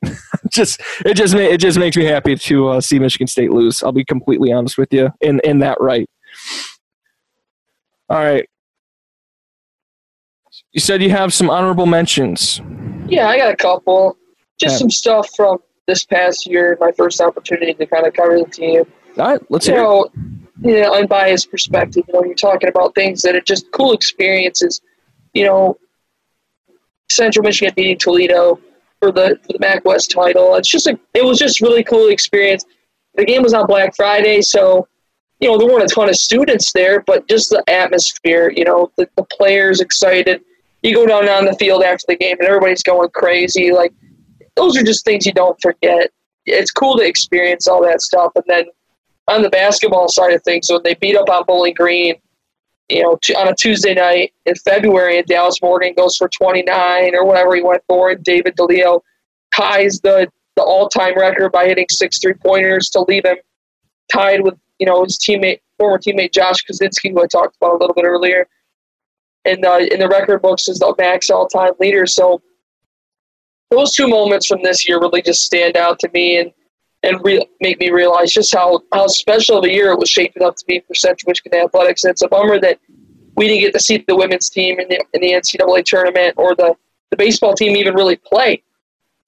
just 0.51 0.83
it 1.07 1.15
just 1.15 1.35
it 1.35 1.59
just 1.59 1.79
makes 1.79 1.97
me 1.97 2.05
happy 2.05 2.35
to 2.35 2.69
uh, 2.69 2.81
see 2.81 2.99
Michigan 2.99 3.29
State 3.29 3.53
lose. 3.53 3.83
I'll 3.83 3.93
be 3.93 4.05
completely 4.05 4.53
honest 4.53 4.77
with 4.77 4.93
you 4.93 5.11
in 5.21 5.41
in 5.45 5.61
that 5.61 5.79
right. 5.81 6.11
All 8.09 8.19
right. 8.19 8.47
You 10.73 10.81
said 10.81 11.03
you 11.03 11.11
have 11.11 11.33
some 11.33 11.49
honorable 11.49 11.87
mentions. 11.87 12.61
Yeah, 13.07 13.29
I 13.29 13.39
got 13.39 13.53
a 13.53 13.57
couple. 13.57 14.17
Just 14.59 14.75
yeah. 14.75 14.79
some 14.79 14.91
stuff 14.91 15.29
from 15.37 15.59
this 15.87 16.05
past 16.05 16.47
year, 16.47 16.77
my 16.81 16.93
first 16.93 17.21
opportunity 17.21 17.75
to 17.75 17.87
kind 17.87 18.07
of 18.07 18.13
cover 18.15 18.39
the 18.39 18.51
team. 18.51 18.85
All 19.19 19.31
right, 19.33 19.41
let's 19.51 19.67
you 19.67 19.75
hear. 19.75 19.83
Know, 19.83 20.09
you 20.63 20.81
know, 20.81 20.95
unbiased 20.95 21.51
perspective. 21.51 22.05
You 22.09 22.15
know, 22.15 22.25
you're 22.25 22.35
talking 22.35 22.69
about 22.69 22.95
things 22.95 23.23
that 23.23 23.37
are 23.37 23.41
just 23.41 23.71
cool 23.73 23.93
experiences. 23.93 24.81
You 25.33 25.47
know, 25.47 25.79
Central 27.11 27.43
Michigan 27.43 27.73
beating 27.77 27.99
Toledo, 27.99 28.61
for 29.01 29.11
the 29.11 29.39
for 29.43 29.53
the 29.55 29.59
MAC 29.59 29.85
West 29.85 30.11
title. 30.11 30.55
It's 30.55 30.69
just 30.69 30.87
a, 30.87 30.99
it 31.15 31.25
was 31.25 31.39
just 31.39 31.61
really 31.61 31.83
cool 31.83 32.09
experience. 32.09 32.65
The 33.15 33.25
game 33.25 33.43
was 33.43 33.55
on 33.55 33.67
Black 33.67 33.97
Friday, 33.97 34.43
so 34.43 34.87
you 35.41 35.49
know 35.49 35.59
there 35.59 35.67
weren't 35.67 35.91
a 35.91 35.93
ton 35.93 36.09
of 36.09 36.17
students 36.17 36.73
there, 36.73 37.03
but 37.07 37.27
just 37.29 37.51
the 37.51 37.65
atmosphere, 37.69 38.53
you 38.55 38.65
know, 38.65 38.93
the, 38.97 39.09
the 39.17 39.25
players 39.25 39.81
excited. 39.81 40.43
You 40.83 40.95
go 40.95 41.07
down 41.07 41.29
on 41.29 41.45
the 41.45 41.55
field 41.55 41.83
after 41.83 42.05
the 42.09 42.17
game, 42.17 42.37
and 42.39 42.49
everybody's 42.49 42.83
going 42.83 43.11
crazy. 43.11 43.73
Like 43.73 43.93
those 44.55 44.77
are 44.77 44.83
just 44.83 45.05
things 45.05 45.27
you 45.27 45.33
don't 45.33 45.61
forget. 45.61 46.11
It's 46.47 46.71
cool 46.71 46.97
to 46.97 47.07
experience 47.07 47.67
all 47.67 47.83
that 47.83 48.03
stuff, 48.03 48.33
and 48.35 48.45
then 48.47 48.65
on 49.29 49.43
the 49.43 49.51
basketball 49.51 50.09
side 50.09 50.33
of 50.33 50.43
things, 50.43 50.67
when 50.69 50.83
they 50.85 50.95
beat 50.95 51.17
up 51.17 51.29
on 51.29 51.45
Bowling 51.47 51.75
Green 51.75 52.15
you 52.91 53.03
know, 53.03 53.19
on 53.39 53.49
a 53.49 53.55
Tuesday 53.55 53.95
night 53.95 54.33
in 54.47 54.55
February, 54.57 55.19
and 55.19 55.27
Dallas 55.27 55.61
Morgan 55.63 55.95
goes 55.95 56.17
for 56.17 56.29
29 56.29 57.15
or 57.15 57.25
whatever 57.25 57.55
he 57.55 57.63
went 57.63 57.83
for, 57.87 58.11
and 58.11 58.23
David 58.25 58.57
DiLeo 58.57 59.01
ties 59.55 60.01
the, 60.01 60.31
the 60.57 60.63
all-time 60.63 61.17
record 61.17 61.53
by 61.53 61.67
hitting 61.67 61.87
six 61.89 62.19
three-pointers 62.19 62.91
to 62.91 63.05
leave 63.09 63.25
him 63.25 63.37
tied 64.13 64.43
with, 64.43 64.55
you 64.79 64.87
know, 64.87 65.05
his 65.05 65.19
teammate, 65.19 65.61
former 65.79 65.99
teammate 65.99 66.33
Josh 66.33 66.65
Kozinski, 66.65 67.13
who 67.13 67.23
I 67.23 67.27
talked 67.27 67.57
about 67.57 67.75
a 67.75 67.79
little 67.79 67.95
bit 67.95 68.05
earlier. 68.05 68.47
And 69.45 69.65
uh, 69.65 69.79
in 69.91 70.01
the 70.01 70.09
record 70.09 70.43
books 70.43 70.69
is 70.69 70.79
the 70.79 70.95
MAC's 70.99 71.31
all-time 71.31 71.73
leader. 71.81 72.07
So 72.07 72.43
those 73.71 73.93
two 73.93 74.09
moments 74.09 74.47
from 74.47 74.63
this 74.63 74.89
year 74.89 74.99
really 74.99 75.23
just 75.23 75.43
stand 75.43 75.77
out 75.77 75.99
to 76.01 76.11
me 76.13 76.39
and 76.39 76.53
and 77.03 77.19
re- 77.25 77.49
make 77.61 77.81
me 77.81 77.91
realize 77.91 78.33
just 78.33 78.55
how, 78.55 78.81
how 78.93 79.07
special 79.07 79.59
of 79.59 79.65
a 79.65 79.73
year 79.73 79.91
it 79.91 79.99
was 79.99 80.11
shaping 80.11 80.43
up 80.43 80.57
to 80.57 80.65
be 80.67 80.81
for 80.81 80.95
Central 80.95 81.31
Michigan 81.31 81.61
Athletics. 81.61 82.05
And 82.05 82.11
it's 82.11 82.23
a 82.23 82.29
bummer 82.29 82.61
that 82.61 82.79
we 83.37 83.49
didn't 83.49 83.61
get 83.61 83.73
to 83.73 83.81
see 83.81 84.05
the 84.07 84.17
women's 84.17 84.51
team 84.51 84.81
in 84.81 84.89
the, 84.89 85.03
in 85.15 85.21
the 85.23 85.33
NCAA 85.33 85.85
tournament 85.85 86.35
or 86.37 86.55
the, 86.55 86.75
the 87.11 87.17
baseball 87.17 87.55
team 87.55 87.77
even 87.77 87.95
really 87.95 88.17
play. 88.17 88.63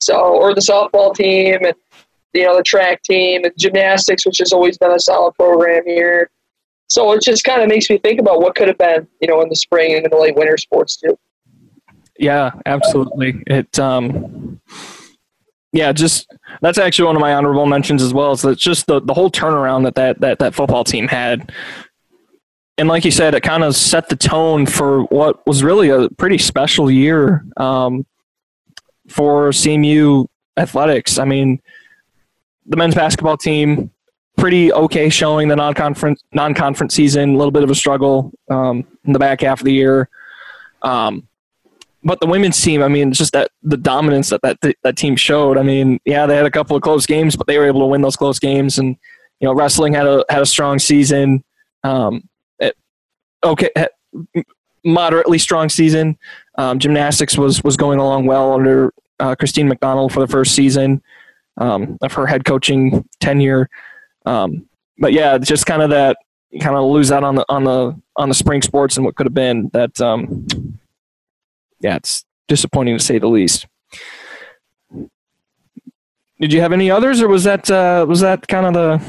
So, 0.00 0.16
or 0.16 0.54
the 0.54 0.60
softball 0.60 1.14
team 1.14 1.64
and, 1.64 1.74
you 2.34 2.44
know, 2.44 2.56
the 2.56 2.62
track 2.62 3.02
team 3.02 3.44
and 3.44 3.52
gymnastics, 3.56 4.26
which 4.26 4.38
has 4.38 4.52
always 4.52 4.76
been 4.76 4.92
a 4.92 4.98
solid 4.98 5.32
program 5.34 5.84
here. 5.86 6.30
So 6.88 7.10
it 7.12 7.22
just 7.22 7.44
kind 7.44 7.62
of 7.62 7.68
makes 7.68 7.88
me 7.88 7.98
think 7.98 8.20
about 8.20 8.40
what 8.40 8.54
could 8.54 8.68
have 8.68 8.78
been, 8.78 9.06
you 9.20 9.28
know, 9.28 9.40
in 9.40 9.48
the 9.48 9.56
spring 9.56 9.94
and 9.94 10.04
in 10.04 10.10
the 10.10 10.16
late 10.16 10.36
winter 10.36 10.58
sports 10.58 10.96
too. 10.96 11.18
Yeah, 12.18 12.50
absolutely. 12.66 13.42
It, 13.46 13.78
um, 13.78 14.60
yeah, 15.72 15.92
just 15.92 16.30
that's 16.60 16.78
actually 16.78 17.06
one 17.06 17.16
of 17.16 17.20
my 17.20 17.34
honorable 17.34 17.66
mentions 17.66 18.02
as 18.02 18.12
well. 18.12 18.36
So 18.36 18.50
it's 18.50 18.62
just 18.62 18.86
the, 18.86 19.00
the 19.00 19.14
whole 19.14 19.30
turnaround 19.30 19.84
that, 19.84 19.94
that 19.94 20.20
that 20.20 20.38
that 20.38 20.54
football 20.54 20.84
team 20.84 21.08
had, 21.08 21.50
and 22.76 22.88
like 22.88 23.04
you 23.04 23.10
said, 23.10 23.34
it 23.34 23.42
kind 23.42 23.64
of 23.64 23.74
set 23.74 24.08
the 24.10 24.16
tone 24.16 24.66
for 24.66 25.04
what 25.04 25.44
was 25.46 25.64
really 25.64 25.88
a 25.88 26.10
pretty 26.10 26.38
special 26.38 26.90
year 26.90 27.44
um, 27.56 28.04
for 29.08 29.50
CMU 29.50 30.26
athletics. 30.58 31.18
I 31.18 31.24
mean, 31.24 31.60
the 32.66 32.76
men's 32.76 32.94
basketball 32.94 33.38
team 33.38 33.90
pretty 34.36 34.72
okay 34.72 35.08
showing 35.08 35.48
the 35.48 35.56
non-conference 35.56 36.22
non-conference 36.32 36.94
season, 36.94 37.34
a 37.34 37.36
little 37.38 37.50
bit 37.50 37.62
of 37.62 37.70
a 37.70 37.74
struggle 37.74 38.30
um, 38.50 38.86
in 39.04 39.14
the 39.14 39.18
back 39.18 39.40
half 39.40 39.60
of 39.60 39.64
the 39.64 39.72
year. 39.72 40.10
Um, 40.82 41.26
but 42.04 42.20
the 42.20 42.26
women's 42.26 42.60
team, 42.60 42.82
I 42.82 42.88
mean, 42.88 43.12
just 43.12 43.32
that 43.32 43.50
the 43.62 43.76
dominance 43.76 44.30
that, 44.30 44.40
that 44.42 44.58
that 44.82 44.96
team 44.96 45.16
showed. 45.16 45.56
I 45.56 45.62
mean, 45.62 46.00
yeah, 46.04 46.26
they 46.26 46.36
had 46.36 46.46
a 46.46 46.50
couple 46.50 46.76
of 46.76 46.82
close 46.82 47.06
games, 47.06 47.36
but 47.36 47.46
they 47.46 47.58
were 47.58 47.66
able 47.66 47.80
to 47.80 47.86
win 47.86 48.02
those 48.02 48.16
close 48.16 48.38
games. 48.38 48.78
And 48.78 48.96
you 49.40 49.48
know, 49.48 49.54
wrestling 49.54 49.94
had 49.94 50.06
a 50.06 50.24
had 50.28 50.42
a 50.42 50.46
strong 50.46 50.78
season. 50.78 51.44
Um, 51.84 52.28
it, 52.58 52.76
okay, 53.44 53.70
moderately 54.84 55.38
strong 55.38 55.68
season. 55.68 56.18
Um, 56.58 56.78
gymnastics 56.78 57.38
was 57.38 57.62
was 57.62 57.76
going 57.76 57.98
along 57.98 58.26
well 58.26 58.52
under 58.52 58.92
uh, 59.20 59.34
Christine 59.36 59.68
McDonald 59.68 60.12
for 60.12 60.20
the 60.20 60.28
first 60.28 60.54
season 60.54 61.02
um, 61.58 61.98
of 62.02 62.12
her 62.14 62.26
head 62.26 62.44
coaching 62.44 63.08
tenure. 63.20 63.68
Um, 64.26 64.66
but 64.98 65.12
yeah, 65.12 65.38
just 65.38 65.66
kind 65.66 65.82
of 65.82 65.90
that 65.90 66.16
kind 66.60 66.76
of 66.76 66.84
lose 66.84 67.12
out 67.12 67.24
on 67.24 67.36
the 67.36 67.44
on 67.48 67.64
the 67.64 68.00
on 68.16 68.28
the 68.28 68.34
spring 68.34 68.60
sports 68.60 68.96
and 68.96 69.06
what 69.06 69.14
could 69.14 69.26
have 69.26 69.34
been. 69.34 69.70
That 69.72 70.00
um, 70.00 70.46
yeah, 71.82 71.96
it's 71.96 72.24
disappointing 72.48 72.96
to 72.96 73.04
say 73.04 73.18
the 73.18 73.28
least. 73.28 73.66
Did 76.40 76.52
you 76.52 76.60
have 76.60 76.72
any 76.72 76.90
others, 76.90 77.20
or 77.20 77.28
was 77.28 77.44
that 77.44 77.70
uh, 77.70 78.04
was 78.08 78.20
that 78.20 78.48
kind 78.48 78.66
of 78.66 78.74
the 78.74 78.98
kind 78.98 79.06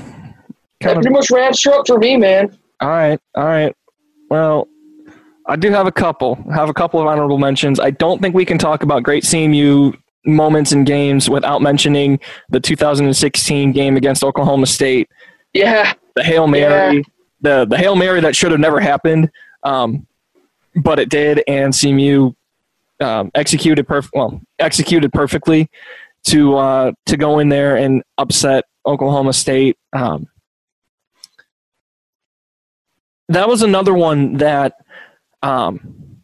that 0.81 0.93
pretty 0.95 1.07
of, 1.07 1.13
much 1.13 1.31
wraps 1.31 1.63
her 1.63 1.73
up 1.73 1.87
for 1.87 1.97
me, 1.97 2.17
man. 2.17 2.57
All 2.81 2.89
right, 2.89 3.19
all 3.35 3.45
right. 3.45 3.75
Well, 4.29 4.67
I 5.47 5.55
do 5.55 5.71
have 5.71 5.87
a 5.87 5.91
couple. 5.91 6.43
I 6.51 6.55
have 6.55 6.69
a 6.69 6.73
couple 6.73 6.99
of 6.99 7.07
honorable 7.07 7.37
mentions. 7.37 7.79
I 7.79 7.91
don't 7.91 8.21
think 8.21 8.35
we 8.35 8.45
can 8.45 8.57
talk 8.57 8.83
about 8.83 9.03
great 9.03 9.23
CMU 9.23 9.97
moments 10.25 10.71
in 10.71 10.83
games 10.83 11.29
without 11.29 11.61
mentioning 11.61 12.19
the 12.49 12.59
2016 12.59 13.71
game 13.71 13.97
against 13.97 14.23
Oklahoma 14.23 14.65
State. 14.65 15.09
Yeah. 15.53 15.93
The 16.15 16.23
Hail 16.23 16.47
Mary. 16.47 16.97
Yeah. 16.97 17.01
The 17.41 17.65
the 17.65 17.77
Hail 17.77 17.95
Mary 17.95 18.21
that 18.21 18.35
should 18.35 18.51
have 18.51 18.59
never 18.59 18.79
happened. 18.79 19.29
Um, 19.63 20.07
but 20.75 20.99
it 20.99 21.09
did, 21.09 21.43
and 21.47 21.73
CMU 21.73 22.35
um, 23.03 23.31
executed 23.35 23.87
perf- 23.87 24.09
well 24.13 24.41
executed 24.59 25.11
perfectly 25.13 25.69
to 26.25 26.55
uh, 26.55 26.91
to 27.05 27.17
go 27.17 27.39
in 27.39 27.49
there 27.49 27.75
and 27.75 28.03
upset 28.17 28.65
Oklahoma 28.85 29.33
State. 29.33 29.77
Um, 29.91 30.27
that 33.29 33.47
was 33.47 33.61
another 33.61 33.93
one 33.93 34.37
that 34.37 34.73
um, 35.41 36.21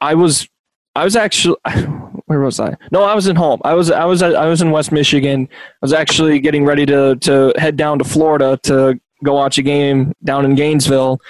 I 0.00 0.14
was 0.14 0.48
I 0.94 1.04
was 1.04 1.16
actually 1.16 1.56
where 2.26 2.40
was 2.40 2.60
I? 2.60 2.76
No, 2.90 3.02
I 3.02 3.14
was 3.14 3.26
in 3.26 3.36
home. 3.36 3.60
I 3.64 3.74
was 3.74 3.90
I 3.90 4.04
was 4.04 4.22
I 4.22 4.46
was 4.46 4.62
in 4.62 4.70
West 4.70 4.92
Michigan. 4.92 5.48
I 5.50 5.78
was 5.80 5.92
actually 5.92 6.38
getting 6.38 6.64
ready 6.64 6.86
to 6.86 7.16
to 7.16 7.52
head 7.56 7.76
down 7.76 7.98
to 7.98 8.04
Florida 8.04 8.58
to 8.64 9.00
go 9.24 9.34
watch 9.34 9.58
a 9.58 9.62
game 9.62 10.12
down 10.24 10.44
in 10.44 10.54
Gainesville, 10.54 11.20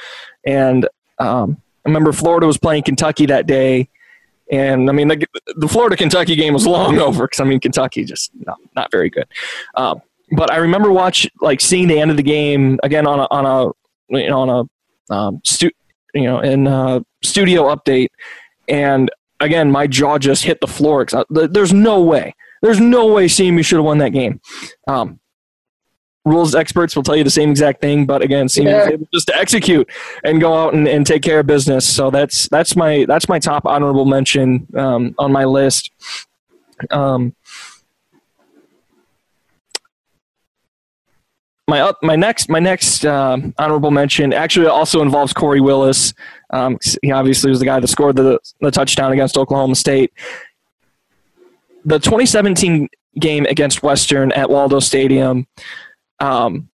and 0.47 0.89
um, 1.18 1.61
I 1.85 1.89
remember 1.89 2.12
Florida 2.12 2.47
was 2.47 2.59
playing 2.59 2.85
Kentucky 2.85 3.26
that 3.26 3.47
day, 3.47 3.89
and 4.53 4.89
I 4.89 4.93
mean 4.93 5.09
the, 5.09 5.27
the 5.57 5.67
Florida 5.67 5.97
Kentucky 5.97 6.37
game 6.37 6.53
was 6.53 6.67
long 6.67 6.99
over 7.01 7.25
because 7.25 7.41
I 7.41 7.45
mean 7.45 7.59
Kentucky 7.59 8.05
just 8.05 8.31
not 8.47 8.59
not 8.77 8.91
very 8.93 9.11
good. 9.11 9.27
Um, 9.75 10.01
but 10.37 10.53
I 10.53 10.59
remember 10.59 10.93
watch 10.93 11.29
like 11.41 11.61
seeing 11.61 11.89
the 11.89 11.99
end 11.99 12.11
of 12.11 12.17
the 12.17 12.23
game 12.23 12.79
again 12.85 13.07
on 13.07 13.19
a 13.19 13.27
on 13.31 13.47
a 13.47 14.17
you 14.17 14.29
know 14.29 14.41
on 14.41 14.69
a 15.11 15.15
um, 15.15 15.41
stu- 15.45 15.71
you 16.15 16.25
know 16.25 16.41
in 16.41 16.67
a 16.67 17.05
studio 17.25 17.75
update, 17.75 18.09
and 18.69 19.11
again, 19.41 19.71
my 19.71 19.87
jaw 19.87 20.19
just 20.19 20.45
hit 20.45 20.61
the 20.61 20.67
floor. 20.67 21.05
Because 21.05 21.25
there's 21.31 21.73
no 21.73 22.01
way. 22.03 22.35
There's 22.63 22.81
no 22.81 23.07
way 23.07 23.27
CMU 23.27 23.65
should 23.65 23.77
have 23.77 23.85
won 23.85 23.99
that 23.99 24.11
game. 24.11 24.41
Um, 24.87 25.19
rules 26.25 26.55
experts 26.55 26.95
will 26.95 27.03
tell 27.03 27.16
you 27.16 27.25
the 27.25 27.31
same 27.31 27.51
exact 27.51 27.81
thing, 27.81 28.07
but 28.07 28.23
again, 28.23 28.47
CMU 28.47 28.64
yeah. 28.64 28.89
able 28.89 29.09
just 29.12 29.27
to 29.27 29.37
execute 29.37 29.89
and 30.25 30.41
go 30.41 30.55
out 30.55 30.75
and, 30.75 30.87
and 30.87 31.07
take 31.07 31.23
care 31.23 31.41
of 31.41 31.47
business. 31.47 31.89
So 31.89 32.11
that's 32.11 32.49
that's 32.49 32.77
my 32.77 33.05
that's 33.07 33.29
my 33.29 33.39
top 33.39 33.66
honorable 33.66 34.05
mention 34.05 34.66
um, 34.77 35.14
on 35.18 35.33
my 35.33 35.45
list. 35.45 35.91
Um, 36.91 37.35
my 41.68 41.81
up, 41.81 41.99
my 42.03 42.16
next 42.16 42.49
my 42.49 42.61
next 42.61 43.05
uh, 43.05 43.39
honorable 43.59 43.91
mention 43.91 44.33
actually 44.33 44.66
also 44.66 45.03
involves 45.03 45.33
Corey 45.33 45.61
Willis. 45.61 46.12
Um, 46.51 46.79
he 47.03 47.11
obviously 47.11 47.51
was 47.51 47.61
the 47.61 47.66
guy 47.66 47.81
that 47.81 47.89
scored 47.89 48.16
the, 48.16 48.39
the 48.61 48.70
touchdown 48.70 49.12
against 49.12 49.39
Oklahoma 49.39 49.75
State. 49.75 50.12
The 51.85 51.99
2017 51.99 52.89
game 53.18 53.47
against 53.47 53.83
Western 53.83 54.33
at 54.33 54.51
Waldo 54.51 54.81
Stadium, 54.81 55.47
um, 56.23 56.68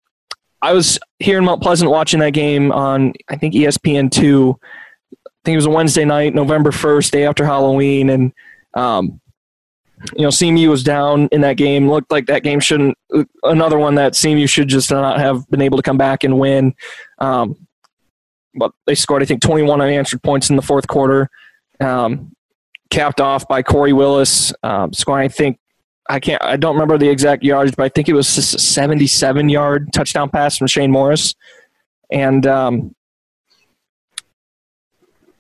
I 0.62 0.74
was 0.74 1.00
here 1.20 1.38
in 1.38 1.46
Mount 1.46 1.62
Pleasant 1.62 1.92
watching 1.92 2.20
that 2.22 2.32
game 2.32 2.72
on, 2.72 3.14
I 3.30 3.38
think, 3.38 3.54
ESPN 3.54 4.10
2. 4.10 4.60
I 5.14 5.30
think 5.46 5.54
it 5.54 5.58
was 5.58 5.68
a 5.68 5.70
Wednesday 5.70 6.06
night, 6.06 6.34
November 6.34 6.72
1st, 6.72 7.12
day 7.12 7.26
after 7.26 7.46
Halloween. 7.46 8.10
And, 8.10 8.34
um, 8.74 9.22
you 10.16 10.24
know, 10.24 10.30
CMU 10.30 10.70
was 10.70 10.84
down 10.84 11.30
in 11.32 11.42
that 11.42 11.58
game. 11.58 11.88
Looked 11.88 12.12
like 12.12 12.26
that 12.26 12.42
game 12.42 12.60
shouldn't, 12.60 12.98
another 13.44 13.78
one 13.78 13.96
that 13.96 14.14
CMU 14.14 14.50
should 14.50 14.68
just 14.68 14.90
not 14.90 15.20
have 15.20 15.48
been 15.50 15.62
able 15.62 15.78
to 15.78 15.84
come 15.84 15.98
back 15.98 16.24
and 16.24 16.40
win. 16.40 16.74
Um, 17.20 17.68
but 18.56 18.72
they 18.88 18.96
scored 18.96 19.22
I 19.22 19.26
think 19.26 19.42
21 19.42 19.82
unanswered 19.82 20.24
points 20.24 20.50
in 20.50 20.56
the 20.56 20.62
fourth 20.62 20.88
quarter, 20.88 21.30
um, 21.80 22.36
capped 22.90 23.22
off 23.22 23.48
by 23.48 23.62
Corey 23.62 23.94
Willis 23.94 24.54
um, 24.64 24.94
scoring 24.94 25.26
I 25.26 25.28
think 25.28 25.60
I 26.10 26.20
can't 26.20 26.44
I 26.44 26.56
don't 26.58 26.76
remember 26.76 26.98
the 26.98 27.10
exact 27.10 27.44
yardage, 27.44 27.76
but 27.76 27.84
I 27.84 27.90
think 27.90 28.10
it 28.10 28.14
was 28.14 28.34
just 28.36 28.54
a 28.54 28.60
77 28.60 29.50
yard 29.50 29.92
touchdown 29.94 30.30
pass 30.30 30.58
from 30.58 30.68
Shane 30.68 30.92
Morris, 30.92 31.36
and 32.12 32.46
um, 32.46 32.96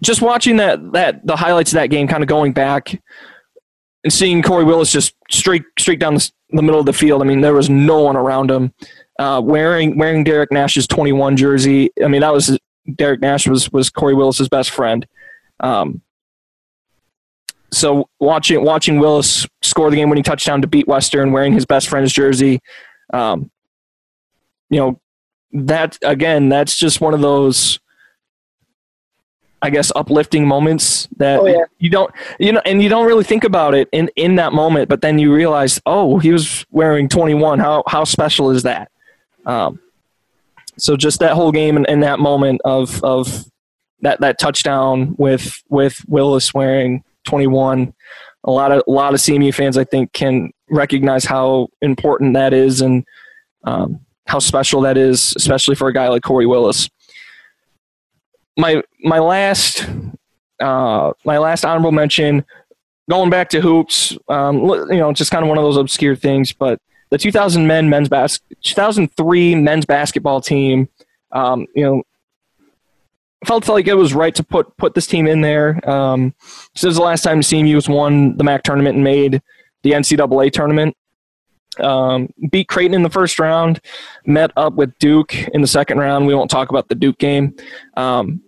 just 0.02 0.22
watching 0.22 0.58
that 0.58 0.92
that 0.94 1.26
the 1.26 1.36
highlights 1.36 1.72
of 1.72 1.76
that 1.76 1.88
game, 1.88 2.08
kind 2.08 2.24
of 2.24 2.28
going 2.30 2.54
back 2.54 3.00
and 4.04 4.14
seeing 4.14 4.42
Corey 4.42 4.64
Willis 4.64 4.92
just 4.92 5.16
streak 5.30 5.64
streak 5.78 6.00
down 6.00 6.16
the, 6.16 6.32
the 6.52 6.62
middle 6.62 6.80
of 6.80 6.86
the 6.86 6.94
field. 6.94 7.22
I 7.22 7.26
mean, 7.26 7.42
there 7.42 7.54
was 7.54 7.70
no 7.70 8.02
one 8.02 8.16
around 8.16 8.50
him. 8.50 8.74
Uh, 9.18 9.42
wearing 9.44 9.98
wearing 9.98 10.24
Derrick 10.24 10.52
Nash's 10.52 10.88
21 10.88 11.38
jersey. 11.38 11.90
I 12.04 12.08
mean, 12.08 12.22
that 12.22 12.34
was 12.34 12.58
Derrick 12.96 13.22
Nash 13.22 13.48
was 13.48 13.72
was 13.72 13.90
Corey 13.90 14.14
Willis's 14.14 14.50
best 14.50 14.72
friend. 14.72 15.08
Um, 15.60 16.02
so 17.72 18.10
watching 18.20 18.64
watching 18.64 19.00
Willis 19.00 19.48
score 19.62 19.90
the 19.90 19.96
game-winning 19.98 20.24
touchdown 20.24 20.62
to 20.62 20.68
beat 20.68 20.88
Western, 20.88 21.32
wearing 21.32 21.54
his 21.54 21.66
best 21.66 21.90
friend's 21.90 22.14
jersey, 22.14 22.60
um, 23.14 23.52
you 24.70 24.80
know, 24.80 25.00
that 25.52 25.98
again, 26.02 26.50
that's 26.50 26.78
just 26.78 27.02
one 27.02 27.14
of 27.14 27.22
those, 27.22 27.80
I 29.62 29.70
guess, 29.70 29.92
uplifting 29.96 30.48
moments 30.48 31.08
that 31.18 31.40
oh, 31.40 31.46
yeah. 31.46 31.66
you 31.80 31.90
don't, 31.90 32.14
you 32.40 32.52
know, 32.52 32.62
and 32.66 32.82
you 32.82 32.90
don't 32.90 33.06
really 33.06 33.24
think 33.24 33.44
about 33.44 33.74
it 33.74 33.90
in 33.92 34.10
in 34.16 34.36
that 34.36 34.54
moment, 34.54 34.90
but 34.90 35.02
then 35.02 35.20
you 35.20 35.34
realize, 35.34 35.82
oh, 35.86 36.20
he 36.20 36.32
was 36.32 36.66
wearing 36.72 37.10
21. 37.10 37.60
How 37.60 37.84
how 37.88 38.04
special 38.04 38.52
is 38.52 38.64
that? 38.64 38.92
Um, 39.46 39.80
so 40.78 40.98
just 40.98 41.20
that 41.20 41.34
whole 41.34 41.52
game 41.52 41.78
and, 41.78 41.88
and 41.90 42.04
that 42.04 42.20
moment 42.20 42.62
of 42.66 43.04
of 43.04 43.46
that 44.02 44.20
that 44.22 44.40
touchdown 44.40 45.16
with 45.18 45.64
with 45.70 46.02
Willis 46.08 46.54
wearing 46.54 47.04
21, 47.26 47.94
a 48.46 48.52
lot 48.52 48.72
of 48.72 48.84
a 48.88 48.92
lot 48.92 49.14
of 49.14 49.20
CMU 49.20 49.54
fans 49.54 49.78
I 49.78 49.84
think 49.84 50.14
can 50.14 50.52
recognize 50.70 51.26
how 51.26 51.68
important 51.82 52.34
that 52.34 52.54
is 52.54 52.82
and 52.82 53.04
um, 53.64 54.00
how 54.28 54.40
special 54.40 54.82
that 54.82 54.98
is, 54.98 55.34
especially 55.36 55.76
for 55.76 55.88
a 55.88 55.94
guy 55.94 56.08
like 56.08 56.24
Corey 56.24 56.46
Willis. 56.46 56.90
My 58.58 58.84
my 59.04 59.20
last 59.20 59.88
uh, 60.60 61.12
my 61.26 61.38
last 61.38 61.66
honorable 61.66 61.92
mention, 61.92 62.46
going 63.10 63.30
back 63.30 63.50
to 63.50 63.62
hoops, 63.62 64.18
um, 64.30 64.64
you 64.64 64.98
know, 64.98 65.12
just 65.12 65.32
kind 65.32 65.44
of 65.44 65.50
one 65.50 65.58
of 65.58 65.64
those 65.64 65.78
obscure 65.78 66.16
things, 66.16 66.54
but 66.54 66.80
the 67.10 67.18
2000 67.18 67.68
men 67.68 67.90
men's 67.90 68.10
bas- 68.10 68.40
2003 68.64 69.56
men's 69.56 69.86
basketball 69.86 70.42
team, 70.42 70.90
um, 71.32 71.68
you 71.76 71.84
know, 71.84 72.04
felt 73.46 73.68
like 73.68 73.88
it 73.88 73.96
was 73.96 74.14
right 74.14 74.34
to 74.36 74.44
put 74.44 74.76
put 74.78 74.94
this 74.94 75.08
team 75.08 75.28
in 75.28 75.42
there. 75.42 75.88
Um, 75.90 76.34
is 76.76 76.96
the 76.96 77.02
last 77.02 77.24
time 77.24 77.42
CMU 77.42 77.76
has 77.76 77.90
won 77.90 78.38
the 78.38 78.44
MAC 78.44 78.64
tournament 78.64 78.96
and 78.96 79.04
made 79.04 79.42
the 79.84 79.92
NCAA 79.92 80.52
tournament. 80.52 80.96
Um, 81.80 82.30
beat 82.52 82.70
Creighton 82.70 82.94
in 82.94 83.04
the 83.04 83.10
first 83.10 83.38
round, 83.38 83.82
met 84.26 84.52
up 84.56 84.76
with 84.76 84.98
Duke 85.00 85.36
in 85.50 85.62
the 85.62 85.68
second 85.68 86.00
round. 86.00 86.26
We 86.26 86.34
won't 86.34 86.50
talk 86.50 86.70
about 86.70 86.88
the 86.88 86.96
Duke 86.96 87.18
game, 87.18 87.56
um, 87.98 88.42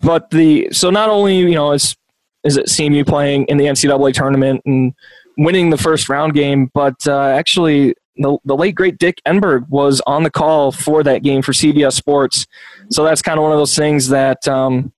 but 0.00 0.30
the 0.30 0.68
so 0.72 0.90
not 0.90 1.08
only 1.08 1.38
you 1.38 1.54
know 1.54 1.72
is 1.72 1.96
is 2.44 2.56
it 2.56 2.66
CMU 2.66 3.06
playing 3.06 3.44
in 3.44 3.58
the 3.58 3.66
NCAA 3.66 4.12
tournament 4.12 4.60
and 4.66 4.92
winning 5.38 5.70
the 5.70 5.78
first 5.78 6.08
round 6.08 6.34
game, 6.34 6.70
but 6.74 7.06
uh, 7.06 7.28
actually 7.28 7.94
the, 8.16 8.36
the 8.44 8.56
late 8.56 8.74
great 8.74 8.98
Dick 8.98 9.20
Enberg 9.26 9.68
was 9.68 10.00
on 10.06 10.22
the 10.22 10.30
call 10.30 10.72
for 10.72 11.02
that 11.02 11.22
game 11.22 11.42
for 11.42 11.52
CBS 11.52 11.92
Sports. 11.92 12.46
So 12.90 13.04
that's 13.04 13.22
kind 13.22 13.38
of 13.38 13.42
one 13.42 13.52
of 13.52 13.58
those 13.58 13.76
things 13.76 14.08
that 14.08 14.46
um, 14.48 14.92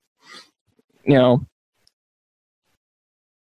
you 1.05 1.15
know. 1.15 1.47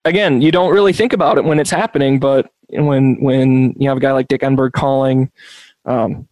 Again, 0.05 0.41
you 0.41 0.51
don't 0.51 0.73
really 0.73 0.93
think 0.93 1.11
about 1.11 1.37
it 1.37 1.43
when 1.43 1.59
it's 1.59 1.69
happening, 1.69 2.19
but 2.19 2.49
when 2.69 3.21
when 3.21 3.73
you 3.77 3.89
have 3.89 3.97
a 3.97 4.01
guy 4.01 4.11
like 4.11 4.27
Dick 4.27 4.41
Enberg 4.41 4.71
calling 4.71 5.29
um, 5.85 6.27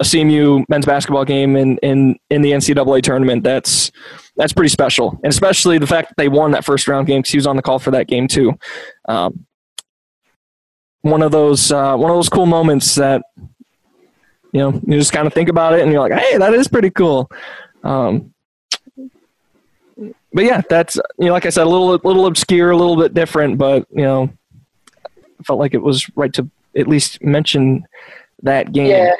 a 0.00 0.04
CMU 0.04 0.64
men's 0.68 0.86
basketball 0.86 1.24
game 1.24 1.56
in, 1.56 1.76
in 1.78 2.16
in 2.30 2.42
the 2.42 2.52
NCAA 2.52 3.02
tournament, 3.02 3.44
that's 3.44 3.92
that's 4.36 4.52
pretty 4.52 4.70
special, 4.70 5.18
and 5.22 5.30
especially 5.30 5.78
the 5.78 5.86
fact 5.86 6.08
that 6.08 6.16
they 6.16 6.28
won 6.28 6.52
that 6.52 6.64
first 6.64 6.88
round 6.88 7.06
game 7.06 7.20
because 7.20 7.32
he 7.32 7.38
was 7.38 7.46
on 7.46 7.56
the 7.56 7.62
call 7.62 7.78
for 7.78 7.90
that 7.90 8.06
game 8.06 8.26
too. 8.26 8.58
Um, 9.06 9.46
one 11.10 11.22
of 11.22 11.32
those 11.32 11.72
uh, 11.72 11.96
one 11.96 12.10
of 12.10 12.16
those 12.16 12.28
cool 12.28 12.46
moments 12.46 12.94
that 12.96 13.22
you 14.52 14.60
know, 14.60 14.80
you 14.86 14.98
just 14.98 15.12
kind 15.12 15.26
of 15.26 15.34
think 15.34 15.48
about 15.48 15.74
it 15.74 15.82
and 15.82 15.92
you're 15.92 16.00
like, 16.00 16.12
hey, 16.18 16.38
that 16.38 16.54
is 16.54 16.68
pretty 16.68 16.90
cool. 16.90 17.30
Um, 17.84 18.32
but 20.32 20.44
yeah, 20.44 20.62
that's 20.68 20.96
you 21.18 21.26
know, 21.26 21.32
like 21.32 21.46
I 21.46 21.50
said, 21.50 21.66
a 21.66 21.70
little 21.70 21.88
little 22.04 22.26
obscure, 22.26 22.70
a 22.70 22.76
little 22.76 22.96
bit 22.96 23.14
different, 23.14 23.58
but 23.58 23.86
you 23.90 24.02
know, 24.02 24.30
I 25.06 25.42
felt 25.44 25.58
like 25.58 25.74
it 25.74 25.82
was 25.82 26.08
right 26.16 26.32
to 26.34 26.48
at 26.76 26.86
least 26.86 27.22
mention 27.22 27.86
that 28.42 28.72
game. 28.72 28.86
Yeah, 28.90 29.12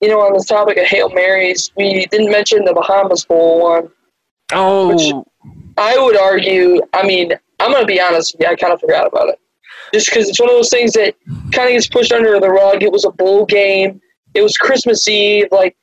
you 0.00 0.08
know, 0.08 0.20
on 0.20 0.32
the 0.32 0.44
topic 0.44 0.76
of 0.76 0.84
hail 0.86 1.10
marys, 1.10 1.72
we 1.76 2.06
didn't 2.06 2.30
mention 2.30 2.64
the 2.64 2.72
Bahamas 2.72 3.24
Bowl 3.24 3.62
one. 3.62 3.90
Oh, 4.52 4.94
Which- 4.94 5.26
I 5.76 5.98
would 5.98 6.16
argue. 6.16 6.80
I 6.92 7.06
mean, 7.06 7.32
I'm 7.58 7.72
gonna 7.72 7.86
be 7.86 8.00
honest. 8.00 8.34
with 8.34 8.46
you, 8.46 8.52
I 8.52 8.56
kind 8.56 8.72
of 8.72 8.80
forgot 8.80 9.06
about 9.06 9.30
it, 9.30 9.38
just 9.92 10.06
because 10.06 10.28
it's 10.28 10.40
one 10.40 10.48
of 10.48 10.56
those 10.56 10.70
things 10.70 10.92
that 10.92 11.14
kind 11.52 11.68
of 11.68 11.72
gets 11.72 11.88
pushed 11.88 12.12
under 12.12 12.38
the 12.38 12.48
rug. 12.48 12.82
It 12.82 12.92
was 12.92 13.04
a 13.04 13.10
bowl 13.10 13.44
game. 13.46 14.00
It 14.34 14.42
was 14.42 14.56
Christmas 14.56 15.06
Eve, 15.08 15.46
like. 15.50 15.76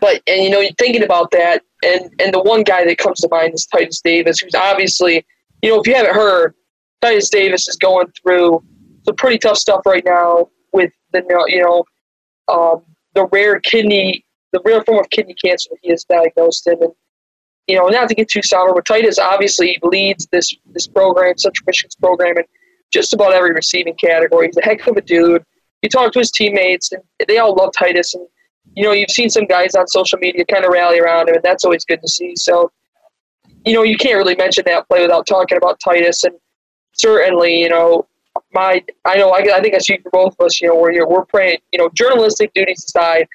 But 0.00 0.22
and 0.26 0.42
you 0.42 0.50
know, 0.50 0.60
you're 0.60 0.72
thinking 0.78 1.02
about 1.02 1.30
that, 1.32 1.62
and 1.84 2.10
and 2.18 2.32
the 2.32 2.40
one 2.40 2.62
guy 2.62 2.84
that 2.86 2.96
comes 2.96 3.20
to 3.20 3.28
mind 3.30 3.52
is 3.52 3.66
Titus 3.66 4.00
Davis, 4.00 4.38
who's 4.40 4.54
obviously, 4.54 5.26
you 5.62 5.70
know, 5.70 5.80
if 5.80 5.86
you 5.86 5.94
haven't 5.94 6.14
heard, 6.14 6.54
Titus 7.02 7.28
Davis 7.28 7.68
is 7.68 7.76
going 7.76 8.06
through 8.22 8.64
some 9.04 9.16
pretty 9.16 9.38
tough 9.38 9.58
stuff 9.58 9.82
right 9.84 10.04
now 10.04 10.48
with 10.72 10.90
the 11.12 11.22
you 11.48 11.62
know, 11.62 11.84
um, 12.48 12.82
the 13.14 13.26
rare 13.26 13.60
kidney, 13.60 14.24
the 14.52 14.60
rare 14.64 14.82
form 14.84 14.98
of 14.98 15.10
kidney 15.10 15.34
cancer 15.34 15.68
that 15.70 15.78
he 15.82 15.92
is 15.92 16.04
diagnosed 16.04 16.66
in, 16.66 16.82
and 16.82 16.92
you 17.66 17.76
know, 17.76 17.86
not 17.88 18.08
to 18.08 18.14
get 18.14 18.28
too 18.28 18.42
somber, 18.42 18.72
but 18.74 18.84
Titus 18.84 19.18
obviously 19.18 19.78
leads 19.82 20.26
this 20.32 20.54
this 20.72 20.86
program, 20.86 21.36
Central 21.36 21.64
Michigan's 21.66 21.94
program, 21.96 22.38
in 22.38 22.44
just 22.90 23.12
about 23.14 23.32
every 23.32 23.52
receiving 23.52 23.94
category. 23.94 24.46
He's 24.46 24.56
a 24.56 24.64
heck 24.64 24.86
of 24.86 24.96
a 24.96 25.00
dude. 25.00 25.44
You 25.82 25.88
talk 25.88 26.12
to 26.12 26.18
his 26.18 26.30
teammates, 26.30 26.92
and 26.92 27.02
they 27.26 27.38
all 27.38 27.54
love 27.54 27.72
Titus. 27.76 28.14
And 28.14 28.26
you 28.74 28.84
know, 28.84 28.92
you've 28.92 29.10
seen 29.10 29.30
some 29.30 29.46
guys 29.46 29.74
on 29.74 29.86
social 29.88 30.18
media 30.18 30.44
kind 30.44 30.64
of 30.64 30.70
rally 30.70 31.00
around 31.00 31.28
him, 31.28 31.36
and 31.36 31.44
that's 31.44 31.64
always 31.64 31.84
good 31.84 32.00
to 32.02 32.08
see. 32.08 32.34
So, 32.36 32.70
you 33.64 33.74
know, 33.74 33.82
you 33.82 33.96
can't 33.96 34.16
really 34.16 34.36
mention 34.36 34.64
that 34.66 34.88
play 34.88 35.02
without 35.02 35.26
talking 35.26 35.56
about 35.56 35.80
Titus. 35.82 36.24
And 36.24 36.34
certainly, 36.92 37.60
you 37.60 37.68
know, 37.68 38.06
my 38.52 38.82
I 39.04 39.16
know 39.16 39.30
I, 39.30 39.56
I 39.56 39.60
think 39.60 39.74
I 39.74 39.78
speak 39.78 40.02
for 40.02 40.10
both 40.10 40.34
of 40.38 40.46
us. 40.46 40.60
You 40.60 40.68
know, 40.68 40.76
we're 40.76 41.06
we're 41.06 41.24
praying. 41.24 41.58
You 41.72 41.78
know, 41.78 41.88
journalistic 41.94 42.52
duties 42.54 42.84
aside, 42.84 43.26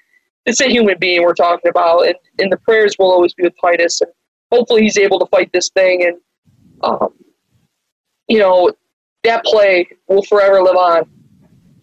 it's 0.45 0.62
a 0.62 0.70
human 0.70 0.97
being 0.99 1.24
we're 1.24 1.34
talking 1.34 1.70
about, 1.70 2.08
and, 2.08 2.16
and 2.39 2.51
the 2.51 2.58
prayers 2.58 2.95
will 2.97 3.12
always 3.12 3.34
be 3.34 3.43
with 3.43 3.53
Titus, 3.60 4.01
and 4.01 4.12
hopefully 4.51 4.84
he's 4.84 4.97
able 4.97 5.20
to 5.20 5.26
fight 5.28 5.51
this 5.51 5.70
thing, 5.70 6.03
and 6.03 6.18
um, 6.82 7.14
you 8.28 8.39
know 8.39 8.72
that 9.26 9.44
play 9.44 9.88
will 10.08 10.24
forever 10.24 10.62
live 10.62 10.76
on. 10.76 11.10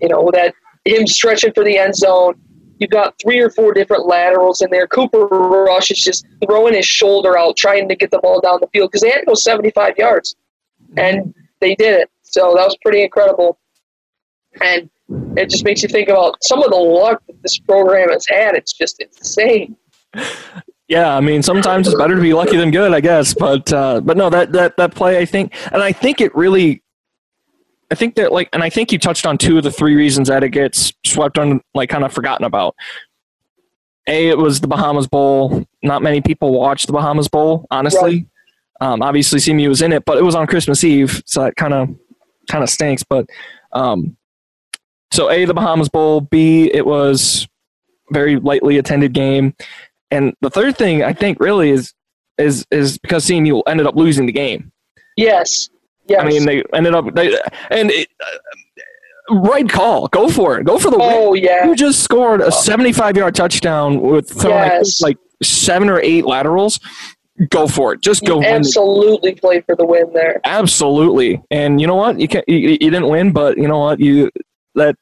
You 0.00 0.08
know 0.08 0.30
that 0.32 0.54
him 0.84 1.06
stretching 1.06 1.52
for 1.52 1.64
the 1.64 1.78
end 1.78 1.94
zone. 1.94 2.34
You've 2.78 2.90
got 2.90 3.14
three 3.22 3.38
or 3.38 3.48
four 3.48 3.72
different 3.72 4.06
laterals 4.06 4.60
in 4.60 4.68
there. 4.70 4.88
Cooper 4.88 5.26
Rush 5.26 5.92
is 5.92 6.00
just 6.00 6.26
throwing 6.44 6.74
his 6.74 6.84
shoulder 6.84 7.38
out, 7.38 7.56
trying 7.56 7.88
to 7.88 7.94
get 7.94 8.10
the 8.10 8.18
ball 8.18 8.40
down 8.40 8.58
the 8.60 8.66
field 8.72 8.90
because 8.90 9.02
they 9.02 9.10
had 9.10 9.20
to 9.20 9.26
go 9.26 9.34
75 9.34 9.96
yards, 9.96 10.34
and 10.96 11.32
they 11.60 11.76
did 11.76 12.00
it. 12.00 12.10
So 12.22 12.54
that 12.56 12.64
was 12.64 12.76
pretty 12.82 13.02
incredible. 13.04 13.58
And 14.60 14.90
it 15.36 15.48
just 15.48 15.64
makes 15.64 15.82
you 15.82 15.88
think 15.88 16.08
about 16.08 16.42
some 16.42 16.62
of 16.62 16.70
the 16.70 16.76
luck 16.76 17.22
that 17.28 17.40
this 17.42 17.58
program 17.60 18.10
has 18.10 18.26
had. 18.28 18.56
It's 18.56 18.72
just 18.72 19.00
insane. 19.00 19.76
Yeah, 20.88 21.16
I 21.16 21.20
mean, 21.20 21.42
sometimes 21.42 21.88
it's 21.88 21.96
better 21.96 22.14
to 22.14 22.20
be 22.20 22.34
lucky 22.34 22.58
than 22.58 22.70
good, 22.70 22.92
I 22.92 23.00
guess. 23.00 23.32
But 23.32 23.72
uh, 23.72 24.02
but 24.02 24.18
no, 24.18 24.28
that 24.28 24.52
that 24.52 24.76
that 24.76 24.94
play, 24.94 25.16
I 25.18 25.24
think, 25.24 25.54
and 25.72 25.82
I 25.82 25.90
think 25.90 26.20
it 26.20 26.34
really, 26.34 26.81
I 27.92 27.94
think 27.94 28.14
that 28.14 28.32
like, 28.32 28.48
and 28.54 28.62
I 28.62 28.70
think 28.70 28.90
you 28.90 28.98
touched 28.98 29.26
on 29.26 29.36
two 29.36 29.58
of 29.58 29.64
the 29.64 29.70
three 29.70 29.94
reasons 29.94 30.28
that 30.28 30.42
it 30.42 30.48
gets 30.48 30.94
swept 31.04 31.36
on, 31.36 31.60
like, 31.74 31.90
kind 31.90 32.04
of 32.04 32.12
forgotten 32.12 32.46
about. 32.46 32.74
A, 34.06 34.28
it 34.28 34.38
was 34.38 34.62
the 34.62 34.66
Bahamas 34.66 35.06
Bowl. 35.06 35.66
Not 35.82 36.02
many 36.02 36.22
people 36.22 36.58
watch 36.58 36.86
the 36.86 36.94
Bahamas 36.94 37.28
Bowl, 37.28 37.66
honestly. 37.70 38.26
Um, 38.80 39.02
obviously, 39.02 39.40
CMU 39.40 39.68
was 39.68 39.82
in 39.82 39.92
it, 39.92 40.06
but 40.06 40.16
it 40.16 40.24
was 40.24 40.34
on 40.34 40.46
Christmas 40.46 40.82
Eve, 40.84 41.22
so 41.26 41.42
that 41.42 41.56
kind 41.56 41.74
of 41.74 41.94
kind 42.50 42.64
of 42.64 42.70
stinks. 42.70 43.02
But 43.02 43.26
um, 43.74 44.16
so 45.12 45.30
A, 45.30 45.44
the 45.44 45.52
Bahamas 45.52 45.90
Bowl. 45.90 46.22
B, 46.22 46.70
it 46.72 46.86
was 46.86 47.46
very 48.10 48.36
lightly 48.36 48.78
attended 48.78 49.12
game. 49.12 49.54
And 50.10 50.34
the 50.40 50.48
third 50.48 50.78
thing 50.78 51.02
I 51.02 51.12
think 51.12 51.40
really 51.40 51.68
is 51.68 51.92
is 52.38 52.66
is 52.70 52.96
because 52.96 53.26
CMU 53.26 53.62
ended 53.66 53.86
up 53.86 53.96
losing 53.96 54.24
the 54.24 54.32
game. 54.32 54.72
Yes. 55.18 55.68
Yes. 56.08 56.20
I 56.22 56.26
mean, 56.26 56.44
they 56.46 56.62
ended 56.74 56.94
up 56.94 57.14
they 57.14 57.38
and 57.70 57.90
it, 57.90 58.08
uh, 58.20 59.36
right 59.36 59.68
call. 59.68 60.08
Go 60.08 60.28
for 60.28 60.58
it. 60.58 60.64
Go 60.64 60.78
for 60.78 60.90
the 60.90 60.98
win. 60.98 61.08
oh 61.12 61.34
yeah. 61.34 61.66
You 61.66 61.76
just 61.76 62.02
scored 62.02 62.40
a 62.40 62.50
75 62.52 63.16
yard 63.16 63.34
touchdown 63.34 64.00
with 64.00 64.28
throwing 64.28 64.56
Yes. 64.56 65.00
like 65.00 65.16
seven 65.42 65.88
or 65.88 66.00
eight 66.00 66.24
laterals. 66.24 66.80
Go 67.50 67.66
for 67.66 67.94
it. 67.94 68.02
Just 68.02 68.24
go 68.24 68.34
You 68.34 68.40
win. 68.40 68.50
the- 68.50 68.56
absolutely 68.68 69.34
played 69.34 69.64
for 69.64 69.74
the 69.74 69.84
win 69.86 70.12
there. 70.12 70.40
Absolutely. 70.44 71.40
And 71.50 71.80
you 71.80 71.86
know 71.86 71.96
what? 71.96 72.20
You 72.20 72.28
can 72.28 72.42
you, 72.46 72.56
you 72.56 72.78
didn't 72.78 73.08
win, 73.08 73.32
but 73.32 73.56
you 73.56 73.68
know 73.68 73.78
what? 73.78 74.00
You 74.00 74.30
that 74.74 74.96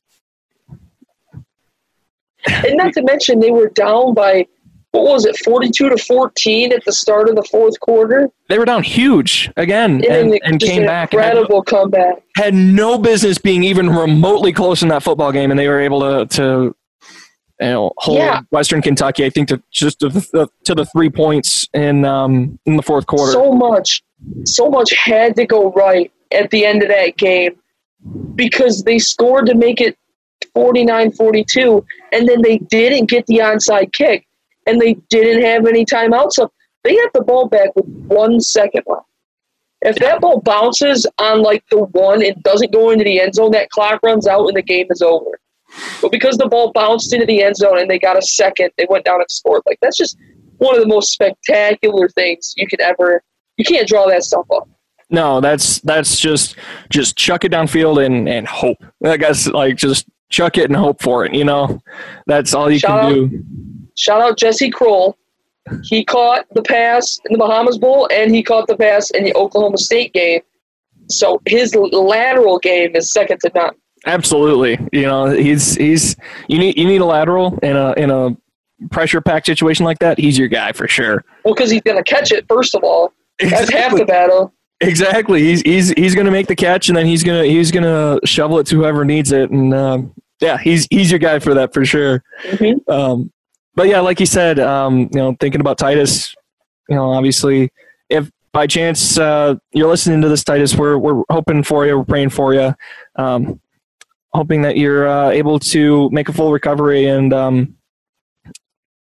And 2.47 2.77
not 2.77 2.93
to 2.95 3.03
mention 3.03 3.41
they 3.41 3.51
were 3.51 3.69
down 3.71 4.15
by 4.15 4.47
what 4.93 5.05
was 5.05 5.25
it, 5.25 5.37
forty 5.45 5.71
two 5.71 5.89
to 5.89 5.97
fourteen 5.97 6.73
at 6.73 6.85
the 6.85 6.93
start 6.93 7.29
of 7.29 7.37
the 7.37 7.45
fourth 7.51 7.79
quarter? 7.81 8.29
they 8.49 8.59
were 8.59 8.65
down 8.65 8.83
huge 8.83 9.51
again 9.57 10.01
Yeah, 10.03 10.15
and, 10.17 10.41
and 10.43 10.61
came 10.61 10.83
an 10.83 10.87
back. 10.89 11.13
and 11.13 11.23
had- 11.23 11.31
Incredible 11.37 11.63
comeback. 11.63 12.23
had 12.37 12.55
no 12.55 12.99
business 12.99 13.39
being 13.39 13.63
even 13.63 13.89
remotely 13.91 14.53
close 14.53 14.83
in 14.83 14.89
that 14.89 15.03
football 15.03 15.31
game, 15.33 15.51
and 15.51 15.59
they 15.59 15.69
were 15.69 15.81
able 15.81 16.01
to 16.01 16.27
to 16.37 16.75
you 17.61 17.67
know 17.67 17.93
hold 17.99 18.19
Yeah. 18.19 18.41
Western 18.51 18.83
Kentucky. 18.83 19.25
I 19.25 19.31
think 19.31 19.49
to 19.49 19.63
just 19.71 20.01
to 20.01 20.09
the, 20.09 20.49
to 20.65 20.75
the 20.75 20.85
three 20.87 21.11
points 21.11 21.69
in 21.75 22.05
um 22.05 22.59
in 22.67 22.77
the 22.77 22.83
fourth 22.83 23.07
quarter. 23.07 23.33
So 23.33 23.53
much 23.53 24.03
so 24.45 24.69
much 24.69 24.93
had 24.95 25.37
to 25.37 25.47
go 25.47 25.71
right 25.73 26.11
at 26.33 26.51
the 26.51 26.65
end 26.67 26.83
of 26.83 26.89
that 26.89 27.17
game 27.17 27.57
because 28.35 28.83
they 28.85 28.99
scored 28.99 29.47
to 29.47 29.55
make 29.55 29.81
it 29.81 29.97
49-42 30.57 31.85
and 32.13 32.29
then 32.29 32.43
they 32.43 32.59
didn't 32.59 33.07
get 33.11 33.27
the 33.27 33.39
onside 33.39 33.93
kick 33.93 34.27
and 34.67 34.81
they 34.81 34.95
didn't 35.09 35.43
have 35.43 35.67
any 35.67 35.85
timeouts 35.85 36.33
so 36.33 36.51
they 36.85 36.95
got 36.97 37.13
the 37.13 37.23
ball 37.23 37.49
back 37.49 37.75
with 37.77 37.87
one 37.87 38.41
second 38.41 38.83
left 38.87 39.07
if 39.83 39.97
that 39.97 40.21
ball 40.21 40.41
bounces 40.43 41.07
on 41.19 41.43
like 41.43 41.65
the 41.71 41.79
one 41.79 42.25
and 42.25 42.43
doesn't 42.43 42.73
go 42.73 42.91
into 42.91 43.05
the 43.05 43.21
end 43.21 43.35
zone 43.35 43.51
that 43.51 43.71
clock 43.71 44.01
runs 44.03 44.27
out 44.27 44.47
and 44.47 44.57
the 44.57 44.63
game 44.63 44.87
is 44.91 45.03
over 45.03 45.39
but 46.03 46.11
because 46.11 46.37
the 46.37 46.49
ball 46.49 46.73
bounced 46.73 47.13
into 47.13 47.27
the 47.27 47.43
end 47.43 47.57
zone 47.57 47.79
and 47.79 47.89
they 47.91 47.99
got 47.99 48.19
a 48.19 48.23
second 48.23 48.71
they 48.77 48.87
went 48.91 49.05
down 49.05 49.21
and 49.21 49.31
scored 49.31 49.63
like 49.67 49.79
that's 49.81 49.97
just 49.97 50.17
one 50.59 50.75
of 50.75 50.81
the 50.81 50.89
most 50.89 51.13
spectacular 51.13 52.09
things 52.11 52.53
you 52.57 52.67
could 52.67 52.81
ever 52.81 53.23
you 53.57 53.65
can't 53.65 53.89
draw 53.89 54.07
that 54.09 54.23
stuff 54.23 54.47
up 54.55 54.69
no, 55.13 55.41
that's 55.41 55.81
that's 55.81 56.21
just 56.21 56.55
just 56.89 57.17
chuck 57.17 57.45
it 57.45 57.51
downfield 57.51 58.05
and 58.07 58.29
and 58.29 58.47
hope. 58.47 58.79
I 59.05 59.17
guess 59.17 59.49
like 59.49 59.75
just 59.75 60.07
chuck 60.29 60.57
it 60.57 60.67
and 60.67 60.77
hope 60.77 61.03
for 61.03 61.25
it. 61.27 61.35
You 61.35 61.45
know, 61.45 61.83
that's 62.29 62.55
all 62.55 62.71
you 62.71 62.79
Shout 62.79 63.01
can 63.01 63.09
out- 63.25 63.31
do. 63.31 63.45
Shout 63.97 64.21
out 64.21 64.39
Jesse 64.39 64.71
Kroll. 64.71 65.17
He 65.83 66.05
caught 66.05 66.47
the 66.53 66.63
pass 66.63 67.19
in 67.27 67.33
the 67.33 67.39
Bahamas 67.39 67.79
Bowl 67.79 68.09
and 68.13 68.35
he 68.35 68.43
caught 68.43 68.67
the 68.67 68.77
pass 68.77 69.11
in 69.11 69.25
the 69.25 69.35
Oklahoma 69.35 69.79
State 69.79 70.13
game. 70.13 70.41
So 71.09 71.41
his 71.47 71.75
lateral 71.75 72.59
game 72.59 72.97
is 72.97 73.13
second 73.13 73.41
to 73.41 73.53
none. 73.55 73.75
Absolutely. 74.07 74.79
You 74.93 75.03
know, 75.03 75.27
he's 75.27 75.75
he's 75.75 76.17
you 76.49 76.59
need 76.59 76.79
you 76.79 76.87
need 76.87 77.01
a 77.01 77.05
lateral 77.05 77.59
in 77.63 77.77
a 77.77 77.93
in 77.97 78.11
a 78.11 78.37
pressure 78.91 79.21
packed 79.21 79.47
situation 79.47 79.85
like 79.85 79.99
that. 79.99 80.19
He's 80.19 80.39
your 80.39 80.49
guy 80.49 80.73
for 80.73 80.89
sure. 80.89 81.25
Well, 81.45 81.55
because 81.55 81.71
he's 81.71 81.83
going 81.83 81.99
to 81.99 82.05
catch 82.05 82.33
it, 82.33 82.47
first 82.49 82.75
of 82.75 82.83
all. 82.83 83.13
That's 83.39 83.71
half 83.71 83.97
the 83.97 84.05
battle. 84.07 84.55
Exactly. 84.81 85.43
He's 85.43 85.61
he's 85.63 85.91
he's 85.91 86.15
gonna 86.15 86.31
make 86.31 86.47
the 86.47 86.57
catch, 86.57 86.89
and 86.89 86.97
then 86.97 87.05
he's 87.05 87.23
gonna 87.23 87.45
he's 87.45 87.71
gonna 87.71 88.19
shovel 88.25 88.59
it 88.59 88.67
to 88.69 88.77
whoever 88.77 89.05
needs 89.05 89.31
it, 89.31 89.51
and 89.51 89.75
um, 89.75 90.15
yeah, 90.41 90.57
he's 90.57 90.87
he's 90.91 91.11
your 91.11 91.19
guy 91.19 91.39
for 91.39 91.53
that 91.55 91.75
for 91.75 91.85
sure. 91.85 92.23
hmm 92.59 92.91
Um, 92.91 93.31
but 93.75 93.89
yeah, 93.89 94.01
like 94.01 94.21
you 94.21 94.27
said, 94.27 94.59
um, 94.59 95.01
you 95.01 95.09
know, 95.19 95.37
thinking 95.41 95.61
about 95.61 95.79
Titus, 95.79 96.35
you 96.89 96.97
know, 96.97 97.11
obviously, 97.11 97.71
if 98.09 98.31
by 98.53 98.67
chance 98.67 99.19
uh, 99.19 99.55
you're 99.73 99.89
listening 99.89 100.21
to 100.23 100.29
this, 100.29 100.43
Titus, 100.45 100.75
we're 100.77 100.99
we're 100.99 101.23
hoping 101.31 101.63
for 101.63 101.87
you, 101.87 101.99
we're 101.99 102.05
praying 102.05 102.31
for 102.31 102.55
you, 102.55 102.75
um, 103.17 103.61
hoping 104.33 104.63
that 104.63 104.77
you're 104.77 105.09
uh, 105.09 105.31
able 105.31 105.59
to 105.59 106.11
make 106.11 106.29
a 106.29 106.33
full 106.33 106.53
recovery 106.53 107.07
and 107.07 107.33
um, 107.33 107.77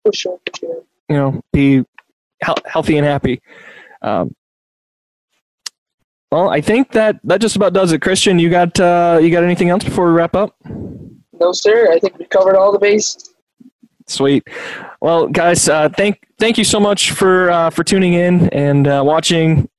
For 0.03 0.13
sure. 0.13 0.39
For 0.47 0.59
sure. 0.59 0.83
you 1.09 1.15
know 1.15 1.41
be 1.53 1.83
hel- 2.41 2.57
healthy 2.65 2.97
and 2.97 3.05
happy. 3.05 3.41
Um, 4.01 4.35
well, 6.29 6.49
I 6.49 6.59
think 6.59 6.91
that 6.91 7.19
that 7.23 7.39
just 7.39 7.55
about 7.55 7.71
does 7.71 7.93
it. 7.93 8.01
Christian, 8.01 8.37
you 8.37 8.49
got 8.49 8.77
uh, 8.79 9.17
you 9.21 9.31
got 9.31 9.43
anything 9.45 9.69
else 9.69 9.85
before 9.85 10.07
we 10.07 10.11
wrap 10.11 10.35
up? 10.35 10.55
No, 11.39 11.53
sir. 11.53 11.91
I 11.93 11.99
think 11.99 12.17
we 12.17 12.25
covered 12.25 12.57
all 12.57 12.73
the 12.73 12.79
bases. 12.79 13.33
Sweet. 14.07 14.47
Well, 15.01 15.27
guys, 15.27 15.67
uh, 15.67 15.89
thank 15.89 16.25
thank 16.39 16.57
you 16.57 16.63
so 16.63 16.79
much 16.79 17.11
for 17.11 17.51
uh, 17.51 17.69
for 17.69 17.83
tuning 17.83 18.13
in 18.13 18.49
and 18.49 18.87
uh, 18.87 19.03
watching 19.05 19.69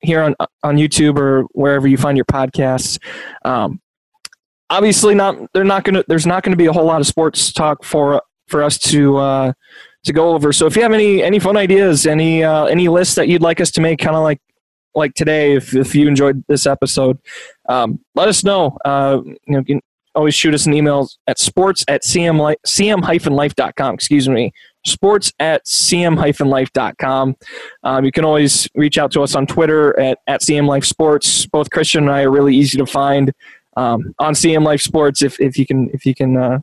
here 0.00 0.22
on 0.22 0.34
on 0.62 0.76
YouTube 0.76 1.18
or 1.18 1.42
wherever 1.52 1.86
you 1.86 1.96
find 1.96 2.16
your 2.16 2.24
podcasts. 2.24 2.98
Um, 3.44 3.80
obviously 4.70 5.14
not. 5.14 5.36
They're 5.52 5.64
not 5.64 5.84
gonna. 5.84 6.04
There's 6.08 6.26
not 6.26 6.42
going 6.42 6.52
to 6.52 6.56
be 6.56 6.66
a 6.66 6.72
whole 6.72 6.84
lot 6.84 7.00
of 7.00 7.06
sports 7.06 7.52
talk 7.52 7.84
for 7.84 8.22
for 8.48 8.62
us 8.62 8.78
to 8.78 9.16
uh, 9.16 9.52
to 10.04 10.12
go 10.12 10.34
over. 10.34 10.52
So 10.52 10.66
if 10.66 10.76
you 10.76 10.82
have 10.82 10.92
any 10.92 11.22
any 11.22 11.38
fun 11.38 11.56
ideas, 11.56 12.06
any 12.06 12.42
uh, 12.42 12.64
any 12.64 12.88
lists 12.88 13.14
that 13.14 13.28
you'd 13.28 13.42
like 13.42 13.60
us 13.60 13.70
to 13.72 13.80
make, 13.80 14.00
kind 14.00 14.16
of 14.16 14.22
like 14.22 14.40
like 14.94 15.14
today, 15.14 15.54
if 15.54 15.74
if 15.74 15.94
you 15.94 16.08
enjoyed 16.08 16.44
this 16.48 16.66
episode, 16.66 17.18
um, 17.68 18.00
let 18.14 18.28
us 18.28 18.42
know. 18.42 18.76
Uh, 18.84 19.20
you 19.24 19.38
know, 19.46 19.62
always 20.14 20.34
shoot 20.34 20.54
us 20.54 20.66
an 20.66 20.74
email 20.74 21.08
at 21.26 21.38
sports 21.38 21.84
at 21.88 22.02
cm 22.02 22.54
cm-life.com. 22.66 23.94
Excuse 23.94 24.28
me, 24.28 24.52
sports 24.84 25.32
at 25.38 25.64
cm-life.com. 25.66 27.36
Um, 27.84 28.04
you 28.04 28.12
can 28.12 28.24
always 28.24 28.68
reach 28.74 28.98
out 28.98 29.12
to 29.12 29.22
us 29.22 29.34
on 29.34 29.46
Twitter 29.46 29.98
at, 29.98 30.18
at 30.26 30.40
CM 30.40 30.66
Life 30.66 30.84
Sports. 30.84 31.46
Both 31.46 31.70
Christian 31.70 32.04
and 32.04 32.12
I 32.12 32.22
are 32.22 32.30
really 32.30 32.56
easy 32.56 32.78
to 32.78 32.86
find 32.86 33.32
um, 33.76 34.14
on 34.18 34.34
CM 34.34 34.64
Life 34.64 34.80
Sports 34.80 35.22
if, 35.22 35.40
if 35.40 35.58
you 35.58 35.66
can 35.66 35.88
if 35.92 36.04
you 36.04 36.14
can 36.14 36.36
uh, 36.36 36.58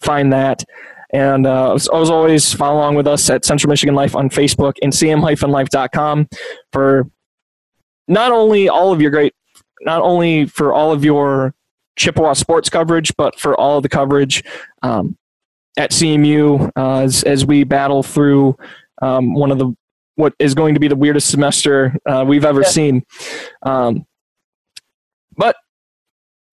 find 0.00 0.32
that. 0.32 0.64
And 1.10 1.46
uh, 1.46 1.74
as, 1.74 1.88
as 1.88 2.10
always, 2.10 2.52
follow 2.52 2.78
along 2.78 2.94
with 2.94 3.06
us 3.06 3.30
at 3.30 3.44
Central 3.44 3.70
Michigan 3.70 3.94
Life 3.94 4.14
on 4.14 4.28
Facebook 4.28 4.74
and 4.82 4.92
cm-life.com 4.92 6.28
for 6.72 7.08
not 8.08 8.30
only 8.30 8.68
all 8.68 8.92
of 8.92 9.00
your 9.00 9.10
great, 9.10 9.34
not 9.82 10.02
only 10.02 10.46
for 10.46 10.74
all 10.74 10.92
of 10.92 11.04
your 11.04 11.54
Chippewa 11.98 12.32
sports 12.32 12.70
coverage, 12.70 13.14
but 13.16 13.38
for 13.38 13.58
all 13.58 13.78
of 13.78 13.82
the 13.82 13.88
coverage 13.88 14.44
um, 14.82 15.16
at 15.76 15.90
CMU 15.90 16.70
uh, 16.76 17.00
as, 17.00 17.22
as 17.24 17.44
we 17.44 17.64
battle 17.64 18.02
through 18.02 18.56
um, 19.02 19.34
one 19.34 19.50
of 19.50 19.58
the 19.58 19.74
what 20.16 20.34
is 20.40 20.54
going 20.54 20.74
to 20.74 20.80
be 20.80 20.88
the 20.88 20.96
weirdest 20.96 21.30
semester 21.30 21.96
uh, 22.04 22.24
we've 22.26 22.44
ever 22.44 22.62
yeah. 22.62 22.68
seen. 22.68 23.06
Um, 23.62 24.04
but 25.36 25.54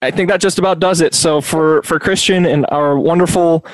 I 0.03 0.11
think 0.11 0.29
that 0.29 0.39
just 0.39 0.59
about 0.59 0.79
does 0.79 1.01
it. 1.01 1.15
So 1.15 1.41
for 1.41 1.81
for 1.81 1.99
Christian 1.99 2.45
and 2.45 2.65
our 2.69 2.99
wonderful 2.99 3.65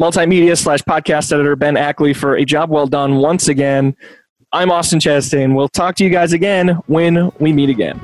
multimedia 0.00 0.56
slash 0.58 0.80
podcast 0.82 1.32
editor 1.32 1.56
Ben 1.56 1.76
Ackley 1.76 2.14
for 2.14 2.36
a 2.36 2.44
job 2.44 2.70
well 2.70 2.86
done 2.86 3.16
once 3.16 3.48
again. 3.48 3.94
I'm 4.52 4.70
Austin 4.70 4.98
Chastain. 4.98 5.54
We'll 5.54 5.68
talk 5.68 5.96
to 5.96 6.04
you 6.04 6.10
guys 6.10 6.32
again 6.32 6.68
when 6.86 7.30
we 7.40 7.52
meet 7.52 7.68
again. 7.68 8.00